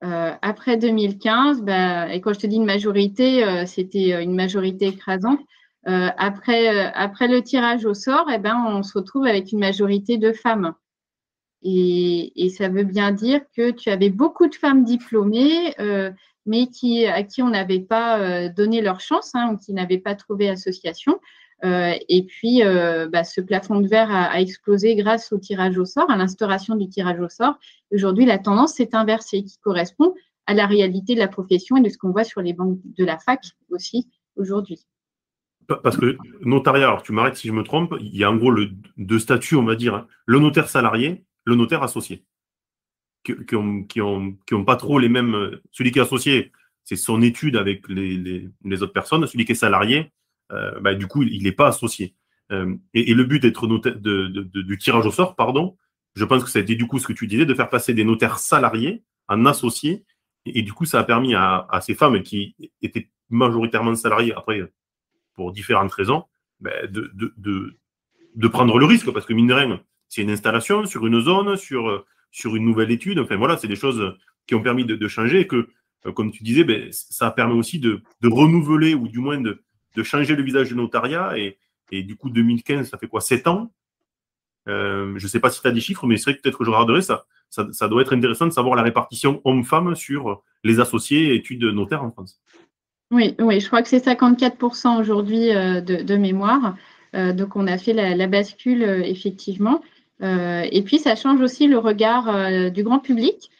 après 0.00 0.76
2015, 0.76 1.62
bah, 1.62 2.14
et 2.14 2.20
quand 2.20 2.32
je 2.32 2.38
te 2.38 2.46
dis 2.46 2.56
une 2.56 2.64
majorité, 2.64 3.44
c'était 3.66 4.22
une 4.22 4.36
majorité 4.36 4.86
écrasante. 4.86 5.40
Après, 5.86 6.92
après 6.94 7.28
le 7.28 7.42
tirage 7.42 7.84
au 7.84 7.94
sort, 7.94 8.28
eh 8.32 8.38
ben, 8.38 8.56
on 8.68 8.82
se 8.82 8.98
retrouve 8.98 9.24
avec 9.24 9.52
une 9.52 9.60
majorité 9.60 10.18
de 10.18 10.32
femmes. 10.32 10.74
Et, 11.68 12.48
ça 12.56 12.68
veut 12.68 12.84
bien 12.84 13.12
dire 13.12 13.40
que 13.56 13.70
tu 13.70 13.90
avais 13.90 14.10
beaucoup 14.10 14.46
de 14.46 14.54
femmes 14.54 14.84
diplômées, 14.84 15.74
euh, 15.80 16.12
mais 16.44 16.68
qui, 16.68 17.06
à 17.06 17.22
qui 17.24 17.42
on 17.42 17.50
n'avait 17.50 17.80
pas 17.80 18.20
euh, 18.20 18.48
donné 18.48 18.80
leur 18.80 19.00
chance, 19.00 19.34
hein, 19.34 19.52
ou 19.52 19.56
qui 19.56 19.72
n'avaient 19.72 19.98
pas 19.98 20.14
trouvé 20.14 20.48
association. 20.48 21.18
Euh, 21.64 21.94
et 22.08 22.22
puis, 22.22 22.62
bah, 23.10 23.24
ce 23.24 23.40
plafond 23.40 23.80
de 23.80 23.88
verre 23.88 24.14
a, 24.14 24.40
explosé 24.40 24.94
grâce 24.94 25.32
au 25.32 25.38
tirage 25.38 25.78
au 25.78 25.84
sort, 25.84 26.10
à 26.10 26.16
l'instauration 26.16 26.76
du 26.76 26.88
tirage 26.88 27.20
au 27.20 27.28
sort. 27.28 27.58
Aujourd'hui, 27.92 28.26
la 28.26 28.38
tendance 28.38 28.74
s'est 28.74 28.94
inversée, 28.94 29.42
qui 29.42 29.58
correspond 29.58 30.14
à 30.46 30.54
la 30.54 30.66
réalité 30.66 31.14
de 31.14 31.20
la 31.20 31.28
profession 31.28 31.76
et 31.76 31.80
de 31.80 31.88
ce 31.88 31.98
qu'on 31.98 32.12
voit 32.12 32.24
sur 32.24 32.42
les 32.42 32.52
banques 32.52 32.78
de 32.84 33.04
la 33.04 33.18
fac 33.18 33.40
aussi 33.70 34.08
aujourd'hui. 34.36 34.86
Parce 35.82 35.96
que 35.96 36.16
notariat, 36.42 36.86
alors 36.86 37.02
tu 37.02 37.12
m'arrêtes 37.12 37.36
si 37.36 37.48
je 37.48 37.52
me 37.52 37.62
trompe, 37.62 37.94
il 38.00 38.16
y 38.16 38.24
a 38.24 38.30
en 38.30 38.36
gros 38.36 38.50
le, 38.50 38.70
deux 38.96 39.18
statuts, 39.18 39.56
on 39.56 39.64
va 39.64 39.74
dire, 39.74 39.94
hein. 39.94 40.06
le 40.26 40.38
notaire 40.38 40.68
salarié 40.68 41.26
le 41.46 41.54
notaire 41.54 41.82
associé, 41.82 42.24
qui 43.24 43.32
n'ont 43.52 43.84
qui 43.84 44.00
ont, 44.02 44.36
qui 44.46 44.54
ont, 44.54 44.64
pas 44.64 44.76
trop 44.76 44.98
les 44.98 45.08
mêmes. 45.08 45.58
Celui 45.70 45.92
qui 45.92 45.98
est 45.98 46.02
associé, 46.02 46.52
c'est 46.84 46.96
son 46.96 47.22
étude 47.22 47.56
avec 47.56 47.88
les, 47.88 48.50
les, 48.64 48.82
autres 48.82 48.92
personnes. 48.92 49.26
Celui 49.26 49.44
qui 49.44 49.52
est 49.52 49.56
salarié, 49.56 50.12
euh, 50.52 50.78
bah, 50.80 50.94
du 50.94 51.06
coup, 51.06 51.22
il 51.22 51.44
n'est 51.44 51.52
pas 51.52 51.68
associé. 51.68 52.14
Euh, 52.52 52.74
et, 52.94 53.14
le 53.14 53.24
but 53.24 53.40
d'être 53.40 53.66
notaire, 53.66 53.96
de, 53.96 54.26
du 54.26 54.78
tirage 54.78 55.06
au 55.06 55.12
sort, 55.12 55.36
pardon, 55.36 55.76
je 56.14 56.24
pense 56.24 56.44
que 56.44 56.58
été 56.58 56.74
du 56.74 56.86
coup 56.86 56.98
ce 56.98 57.06
que 57.06 57.12
tu 57.12 57.26
disais, 57.26 57.46
de 57.46 57.54
faire 57.54 57.70
passer 57.70 57.94
des 57.94 58.04
notaires 58.04 58.38
salariés 58.38 59.02
en 59.28 59.46
associés. 59.46 60.04
Et, 60.46 60.62
du 60.62 60.72
coup, 60.72 60.84
ça 60.84 61.00
a 61.00 61.04
permis 61.04 61.34
à, 61.34 61.66
à, 61.70 61.80
ces 61.80 61.94
femmes 61.94 62.22
qui 62.22 62.54
étaient 62.80 63.10
majoritairement 63.30 63.94
salariées, 63.96 64.32
après, 64.32 64.62
pour 65.36 65.52
différentes 65.52 65.92
raisons, 65.92 66.24
bah, 66.60 66.86
de, 66.88 68.48
prendre 68.48 68.78
le 68.78 68.86
risque, 68.86 69.10
parce 69.12 69.26
que 69.26 69.32
mine 69.32 69.46
de 69.46 69.54
rien, 69.54 69.80
c'est 70.08 70.22
une 70.22 70.30
installation 70.30 70.86
sur 70.86 71.06
une 71.06 71.20
zone, 71.20 71.56
sur, 71.56 72.04
sur 72.30 72.56
une 72.56 72.64
nouvelle 72.64 72.90
étude. 72.90 73.18
Enfin 73.18 73.36
voilà, 73.36 73.56
c'est 73.56 73.68
des 73.68 73.76
choses 73.76 74.16
qui 74.46 74.54
ont 74.54 74.62
permis 74.62 74.84
de, 74.84 75.08
changer 75.08 75.40
et 75.40 75.46
que, 75.46 75.68
euh, 76.06 76.12
comme 76.12 76.30
tu 76.30 76.42
disais, 76.42 76.64
ben, 76.64 76.88
ça 76.92 77.30
permet 77.30 77.54
aussi 77.54 77.78
de, 77.78 78.02
renouveler 78.22 78.94
ou 78.94 79.08
du 79.08 79.18
moins 79.18 79.40
de, 79.40 79.62
changer 80.02 80.36
le 80.36 80.42
visage 80.42 80.68
du 80.68 80.74
notariat. 80.74 81.34
Et, 81.38 82.02
du 82.02 82.16
coup, 82.16 82.30
2015, 82.30 82.90
ça 82.90 82.98
fait 82.98 83.08
quoi 83.08 83.20
7 83.20 83.46
ans? 83.46 83.72
Euh, 84.68 85.14
Je 85.16 85.24
ne 85.24 85.28
sais 85.28 85.40
pas 85.40 85.50
si 85.50 85.60
tu 85.60 85.66
as 85.68 85.72
des 85.72 85.80
chiffres, 85.80 86.06
mais 86.06 86.16
c'est 86.16 86.24
vrai 86.24 86.36
que 86.36 86.42
peut-être 86.42 86.58
que 86.58 86.64
je 86.64 86.70
regarderai 86.70 87.02
ça. 87.02 87.26
ça. 87.50 87.88
doit 87.88 88.02
être 88.02 88.12
intéressant 88.14 88.46
de 88.46 88.52
savoir 88.52 88.74
la 88.76 88.82
répartition 88.82 89.40
homme-femme 89.44 89.94
sur 89.94 90.42
les 90.64 90.80
associés 90.80 91.34
études 91.34 91.64
notaires 91.64 92.02
en 92.02 92.10
France. 92.10 92.40
Oui, 93.10 93.36
oui, 93.38 93.60
je 93.60 93.66
crois 93.68 93.82
que 93.82 93.88
c'est 93.88 94.04
54% 94.04 94.98
aujourd'hui 94.98 95.54
euh, 95.54 95.80
de, 95.80 96.16
mémoire. 96.16 96.76
donc, 97.14 97.56
on 97.56 97.66
a 97.66 97.78
fait 97.78 97.92
la 97.92 98.26
bascule, 98.26 98.82
effectivement. 98.82 99.80
Euh, 100.22 100.66
et 100.70 100.82
puis, 100.82 100.98
ça 100.98 101.14
change 101.14 101.40
aussi 101.40 101.66
le 101.66 101.78
regard 101.78 102.28
euh, 102.28 102.70
du 102.70 102.82
grand 102.82 102.98
public, 102.98 103.50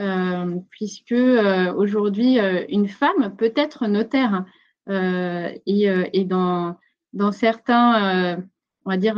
euh, 0.00 0.56
puisque 0.70 1.12
aujourd'hui, 1.12 2.38
une 2.68 2.88
femme 2.88 3.34
peut 3.36 3.52
être 3.56 3.86
notaire. 3.86 4.44
et, 4.88 6.24
dans, 6.24 6.76
dans 7.12 7.32
certains 7.32 8.42
on 8.84 8.90
va 8.90 8.96
dire, 8.96 9.14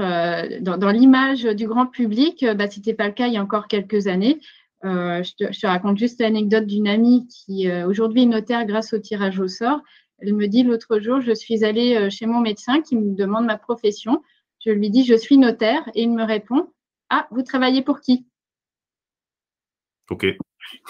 dans, 0.61 0.91
l'image 0.91 1.45
du 1.45 1.67
grand 1.67 1.87
public, 1.87 2.45
bah, 2.55 2.71
ce 2.71 2.77
n'était 2.77 2.93
pas 2.93 3.07
le 3.07 3.15
cas 3.15 3.29
il 3.29 3.33
y 3.33 3.39
a 3.39 3.43
encore 3.43 3.67
quelques 3.67 4.09
années. 4.09 4.41
Je, 4.85 5.35
te, 5.35 5.67
raconte 5.67 5.99
juste 5.99 6.21
l'anecdote 6.21 6.67
d'une 6.67 6.87
amie 6.87 7.27
qui 7.29 7.71
aujourd'hui 7.85 8.23
est 8.23 8.27
notaire 8.27 8.67
grâce 8.67 8.93
au 8.93 8.99
tirage 8.99 9.41
au 9.41 9.49
sort. 9.49 9.81
Elle 10.19 10.35
me 10.35 10.47
dit 10.47 10.63
l'autre 10.63 11.01
jour, 11.01 11.21
je 11.21 11.33
suis 11.33 11.65
allée 11.65 12.11
chez 12.11 12.27
mon 12.27 12.41
médecin 12.41 12.81
qui 12.83 12.97
me 12.97 13.17
demande 13.17 13.47
ma 13.47 13.59
profession. 13.59 14.23
Je 14.65 14.71
lui 14.71 14.91
dis, 14.91 15.05
je 15.05 15.15
suis 15.15 15.37
notaire 15.37 15.83
et 15.95 16.03
il 16.03 16.13
me 16.13 16.25
répond, 16.25 16.71
ah, 17.11 17.27
vous 17.31 17.43
travaillez 17.43 17.83
pour 17.83 18.01
qui? 18.01 18.27
Ok. 20.11 20.27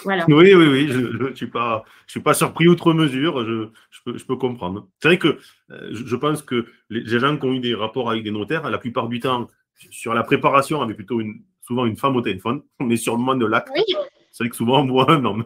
Voilà. 0.03 0.25
Oui, 0.29 0.53
oui, 0.53 0.67
oui, 0.67 0.87
je 0.87 0.99
ne 0.99 1.35
suis, 1.35 1.47
pas, 1.47 1.83
je 2.07 2.11
suis 2.11 2.21
pas 2.21 2.33
surpris 2.33 2.67
outre 2.67 2.93
mesure, 2.93 3.45
je, 3.45 3.69
je, 4.17 4.25
peux, 4.25 4.35
comprendre. 4.37 4.87
C'est 4.99 5.09
vrai 5.09 5.19
que 5.19 5.39
euh, 5.71 5.89
je 5.91 6.15
pense 6.15 6.41
que 6.41 6.65
les, 6.89 7.19
gens 7.19 7.37
qui 7.37 7.45
ont 7.45 7.53
eu 7.53 7.59
des 7.59 7.75
rapports 7.75 8.09
avec 8.09 8.23
des 8.23 8.31
notaires, 8.31 8.69
la 8.69 8.77
plupart 8.77 9.09
du 9.09 9.19
temps, 9.19 9.47
sur 9.91 10.13
la 10.13 10.23
préparation, 10.23 10.81
avait 10.81 10.93
plutôt 10.93 11.19
une, 11.19 11.41
souvent 11.65 11.85
une 11.85 11.97
femme 11.97 12.15
au 12.15 12.21
téléphone, 12.21 12.61
mais 12.79 12.97
sur 12.97 13.13
le 13.13 13.19
moment 13.19 13.35
de 13.35 13.45
l'acte, 13.45 13.71
c'est 14.31 14.43
vrai 14.43 14.49
que 14.49 14.55
souvent 14.55 14.81
on 14.81 14.87
voit 14.87 15.11
un 15.11 15.23
homme. 15.25 15.45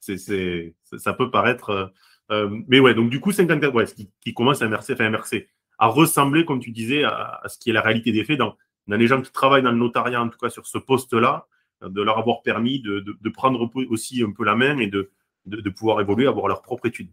C'est, 0.00 0.74
ça 0.96 1.12
peut 1.12 1.30
paraître. 1.30 1.70
Euh, 1.70 1.86
euh, 2.30 2.60
mais 2.66 2.80
ouais, 2.80 2.94
donc 2.94 3.10
du 3.10 3.20
coup, 3.20 3.30
54, 3.30 3.74
ouais, 3.74 3.84
qui, 3.86 4.10
qui 4.20 4.34
commence 4.34 4.62
à 4.62 4.66
inverser, 4.66 4.94
enfin 4.94 5.04
inverser, 5.04 5.48
à 5.78 5.86
ressembler, 5.86 6.44
comme 6.44 6.60
tu 6.60 6.70
disais, 6.70 7.04
à, 7.04 7.40
à, 7.42 7.48
ce 7.48 7.58
qui 7.58 7.70
est 7.70 7.72
la 7.72 7.82
réalité 7.82 8.10
des 8.10 8.24
faits 8.24 8.38
dans, 8.38 8.56
on 8.88 8.96
les 8.96 9.06
gens 9.06 9.20
qui 9.20 9.30
travaillent 9.30 9.62
dans 9.62 9.72
le 9.72 9.78
notariat, 9.78 10.20
en 10.20 10.28
tout 10.28 10.38
cas 10.38 10.50
sur 10.50 10.66
ce 10.66 10.78
poste-là, 10.78 11.46
de 11.82 12.02
leur 12.02 12.18
avoir 12.18 12.42
permis 12.42 12.80
de, 12.80 13.28
prendre 13.30 13.68
aussi 13.90 14.22
un 14.22 14.32
peu 14.32 14.44
la 14.44 14.54
main 14.54 14.78
et 14.78 14.86
de, 14.86 15.10
de, 15.46 15.70
pouvoir 15.70 16.00
évoluer, 16.00 16.26
avoir 16.26 16.48
leur 16.48 16.62
propre 16.62 16.86
étude. 16.86 17.10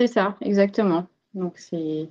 C'est 0.00 0.06
ça, 0.06 0.36
exactement. 0.40 1.08
Donc 1.34 1.58
c'est 1.58 2.08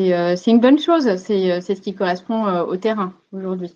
euh, 0.00 0.36
une 0.46 0.60
bonne 0.60 0.78
chose, 0.78 1.06
euh, 1.06 1.16
c'est 1.16 1.74
ce 1.74 1.80
qui 1.80 1.94
correspond 1.94 2.46
euh, 2.46 2.64
au 2.64 2.76
terrain 2.76 3.14
aujourd'hui. 3.32 3.74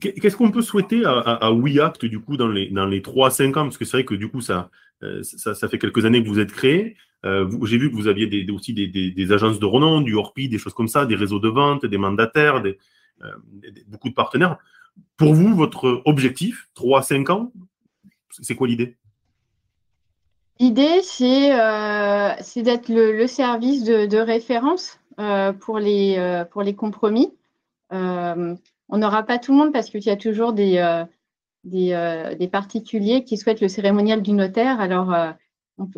Qu'est-ce 0.00 0.36
qu'on 0.36 0.50
peut 0.50 0.62
souhaiter 0.62 1.04
à, 1.04 1.18
à, 1.18 1.52
du 2.02 2.20
coup 2.20 2.36
dans 2.36 2.48
les, 2.48 2.70
dans 2.70 2.86
les 2.86 3.02
3 3.02 3.28
à 3.28 3.30
5 3.30 3.56
ans? 3.56 3.64
Parce 3.64 3.78
que 3.78 3.84
c'est 3.84 3.98
vrai 3.98 4.04
que 4.04 4.14
du 4.14 4.28
coup 4.28 4.40
ça, 4.40 4.70
ça, 5.22 5.54
ça, 5.54 5.68
fait 5.68 5.78
quelques 5.78 6.04
années 6.04 6.22
que 6.22 6.28
vous 6.28 6.38
êtes 6.38 6.52
créé. 6.52 6.96
Euh, 7.24 7.48
j'ai 7.64 7.78
vu 7.78 7.90
que 7.90 7.94
vous 7.94 8.08
aviez 8.08 8.50
aussi 8.50 8.74
des, 8.74 9.32
agences 9.32 9.60
de 9.60 9.66
renom, 9.66 10.00
du 10.00 10.14
Orpi, 10.14 10.48
des 10.48 10.58
choses 10.58 10.74
comme 10.74 10.88
ça, 10.88 11.06
des 11.06 11.14
réseaux 11.14 11.38
de 11.38 11.48
vente, 11.48 11.86
des 11.86 11.98
mandataires, 11.98 12.62
euh, 12.64 13.32
beaucoup 13.86 14.08
de 14.08 14.14
partenaires. 14.14 14.58
Pour 15.16 15.34
vous, 15.34 15.54
votre 15.54 16.02
objectif, 16.04 16.68
3 16.74 17.00
à 17.00 17.02
5 17.02 17.30
ans, 17.30 17.52
c'est 18.30 18.54
quoi 18.54 18.66
l'idée? 18.66 18.96
L'idée, 20.58 21.00
c'est 21.02 21.58
euh, 21.58 22.32
d'être 22.56 22.88
le, 22.88 23.26
service 23.26 23.84
de, 23.84 24.18
référence 24.18 24.98
pour, 25.60 25.78
les, 25.78 26.44
pour 26.50 26.62
les 26.62 26.74
compromis. 26.74 27.32
On 28.92 28.98
n'aura 28.98 29.24
pas 29.24 29.38
tout 29.38 29.50
le 29.50 29.58
monde 29.58 29.72
parce 29.72 29.90
qu'il 29.90 30.04
y 30.04 30.10
a 30.10 30.16
toujours 30.16 30.52
des, 30.52 31.04
des, 31.64 32.34
des, 32.38 32.48
particuliers 32.48 33.24
qui 33.24 33.36
souhaitent 33.36 33.60
le 33.60 33.68
cérémonial 33.68 34.22
du 34.22 34.32
notaire. 34.32 34.80
Alors, 34.80 35.34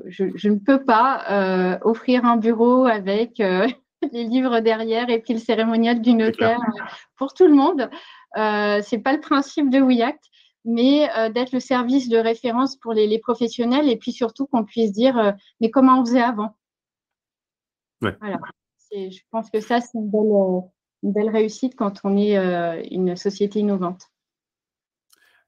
je, 0.06 0.48
ne 0.48 0.58
peux 0.58 0.84
pas 0.84 1.24
euh, 1.30 1.78
offrir 1.82 2.24
un 2.24 2.36
bureau 2.36 2.86
avec 2.86 3.40
euh, 3.40 3.68
les 4.12 4.24
livres 4.24 4.60
derrière 4.60 5.10
et 5.10 5.20
puis 5.20 5.34
le 5.34 5.40
cérémonial 5.40 6.00
du 6.00 6.14
notaire 6.14 6.60
euh, 6.60 6.82
pour 7.16 7.34
tout 7.34 7.46
le 7.46 7.54
monde. 7.54 7.90
Ce 8.36 8.94
n'est 8.94 9.02
pas 9.02 9.12
le 9.12 9.20
principe 9.20 9.70
de 9.70 9.80
WeAct, 9.80 10.22
mais 10.64 11.08
d'être 11.30 11.52
le 11.52 11.60
service 11.60 12.08
de 12.08 12.18
référence 12.18 12.76
pour 12.76 12.92
les, 12.92 13.18
professionnels 13.18 13.88
et 13.88 13.96
puis 13.96 14.12
surtout 14.12 14.46
qu'on 14.46 14.64
puisse 14.64 14.92
dire 14.92 15.34
mais 15.60 15.70
comment 15.70 16.00
on 16.00 16.04
faisait 16.04 16.22
avant. 16.22 16.56
Voilà. 18.00 18.38
Je 18.92 19.20
pense 19.30 19.50
que 19.50 19.60
ça, 19.60 19.80
c'est 19.80 19.98
une 19.98 20.10
belle, 20.10 20.62
une 21.04 21.12
belle 21.12 21.30
réussite 21.30 21.76
quand 21.76 22.00
on 22.02 22.16
est 22.16 22.34
une 22.90 23.14
société 23.14 23.60
innovante. 23.60 24.10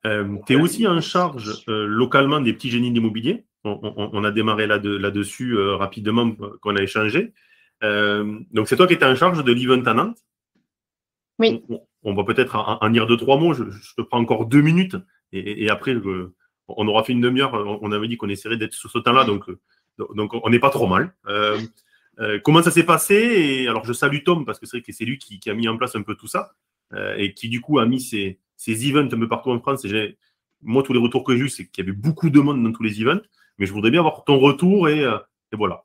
tu 0.05 0.53
es 0.53 0.57
aussi 0.57 0.87
en 0.87 1.01
charge 1.01 1.65
localement 1.67 2.41
des 2.41 2.53
petits 2.53 2.71
génies 2.71 2.93
d'immobilier? 2.93 3.47
On, 3.67 4.25
a 4.25 4.31
démarré 4.31 4.67
là-dessus 4.67 5.57
euh, 5.57 5.77
rapidement 5.77 6.33
euh, 6.41 6.57
qu'on 6.61 6.77
a 6.77 6.83
échangé. 6.83 7.33
Euh, 7.83 8.39
donc, 8.53 8.69
c'est 8.69 8.77
toi 8.77 8.87
qui 8.87 8.95
étais 8.95 9.05
en 9.05 9.15
charge 9.15 9.43
de 9.43 9.53
l'event 9.53 9.83
à 9.85 9.95
Nantes? 9.95 10.19
Oui. 11.39 11.63
On, 12.03 12.15
va 12.15 12.25
peut-être 12.25 12.57
en, 12.57 12.91
dire 12.91 13.07
deux, 13.07 13.17
trois 13.17 13.39
mots. 13.39 13.53
Je, 13.55 13.65
te 13.65 14.03
prends 14.03 14.21
encore 14.21 14.47
deux 14.47 14.63
minutes 14.63 14.97
et, 15.33 15.69
après, 15.69 15.97
on 16.69 16.89
aura 16.89 17.03
fait 17.03 17.13
une 17.13 17.21
demi-heure. 17.21 17.53
On, 17.83 17.93
avait 17.93 18.09
dit 18.09 18.17
qu'on 18.17 18.29
essaierait 18.29 18.57
d'être 18.57 18.73
sur 18.73 18.91
ce 18.91 18.99
temps-là, 18.99 19.25
donc, 19.25 19.45
donc 20.15 20.33
on 20.33 20.49
n'est 20.49 20.61
pas 20.61 20.71
trop 20.71 20.87
mal. 20.87 21.13
Comment 22.45 22.62
ça 22.62 22.71
s'est 22.71 22.85
passé 22.85 23.14
et, 23.14 23.69
Alors, 23.69 23.85
je 23.85 23.93
salue 23.93 24.23
Tom 24.25 24.45
parce 24.45 24.59
que 24.59 24.67
c'est 24.67 24.79
vrai 24.79 24.83
que 24.83 24.93
c'est 24.93 25.05
lui 25.05 25.19
qui, 25.19 25.41
a 25.49 25.55
mis 25.55 25.69
en 25.69 25.77
place 25.77 25.97
un 25.97 26.03
peu 26.03 26.14
tout 26.14 26.27
ça 26.27 26.53
et 27.17 27.35
qui, 27.35 27.49
du 27.49 27.61
coup, 27.61 27.79
a 27.79 27.87
mis 27.87 28.01
ses, 28.01 28.39
events 28.67 29.12
un 29.12 29.19
peu 29.19 29.29
partout 29.29 29.51
en 29.51 29.61
France. 29.61 29.85
Et 29.85 30.17
moi, 30.62 30.83
tous 30.83 30.93
les 30.93 31.01
retours 31.01 31.25
que 31.25 31.37
j'ai 31.37 31.45
eu, 31.45 31.49
c'est 31.49 31.67
qu'il 31.67 31.85
y 31.85 31.89
avait 31.89 31.97
beaucoup 31.97 32.31
de 32.31 32.41
monde 32.41 32.62
dans 32.62 32.73
tous 32.73 32.83
les 32.83 33.01
events. 33.01 33.23
Mais 33.59 33.67
je 33.67 33.73
voudrais 33.73 33.91
bien 33.91 34.01
avoir 34.01 34.25
ton 34.25 34.39
retour 34.39 34.89
et, 34.89 35.01
et 35.03 35.57
voilà. 35.57 35.85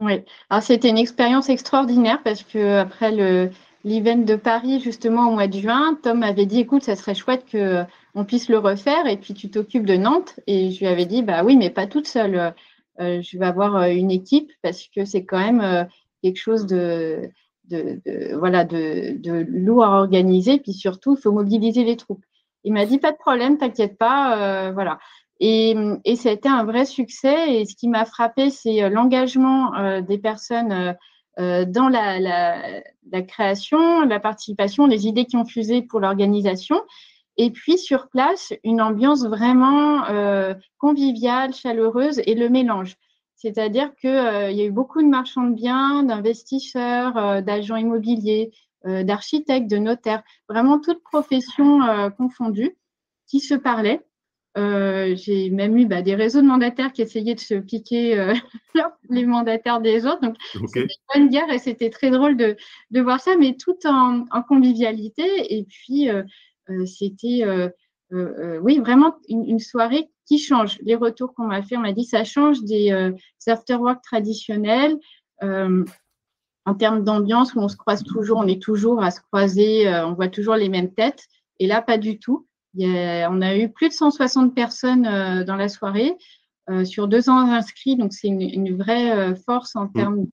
Oui, 0.00 0.14
c'était 0.60 0.88
une 0.88 0.98
expérience 0.98 1.48
extraordinaire 1.48 2.22
parce 2.24 2.42
que 2.42 2.78
après 2.78 3.12
le, 3.12 3.50
l'event 3.84 4.16
de 4.24 4.36
Paris, 4.36 4.80
justement, 4.80 5.28
au 5.28 5.34
mois 5.34 5.46
de 5.46 5.58
juin, 5.58 5.98
Tom 6.02 6.22
avait 6.22 6.46
dit, 6.46 6.60
écoute, 6.60 6.82
ça 6.82 6.96
serait 6.96 7.14
chouette 7.14 7.44
qu'on 7.50 8.24
puisse 8.24 8.48
le 8.48 8.58
refaire 8.58 9.06
et 9.06 9.16
puis 9.16 9.34
tu 9.34 9.50
t'occupes 9.50 9.86
de 9.86 9.96
Nantes. 9.96 10.40
Et 10.46 10.70
je 10.70 10.80
lui 10.80 10.86
avais 10.86 11.06
dit, 11.06 11.22
bah 11.22 11.44
oui, 11.44 11.56
mais 11.56 11.70
pas 11.70 11.86
toute 11.86 12.06
seule. 12.06 12.54
Euh, 13.00 13.22
je 13.22 13.38
vais 13.38 13.46
avoir 13.46 13.76
euh, 13.76 13.88
une 13.88 14.10
équipe 14.10 14.52
parce 14.62 14.86
que 14.94 15.04
c'est 15.04 15.24
quand 15.24 15.38
même 15.38 15.60
euh, 15.60 15.84
quelque 16.22 16.36
chose 16.36 16.66
de, 16.66 17.30
voilà, 18.34 18.64
de, 18.64 19.46
lourd 19.48 19.84
à 19.84 19.98
organiser. 19.98 20.58
Puis 20.58 20.72
surtout, 20.72 21.16
il 21.16 21.22
faut 21.22 21.32
mobiliser 21.32 21.84
les 21.84 21.96
troupes. 21.96 22.24
Il 22.64 22.72
m'a 22.72 22.86
dit, 22.86 22.98
pas 22.98 23.12
de 23.12 23.16
problème, 23.16 23.58
t'inquiète 23.58 23.98
pas. 23.98 24.70
voilà. 24.72 24.98
Et, 25.40 25.74
et 26.04 26.14
ça 26.16 26.28
a 26.28 26.32
été 26.32 26.48
un 26.48 26.64
vrai 26.64 26.84
succès. 26.84 27.54
Et 27.54 27.64
ce 27.64 27.74
qui 27.74 27.88
m'a 27.88 28.04
frappé, 28.04 28.50
c'est 28.50 28.88
l'engagement 28.90 30.00
des 30.00 30.18
personnes 30.18 30.94
dans 31.38 31.88
la, 31.88 33.22
création, 33.22 34.02
la 34.02 34.20
participation, 34.20 34.86
les 34.86 35.06
idées 35.08 35.24
qui 35.24 35.36
ont 35.36 35.46
fusé 35.46 35.82
pour 35.82 35.98
l'organisation. 35.98 36.80
Et 37.36 37.50
puis 37.50 37.78
sur 37.78 38.08
place, 38.08 38.52
une 38.64 38.80
ambiance 38.80 39.24
vraiment 39.24 40.04
euh, 40.08 40.54
conviviale, 40.78 41.54
chaleureuse 41.54 42.20
et 42.26 42.34
le 42.34 42.48
mélange. 42.48 42.96
C'est-à-dire 43.36 43.94
qu'il 43.96 44.10
euh, 44.10 44.50
y 44.50 44.60
a 44.60 44.64
eu 44.64 44.70
beaucoup 44.70 45.02
de 45.02 45.08
marchands 45.08 45.46
de 45.46 45.54
biens, 45.54 46.02
d'investisseurs, 46.02 47.16
euh, 47.16 47.40
d'agents 47.40 47.76
immobiliers, 47.76 48.52
euh, 48.86 49.02
d'architectes, 49.02 49.70
de 49.70 49.78
notaires, 49.78 50.22
vraiment 50.48 50.78
toutes 50.78 51.02
professions 51.02 51.80
confondues 52.16 52.76
qui 53.26 53.40
se 53.40 53.54
parlaient 53.54 54.04
euh, 54.58 55.16
j'ai 55.16 55.48
même 55.48 55.78
eu 55.78 55.86
bah, 55.86 56.02
des 56.02 56.14
réseaux 56.14 56.42
de 56.42 56.46
mandataires 56.46 56.92
qui 56.92 57.00
essayaient 57.02 57.34
de 57.34 57.40
se 57.40 57.54
piquer 57.54 58.18
euh, 58.18 58.34
les 59.10 59.24
mandataires 59.24 59.80
des 59.80 60.04
autres. 60.04 60.20
Donc, 60.20 60.36
c'était 60.66 60.80
une 60.82 60.88
bonne 61.14 61.28
guerre 61.30 61.50
et 61.50 61.58
c'était 61.58 61.88
très 61.88 62.10
drôle 62.10 62.36
de, 62.36 62.56
de, 62.90 63.00
voir 63.00 63.20
ça, 63.20 63.36
mais 63.36 63.56
tout 63.56 63.78
en, 63.86 64.26
en 64.30 64.42
convivialité. 64.42 65.56
Et 65.56 65.64
puis, 65.64 66.10
euh, 66.10 66.22
euh 66.22 66.24
c'était, 66.86 67.44
euh, 67.44 68.58
oui, 68.60 68.78
vraiment 68.78 69.14
une, 69.28 69.48
une, 69.48 69.58
soirée 69.58 70.10
qui 70.26 70.38
change. 70.38 70.78
Les 70.82 70.94
retours 70.94 71.34
qu'on 71.34 71.46
m'a 71.46 71.62
fait, 71.62 71.76
on 71.76 71.80
m'a 71.80 71.92
dit 71.92 72.04
ça 72.04 72.24
change 72.24 72.62
des, 72.62 73.12
afterwork 73.46 74.02
traditionnels. 74.02 74.96
en 75.42 76.74
termes 76.74 77.02
d'ambiance, 77.02 77.54
où 77.54 77.60
on 77.60 77.68
se 77.68 77.76
croise 77.76 78.04
toujours, 78.04 78.38
on 78.38 78.46
est 78.46 78.62
toujours 78.62 79.02
à 79.02 79.10
se 79.10 79.20
croiser, 79.20 79.88
on 79.88 80.12
voit 80.14 80.28
toujours 80.28 80.54
les 80.54 80.68
mêmes 80.68 80.92
têtes. 80.92 81.24
Et 81.58 81.66
là, 81.66 81.82
pas 81.82 81.98
du 81.98 82.18
tout 82.18 82.46
on 82.78 83.42
a 83.42 83.56
eu 83.56 83.70
plus 83.70 83.88
de 83.88 83.94
160 83.94 84.54
personnes 84.54 85.06
euh, 85.06 85.44
dans 85.44 85.56
la 85.56 85.68
soirée 85.68 86.16
euh, 86.70 86.84
sur 86.84 87.08
deux 87.08 87.28
ans 87.28 87.38
inscrits, 87.38 87.96
donc 87.96 88.12
c'est 88.12 88.28
une, 88.28 88.76
vraie 88.76 89.10
euh, 89.12 89.34
force 89.34 89.76
en 89.76 89.86
mm. 89.86 89.92
termes 89.92 90.26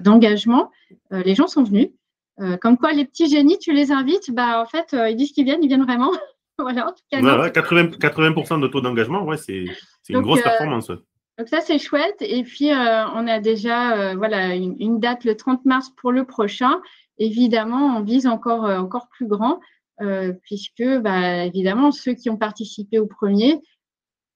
d'engagement. 0.00 0.70
les 1.10 1.34
gens 1.34 1.46
sont 1.46 1.64
venus. 1.64 1.88
Comme 2.60 2.78
quoi, 2.78 2.92
les 2.92 3.04
petits 3.04 3.28
génies, 3.28 3.58
tu 3.58 3.72
les 3.72 3.90
invites, 3.90 4.30
bah, 4.30 4.62
en 4.62 4.66
fait, 4.66 4.92
ils 4.92 5.16
disent 5.16 5.32
qu'ils 5.32 5.44
viennent, 5.44 5.62
ils 5.62 5.68
viennent 5.68 5.84
vraiment. 5.84 6.12
voilà, 6.58 6.88
en 6.88 6.92
tout 6.92 7.02
cas, 7.10 7.50
80, 7.50 7.90
80 7.98 8.58
de 8.58 8.68
taux 8.68 8.80
d'engagement, 8.80 9.24
ouais, 9.24 9.36
c'est 9.36 9.64
une 10.08 10.20
grosse 10.20 10.42
performance. 10.42 10.88
Donc 10.88 11.48
ça, 11.48 11.60
c'est 11.60 11.78
chouette. 11.78 12.16
Et 12.20 12.42
puis, 12.44 12.70
on 12.70 13.26
a 13.26 13.40
déjà 13.40 14.14
voilà, 14.14 14.54
une, 14.54 14.76
une, 14.78 15.00
date 15.00 15.24
le 15.24 15.36
30 15.36 15.64
mars 15.64 15.90
pour 15.96 16.12
le 16.12 16.24
prochain. 16.24 16.80
Évidemment, 17.18 17.96
on 17.96 18.02
vise 18.02 18.26
encore, 18.26 18.64
encore 18.64 19.08
plus 19.08 19.26
grand. 19.26 19.58
Euh, 20.00 20.32
puisque 20.44 20.84
bah, 21.00 21.44
évidemment 21.44 21.90
ceux 21.90 22.14
qui 22.14 22.30
ont 22.30 22.36
participé 22.36 23.00
au 23.00 23.06
premier 23.06 23.60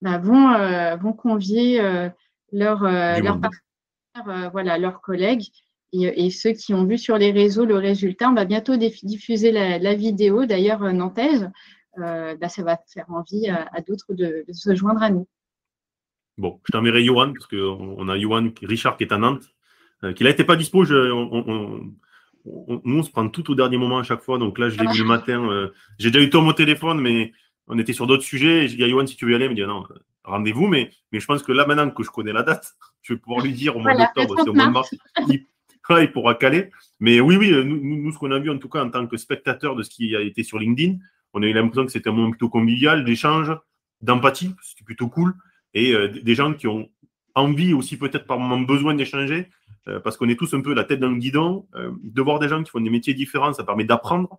bah, 0.01 0.19
vont, 0.19 0.51
euh, 0.55 0.97
vont 0.97 1.13
convier 1.13 1.81
euh, 1.81 2.09
leurs 2.51 2.83
leur 2.83 3.41
partenaires, 3.41 4.51
voilà, 4.51 4.77
leurs 4.79 5.01
collègues. 5.01 5.45
Et, 5.93 6.27
et, 6.27 6.31
ceux 6.31 6.53
qui 6.53 6.73
ont 6.75 6.85
vu 6.85 6.97
sur 6.99 7.19
les 7.19 7.33
réseaux 7.33 7.65
le 7.65 7.77
résultat, 7.77 8.31
on 8.31 8.35
va 8.35 8.45
bientôt 8.45 8.77
diffuser 8.77 9.53
la, 9.53 9.79
la 9.79 9.95
vidéo, 9.95 10.47
d'ailleurs 10.47 10.81
nantaise. 10.93 11.51
Bah, 11.97 12.49
ça 12.49 12.63
va 12.63 12.79
faire 12.93 13.05
envie 13.11 13.49
à, 13.49 13.69
à 13.73 13.83
d'autres 13.83 14.15
de, 14.15 14.45
de, 14.49 14.53
se 14.53 14.75
joindre 14.75 15.03
à 15.03 15.11
nous. 15.11 15.29
Bon, 16.39 16.59
je 16.67 16.73
t'enverrai 16.73 17.05
Johan, 17.05 17.35
parce 17.35 17.47
qu'on 17.47 18.09
a 18.09 18.19
Johan 18.19 18.49
Richard 18.63 18.97
qui 18.97 19.05
est 19.05 19.13
à 19.13 19.19
Nantes, 19.19 19.45
qui 20.17 20.25
n'était 20.25 20.45
pas 20.45 20.57
dispo. 20.57 20.85
Je, 20.85 21.13
on, 21.13 21.93
nous, 22.45 22.99
on 22.99 23.03
se 23.03 23.11
prend 23.11 23.29
tout 23.29 23.51
au 23.51 23.55
dernier 23.55 23.77
moment 23.77 23.99
à 23.99 24.03
chaque 24.03 24.23
fois. 24.23 24.39
Donc 24.39 24.59
là, 24.59 24.69
je 24.69 24.79
l'ai 24.79 24.87
vu 24.91 24.99
le 25.01 25.05
matin. 25.05 25.49
Euh, 25.51 25.69
j'ai 25.99 26.11
déjà 26.11 26.25
eu 26.25 26.31
Tom 26.31 26.47
au 26.49 26.53
téléphone, 26.53 27.01
mais 27.01 27.33
on 27.69 27.79
était 27.79 27.93
sur 27.93 28.07
d'autres 28.07 28.25
sujets. 28.25 28.69
J'ai 28.69 28.77
dit 28.77 28.85
à 28.85 28.89
Yohan, 28.89 29.07
si 29.07 29.17
tu 29.17 29.27
veux 29.27 29.33
y 29.33 29.35
aller, 29.35 29.47
il 29.47 29.51
me 29.51 29.55
dit 29.55 29.63
non, 29.63 29.85
rendez-vous. 30.25 30.67
Mais, 30.67 30.91
mais 31.13 31.21
je 31.21 31.27
pense 31.27 31.43
que 31.43 31.53
là, 31.53 31.67
maintenant 31.67 31.91
que 31.91 32.03
je 32.03 32.11
connais 32.11 32.33
la 32.33 32.43
date, 32.43 32.73
je 33.03 33.15
vais 33.15 33.21
pouvoir 33.21 33.45
lui 33.45 33.53
dire 33.53 33.77
au 33.77 33.81
mois 33.81 33.95
d'octobre, 33.95 34.35
c'est 34.43 34.49
au 34.49 34.55
mois 34.55 34.67
de 34.67 34.73
mars, 34.73 34.95
il, 35.29 35.47
pourra 36.13 36.35
caler. 36.35 36.71
Mais 37.01 37.21
oui, 37.21 37.37
oui, 37.37 37.53
nous, 37.65 38.13
ce 38.13 38.19
qu'on 38.19 38.31
a 38.31 38.39
vu 38.39 38.51
en 38.51 38.59
tout 38.59 38.69
cas 38.69 38.85
en 38.85 38.91
tant 38.91 39.07
que 39.07 39.17
spectateur 39.17 39.77
de 39.77 39.83
ce 39.83 39.91
qui 39.91 40.15
a 40.17 40.21
été 40.21 40.43
sur 40.43 40.59
LinkedIn, 40.59 40.99
on 41.35 41.43
a 41.43 41.47
eu 41.47 41.53
l'impression 41.53 41.87
que 41.87 41.93
c'était 41.93 42.11
un 42.11 42.13
moment 42.13 42.31
plutôt 42.31 42.49
convivial, 42.49 43.05
d'échange, 43.05 43.53
d'empathie, 44.01 44.55
c'était 44.63 44.85
plutôt 44.85 45.09
cool. 45.09 45.35
Et 45.75 45.95
euh, 45.95 46.09
des 46.09 46.35
gens 46.35 46.53
qui 46.53 46.67
ont 46.67 46.89
envie 47.35 47.73
aussi 47.73 47.97
peut-être 47.97 48.27
par 48.27 48.39
moment 48.39 48.61
besoin 48.61 48.95
d'échanger 48.95 49.49
euh, 49.89 50.01
parce 50.01 50.17
qu'on 50.17 50.29
est 50.29 50.37
tous 50.39 50.53
un 50.55 50.61
peu 50.61 50.75
la 50.75 50.85
tête 50.85 51.01
dans 51.01 51.09
le 51.09 51.17
guidon. 51.17 51.67
Euh, 51.75 51.93
de 52.03 52.23
voir 52.23 52.39
des 52.39 52.49
gens 52.49 52.63
qui 52.63 52.71
font 52.71 52.81
des 52.81 52.91
métiers 52.91 53.15
différents, 53.15 53.53
ça 53.53 53.65
permet 53.65 53.85
d'apprendre. 53.85 54.39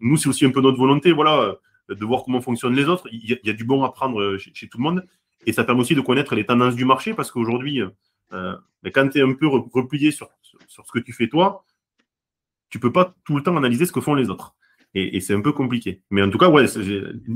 Nous, 0.00 0.16
c'est 0.16 0.28
aussi 0.28 0.46
un 0.46 0.50
peu 0.50 0.62
notre 0.62 0.78
volonté, 0.78 1.12
voilà, 1.12 1.54
de 1.90 2.04
voir 2.06 2.22
comment 2.24 2.40
fonctionnent 2.40 2.76
les 2.76 2.88
autres. 2.88 3.06
Il 3.12 3.38
y 3.44 3.50
a, 3.50 3.52
du 3.52 3.64
bon 3.64 3.84
à 3.84 3.90
prendre 3.92 4.38
chez, 4.38 4.68
tout 4.68 4.78
le 4.78 4.84
monde. 4.84 5.06
Et 5.44 5.52
ça 5.52 5.64
permet 5.64 5.82
aussi 5.82 5.94
de 5.94 6.00
connaître 6.00 6.34
les 6.34 6.46
tendances 6.46 6.76
du 6.76 6.86
marché, 6.86 7.12
parce 7.12 7.30
qu'aujourd'hui, 7.30 7.82
quand 8.30 9.08
tu 9.08 9.18
es 9.18 9.22
un 9.22 9.34
peu 9.34 9.46
replié 9.46 10.10
sur, 10.10 10.28
sur, 10.68 10.86
ce 10.86 10.92
que 10.92 10.98
tu 10.98 11.12
fais 11.12 11.28
toi, 11.28 11.64
tu 12.68 12.78
peux 12.78 12.92
pas 12.92 13.14
tout 13.24 13.36
le 13.36 13.42
temps 13.42 13.56
analyser 13.56 13.86
ce 13.86 13.92
que 13.92 14.00
font 14.00 14.14
les 14.14 14.30
autres. 14.30 14.54
Et, 14.94 15.16
et 15.16 15.20
c'est 15.20 15.34
un 15.34 15.40
peu 15.40 15.52
compliqué. 15.52 16.02
Mais 16.10 16.22
en 16.22 16.30
tout 16.30 16.38
cas, 16.38 16.48
ouais, 16.48 16.66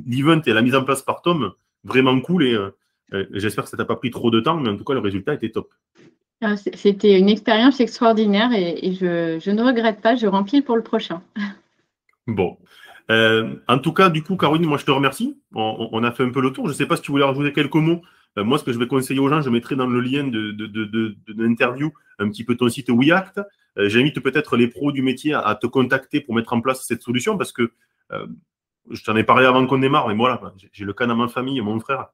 l'event 0.06 0.40
et 0.44 0.52
la 0.52 0.62
mise 0.62 0.74
en 0.74 0.84
place 0.84 1.02
par 1.02 1.22
Tom, 1.22 1.52
vraiment 1.84 2.20
cool. 2.20 2.44
Et 2.44 2.58
j'espère 3.32 3.64
que 3.64 3.70
ça 3.70 3.76
t'a 3.76 3.84
pas 3.84 3.96
pris 3.96 4.10
trop 4.10 4.30
de 4.30 4.40
temps, 4.40 4.58
mais 4.58 4.70
en 4.70 4.76
tout 4.76 4.84
cas, 4.84 4.94
le 4.94 5.00
résultat 5.00 5.34
était 5.34 5.50
top. 5.50 5.72
Ah, 6.40 6.56
c'était 6.56 7.18
une 7.18 7.30
expérience 7.30 7.80
extraordinaire 7.80 8.50
et, 8.52 8.92
je, 8.92 9.50
ne 9.50 9.62
regrette 9.62 10.00
pas, 10.00 10.14
je 10.14 10.26
remplis 10.26 10.62
pour 10.62 10.76
le 10.76 10.82
prochain. 10.82 11.22
Bon. 12.26 12.56
Euh, 13.10 13.56
en 13.68 13.78
tout 13.78 13.92
cas, 13.92 14.08
du 14.08 14.22
coup, 14.22 14.38
Caroline, 14.38 14.64
moi 14.66 14.78
je 14.78 14.86
te 14.86 14.90
remercie. 14.90 15.36
On, 15.54 16.02
a 16.04 16.10
fait 16.10 16.22
un 16.22 16.30
peu 16.30 16.40
le 16.40 16.52
tour. 16.52 16.64
Je 16.64 16.72
ne 16.72 16.74
sais 16.74 16.86
pas 16.86 16.96
si 16.96 17.02
tu 17.02 17.10
voulais 17.10 17.24
rajouter 17.24 17.52
quelques 17.52 17.74
mots. 17.74 18.00
Euh, 18.38 18.44
moi, 18.44 18.58
ce 18.58 18.64
que 18.64 18.72
je 18.72 18.78
vais 18.78 18.86
conseiller 18.86 19.20
aux 19.20 19.28
gens, 19.28 19.40
je 19.42 19.50
mettrai 19.50 19.76
dans 19.76 19.86
le 19.86 20.00
lien 20.00 20.24
de, 20.26 21.16
l'interview 21.28 21.92
un 22.18 22.28
petit 22.28 22.44
peu 22.44 22.56
ton 22.56 22.68
site 22.68 22.90
WeAct. 22.90 23.40
Euh, 23.78 23.88
j'invite 23.88 24.20
peut-être 24.20 24.56
les 24.56 24.68
pros 24.68 24.92
du 24.92 25.02
métier 25.02 25.34
à, 25.34 25.54
te 25.54 25.66
contacter 25.66 26.20
pour 26.20 26.34
mettre 26.34 26.52
en 26.52 26.60
place 26.60 26.84
cette 26.86 27.02
solution 27.02 27.36
parce 27.36 27.52
que 27.52 27.72
je 28.90 29.02
t'en 29.02 29.16
ai 29.16 29.24
parlé 29.24 29.46
avant 29.46 29.66
qu'on 29.66 29.78
démarre, 29.78 30.06
mais 30.06 30.14
voilà, 30.14 30.40
j'ai 30.72 30.84
le 30.84 30.92
cas 30.92 31.06
dans 31.06 31.16
ma 31.16 31.26
famille, 31.26 31.60
mon 31.60 31.80
frère 31.80 32.08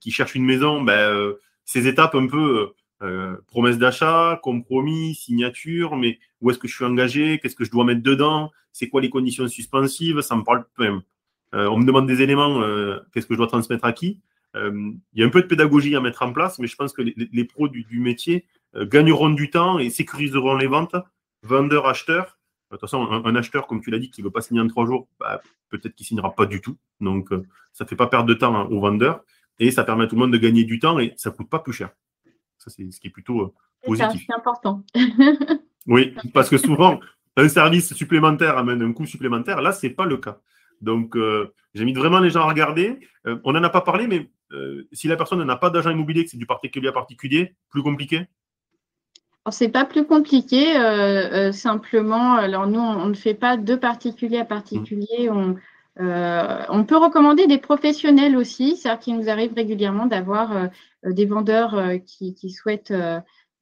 qui 0.00 0.10
cherche 0.10 0.34
une 0.34 0.44
maison. 0.44 0.82
Ben, 0.82 1.32
ces 1.64 1.86
étapes 1.86 2.14
un 2.14 2.26
peu 2.26 2.72
euh, 3.02 3.36
promesse 3.46 3.78
d'achat, 3.78 4.38
compromis, 4.42 5.14
signature, 5.14 5.96
mais 5.96 6.18
où 6.42 6.50
est-ce 6.50 6.58
que 6.58 6.68
je 6.68 6.74
suis 6.74 6.84
engagé, 6.84 7.38
qu'est-ce 7.38 7.56
que 7.56 7.64
je 7.64 7.70
dois 7.70 7.84
mettre 7.84 8.02
dedans, 8.02 8.50
c'est 8.72 8.90
quoi 8.90 9.00
les 9.00 9.08
conditions 9.08 9.48
suspensives, 9.48 10.20
ça 10.20 10.36
me 10.36 10.42
parle. 10.42 10.66
Euh, 10.80 11.00
on 11.52 11.78
me 11.78 11.86
demande 11.86 12.06
des 12.06 12.20
éléments, 12.20 12.60
euh, 12.60 12.98
qu'est-ce 13.12 13.26
que 13.26 13.32
je 13.32 13.38
dois 13.38 13.46
transmettre 13.46 13.86
à 13.86 13.92
qui. 13.94 14.20
Il 14.54 14.98
y 15.14 15.22
a 15.22 15.26
un 15.26 15.30
peu 15.30 15.42
de 15.42 15.46
pédagogie 15.46 15.94
à 15.94 16.00
mettre 16.00 16.22
en 16.22 16.32
place, 16.32 16.58
mais 16.58 16.66
je 16.66 16.76
pense 16.76 16.92
que 16.92 17.02
les, 17.02 17.44
pros 17.44 17.68
du, 17.68 18.00
métier 18.00 18.46
gagneront 18.74 19.30
du 19.30 19.48
temps 19.50 19.78
et 19.78 19.90
sécuriseront 19.90 20.56
les 20.56 20.66
ventes, 20.66 20.96
vendeurs, 21.42 21.86
acheteurs. 21.86 22.38
De 22.70 22.76
toute 22.76 22.80
façon, 22.80 23.08
un, 23.08 23.36
acheteur, 23.36 23.66
comme 23.66 23.80
tu 23.80 23.90
l'as 23.90 23.98
dit, 23.98 24.10
qui 24.10 24.22
ne 24.22 24.26
veut 24.26 24.32
pas 24.32 24.40
signer 24.40 24.60
en 24.60 24.66
trois 24.66 24.86
jours, 24.86 25.08
bah, 25.20 25.40
peut-être 25.68 25.94
qu'il 25.94 26.04
ne 26.04 26.08
signera 26.08 26.34
pas 26.34 26.46
du 26.46 26.60
tout. 26.60 26.76
Donc, 27.00 27.28
ça 27.72 27.84
ne 27.84 27.88
fait 27.88 27.96
pas 27.96 28.08
perdre 28.08 28.26
de 28.26 28.34
temps 28.34 28.56
hein, 28.56 28.66
aux 28.70 28.80
vendeurs 28.80 29.24
et 29.60 29.70
ça 29.70 29.84
permet 29.84 30.04
à 30.04 30.06
tout 30.08 30.16
le 30.16 30.22
monde 30.22 30.32
de 30.32 30.38
gagner 30.38 30.64
du 30.64 30.78
temps 30.78 30.98
et 30.98 31.12
ça 31.16 31.30
ne 31.30 31.36
coûte 31.36 31.48
pas 31.48 31.60
plus 31.60 31.74
cher. 31.74 31.90
Ça, 32.58 32.70
c'est 32.70 32.90
ce 32.90 32.98
qui 32.98 33.08
est 33.08 33.10
plutôt 33.10 33.40
euh, 33.42 33.52
positif. 33.84 34.24
C'est 34.26 34.34
important. 34.34 34.82
oui, 35.86 36.14
parce 36.34 36.48
que 36.48 36.58
souvent, 36.58 36.98
un 37.36 37.48
service 37.48 37.94
supplémentaire 37.94 38.58
amène 38.58 38.82
un 38.82 38.92
coût 38.92 39.06
supplémentaire. 39.06 39.60
Là, 39.60 39.72
ce 39.72 39.86
n'est 39.86 39.92
pas 39.92 40.06
le 40.06 40.16
cas. 40.16 40.40
Donc, 40.80 41.14
euh, 41.16 41.52
j'invite 41.74 41.96
vraiment 41.96 42.18
les 42.18 42.30
gens 42.30 42.40
à 42.40 42.48
regarder. 42.48 42.98
Euh, 43.26 43.38
on 43.44 43.52
n'en 43.52 43.62
a 43.62 43.70
pas 43.70 43.82
parlé, 43.82 44.06
mais 44.06 44.30
si 44.92 45.08
la 45.08 45.16
personne 45.16 45.42
n'a 45.42 45.56
pas 45.56 45.70
d'agent 45.70 45.90
immobilier, 45.90 46.24
que 46.24 46.30
c'est 46.30 46.36
du 46.36 46.46
particulier 46.46 46.88
à 46.88 46.92
particulier, 46.92 47.54
plus 47.70 47.82
compliqué? 47.82 48.26
C'est 49.50 49.68
pas 49.68 49.84
plus 49.84 50.04
compliqué, 50.04 50.74
simplement. 51.52 52.34
Alors 52.34 52.66
nous, 52.66 52.80
on, 52.80 53.06
ne 53.06 53.14
fait 53.14 53.34
pas 53.34 53.56
de 53.56 53.74
particulier 53.74 54.38
à 54.38 54.44
particulier. 54.44 55.30
On, 55.30 55.56
euh, 56.00 56.62
on 56.68 56.84
peut 56.84 56.96
recommander 56.96 57.46
des 57.46 57.58
professionnels 57.58 58.36
aussi, 58.36 58.76
c'est-à-dire 58.76 59.00
qu'il 59.00 59.16
nous 59.16 59.28
arrive 59.28 59.52
régulièrement 59.54 60.06
d'avoir 60.06 60.56
euh, 60.56 60.66
des 61.04 61.26
vendeurs 61.26 61.74
euh, 61.74 61.98
qui, 61.98 62.34
souhaitent 62.50 62.94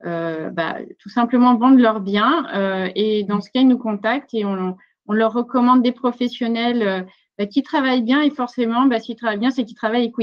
bah, 0.05 0.77
tout 0.99 1.09
simplement 1.09 1.57
vendre 1.57 1.79
leurs 1.79 2.01
biens. 2.01 2.47
et 2.95 3.25
dans 3.25 3.41
ce 3.41 3.51
cas, 3.51 3.61
ils 3.61 3.69
nous 3.69 3.79
contactent 3.79 4.35
et 4.35 4.45
on, 4.45 4.77
leur 5.11 5.33
recommande 5.33 5.83
des 5.83 5.93
professionnels 5.93 7.07
bah, 7.39 7.47
qui 7.47 7.63
travaillent 7.63 8.03
bien. 8.03 8.23
Et 8.23 8.31
forcément, 8.31 8.87
bah, 8.87 9.01
s'ils 9.01 9.17
travaillent 9.17 9.39
bien, 9.39 9.51
c'est 9.51 9.65
qu'ils 9.65 9.77
travaillent 9.77 10.03
avec 10.03 10.19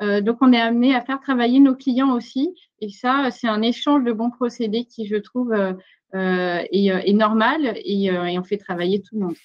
Ouiact. 0.00 0.24
donc, 0.24 0.38
on 0.40 0.52
est 0.52 0.60
amené 0.60 0.94
à 0.94 1.00
faire 1.00 1.20
travailler 1.20 1.60
nos 1.60 1.74
clients 1.74 2.14
aussi. 2.14 2.54
Et 2.80 2.88
ça, 2.88 3.30
c'est 3.30 3.48
un 3.48 3.62
échange 3.62 4.04
de 4.04 4.12
bons 4.12 4.30
procédés 4.30 4.84
qui, 4.84 5.06
je 5.06 5.16
trouve, 5.16 5.54
est, 6.14 7.12
normal 7.12 7.72
et, 7.84 8.10
on 8.38 8.44
fait 8.44 8.58
travailler 8.58 9.02
tout 9.02 9.18
le 9.18 9.26
monde. 9.26 9.36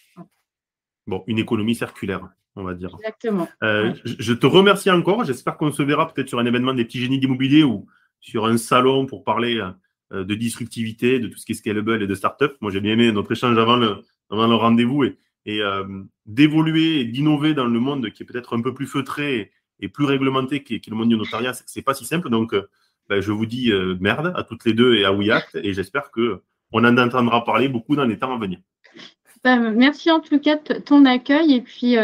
Bon, 1.07 1.23
une 1.27 1.39
économie 1.39 1.75
circulaire 1.75 2.29
on 2.55 2.63
va 2.63 2.73
dire. 2.73 2.95
Exactement. 2.99 3.47
Euh, 3.63 3.93
je 4.05 4.33
te 4.33 4.45
remercie 4.45 4.91
encore. 4.91 5.23
J'espère 5.23 5.57
qu'on 5.57 5.71
se 5.71 5.83
verra 5.83 6.11
peut-être 6.11 6.29
sur 6.29 6.39
un 6.39 6.45
événement 6.45 6.73
des 6.73 6.85
petits 6.85 6.99
génies 6.99 7.19
d'immobilier 7.19 7.63
ou 7.63 7.87
sur 8.19 8.45
un 8.45 8.57
salon 8.57 9.05
pour 9.05 9.23
parler 9.23 9.59
euh, 10.11 10.23
de 10.23 10.35
disruptivité, 10.35 11.19
de 11.19 11.27
tout 11.27 11.37
ce 11.37 11.45
qui 11.45 11.53
est 11.53 11.55
scalable 11.55 12.03
et 12.03 12.07
de 12.07 12.15
start-up. 12.15 12.55
Moi, 12.61 12.71
j'ai 12.71 12.81
bien 12.81 12.93
aimé 12.93 13.11
notre 13.11 13.31
échange 13.31 13.57
avant 13.57 13.77
le, 13.77 14.03
avant 14.29 14.47
le 14.47 14.55
rendez-vous 14.55 15.03
et, 15.03 15.17
et 15.45 15.61
euh, 15.61 15.83
d'évoluer 16.25 17.01
et 17.01 17.05
d'innover 17.05 17.53
dans 17.53 17.65
le 17.65 17.79
monde 17.79 18.09
qui 18.11 18.23
est 18.23 18.25
peut-être 18.25 18.55
un 18.55 18.61
peu 18.61 18.73
plus 18.73 18.87
feutré 18.87 19.51
et, 19.79 19.87
plus 19.87 20.05
réglementé 20.05 20.63
qui 20.63 20.75
est, 20.75 20.87
le 20.87 20.95
monde 20.95 21.09
du 21.09 21.17
notariat. 21.17 21.53
C'est 21.53 21.81
pas 21.81 21.93
si 21.93 22.05
simple. 22.05 22.29
Donc, 22.29 22.55
ben, 23.09 23.21
je 23.21 23.31
vous 23.31 23.45
dis 23.45 23.71
merde 23.99 24.33
à 24.35 24.43
toutes 24.43 24.65
les 24.65 24.73
deux 24.73 24.95
et 24.95 25.05
à 25.05 25.11
WeAct 25.11 25.55
et 25.55 25.73
j'espère 25.73 26.11
que 26.11 26.41
on 26.71 26.83
en 26.85 26.97
entendra 26.97 27.43
parler 27.43 27.69
beaucoup 27.69 27.95
dans 27.95 28.05
les 28.05 28.17
temps 28.17 28.33
à 28.33 28.39
venir. 28.39 28.59
Ben, 29.43 29.71
merci 29.71 30.09
en 30.09 30.21
tout 30.21 30.39
cas 30.39 30.55
de 30.55 30.75
ton 30.75 31.05
accueil 31.05 31.53
et 31.53 31.61
puis 31.61 31.97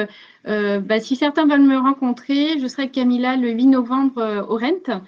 euh, 0.47 0.79
bah, 0.79 0.99
si 0.99 1.15
certains 1.15 1.45
veulent 1.45 1.61
me 1.61 1.77
rencontrer, 1.77 2.59
je 2.59 2.67
serai 2.67 2.83
avec 2.83 2.93
Camilla 2.93 3.35
le 3.35 3.51
8 3.51 3.67
novembre 3.67 4.19
euh, 4.19 4.41
au 4.43 4.57
Rent. 4.57 5.01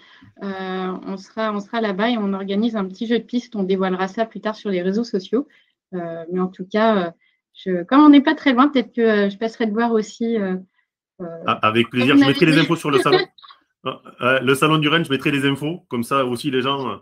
Euh, 0.43 0.97
on 1.07 1.18
sera, 1.18 1.53
on 1.53 1.59
sera 1.59 1.82
là-bas 1.82 2.09
et 2.09 2.18
on 2.18 2.34
organise 2.34 2.76
un 2.76 2.86
petit 2.86 3.07
jeu 3.07 3.20
de 3.20 3.24
piste. 3.24 3.55
On 3.55 3.64
dévoilera 3.64 4.07
ça 4.07 4.26
plus 4.26 4.41
tard 4.41 4.55
sur 4.55 4.70
les 4.70 4.82
réseaux 4.82 5.03
sociaux. 5.03 5.47
mais 5.91 6.39
en 6.39 6.47
tout 6.47 6.66
cas, 6.66 7.14
comme 7.88 8.01
on 8.01 8.09
n'est 8.09 8.22
pas 8.22 8.36
très 8.36 8.53
loin, 8.53 8.70
peut-être 8.70 8.93
que 8.93 9.30
je 9.30 9.38
passerai 9.38 9.68
te 9.68 9.74
voir 9.74 9.91
aussi. 9.91 10.38
Ah, 11.48 11.60
avec 11.62 11.90
plaisir. 11.90 12.18
Je 12.18 12.26
mettrai 12.26 12.46
les 12.46 12.58
infos 12.58 12.76
sur 12.76 12.92
le 12.92 13.00
salon. 13.00 13.20
Ah, 13.84 14.40
le 14.40 14.54
salon 14.54 14.78
du 14.78 14.88
Rennes, 14.90 15.06
je 15.06 15.10
mettrai 15.10 15.32
les 15.32 15.44
infos. 15.44 15.84
Comme 15.90 16.04
ça 16.04 16.24
aussi, 16.24 16.52
les 16.52 16.62
gens 16.62 17.02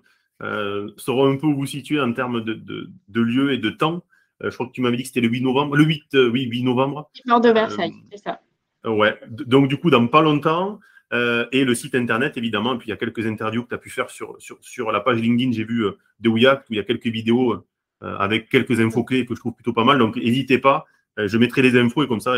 sauront 0.96 1.30
un 1.30 1.36
peu 1.36 1.48
où 1.48 1.54
vous 1.54 1.66
situez 1.66 2.00
en 2.00 2.14
termes 2.14 2.42
de, 2.42 2.54
de 2.56 3.22
lieu 3.22 3.52
et 3.52 3.58
de 3.58 3.70
temps. 3.70 4.02
Euh, 4.44 4.50
je 4.50 4.56
crois 4.56 4.68
que 4.68 4.72
tu 4.72 4.82
m'avais 4.82 4.98
dit 4.98 5.04
que 5.04 5.08
c'était 5.08 5.22
le 5.22 5.28
8 5.28 5.42
novembre. 5.42 5.76
Le 5.76 5.84
8, 5.84 6.16
euh, 6.16 6.30
oui, 6.30 6.44
8 6.44 6.64
novembre. 6.64 7.10
Nord 7.26 7.42
de 7.42 7.50
Versailles, 7.50 7.94
euh, 7.94 8.08
c'est 8.12 8.24
ça. 8.24 8.40
Ouais. 8.86 9.20
Donc, 9.30 9.68
du 9.68 9.78
coup, 9.78 9.90
dans 9.90 10.08
pas 10.08 10.22
longtemps. 10.22 10.80
et 11.12 11.66
le 11.66 11.76
site 11.76 11.96
internet, 11.96 12.38
évidemment. 12.38 12.76
Et 12.76 12.78
puis, 12.78 12.88
il 12.88 12.92
y 12.92 12.94
a 12.94 12.98
quelques 12.98 13.26
interviews 13.26 13.64
que 13.64 13.70
tu 13.70 13.76
as 13.76 13.80
pu 13.80 13.90
faire 13.90 14.10
sur, 14.10 14.36
sur, 14.40 14.58
sur 14.62 14.92
la 14.92 15.00
page 15.02 15.20
LinkedIn. 15.20 15.52
J'ai 15.52 15.66
vu 15.66 15.84
de 16.20 16.30
Ouiac, 16.30 16.62
où 16.70 16.74
il 16.74 16.78
y 16.78 16.80
a 16.80 16.84
quelques 16.84 17.08
vidéos 17.08 17.66
avec 18.02 18.48
quelques 18.48 18.80
infos 18.80 19.04
clés 19.04 19.26
que 19.26 19.36
je 19.36 19.40
trouve 19.40 19.54
plutôt 19.54 19.74
pas 19.74 19.84
mal. 19.84 19.98
Donc, 19.98 20.16
n'hésitez 20.16 20.60
pas. 20.60 20.86
je 21.18 21.38
mettrai 21.38 21.62
les 21.62 21.78
infos 21.78 22.04
et 22.04 22.08
comme 22.08 22.22
ça, 22.22 22.38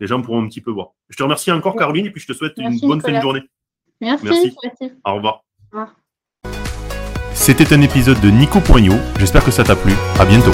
les 0.00 0.06
gens 0.06 0.20
pourront 0.20 0.42
un 0.42 0.48
petit 0.48 0.60
peu 0.60 0.70
voir. 0.70 0.90
Je 1.08 1.16
te 1.16 1.22
remercie 1.22 1.50
encore, 1.50 1.76
Caroline, 1.76 2.06
et 2.06 2.10
puis 2.10 2.20
je 2.20 2.26
te 2.26 2.32
souhaite 2.32 2.54
une 2.58 2.78
bonne 2.80 3.00
fin 3.00 3.12
de 3.12 3.20
journée. 3.20 3.42
Merci. 4.00 4.54
Merci. 4.62 4.92
Au 5.04 5.14
revoir. 5.14 5.44
Au 5.72 5.78
revoir. 5.78 5.96
C'était 7.34 7.72
un 7.72 7.80
épisode 7.80 8.20
de 8.20 8.28
Nico 8.28 8.60
Poignot. 8.60 8.98
J'espère 9.18 9.44
que 9.44 9.50
ça 9.50 9.62
t'a 9.62 9.76
plu. 9.76 9.92
À 10.18 10.24
bientôt. 10.24 10.52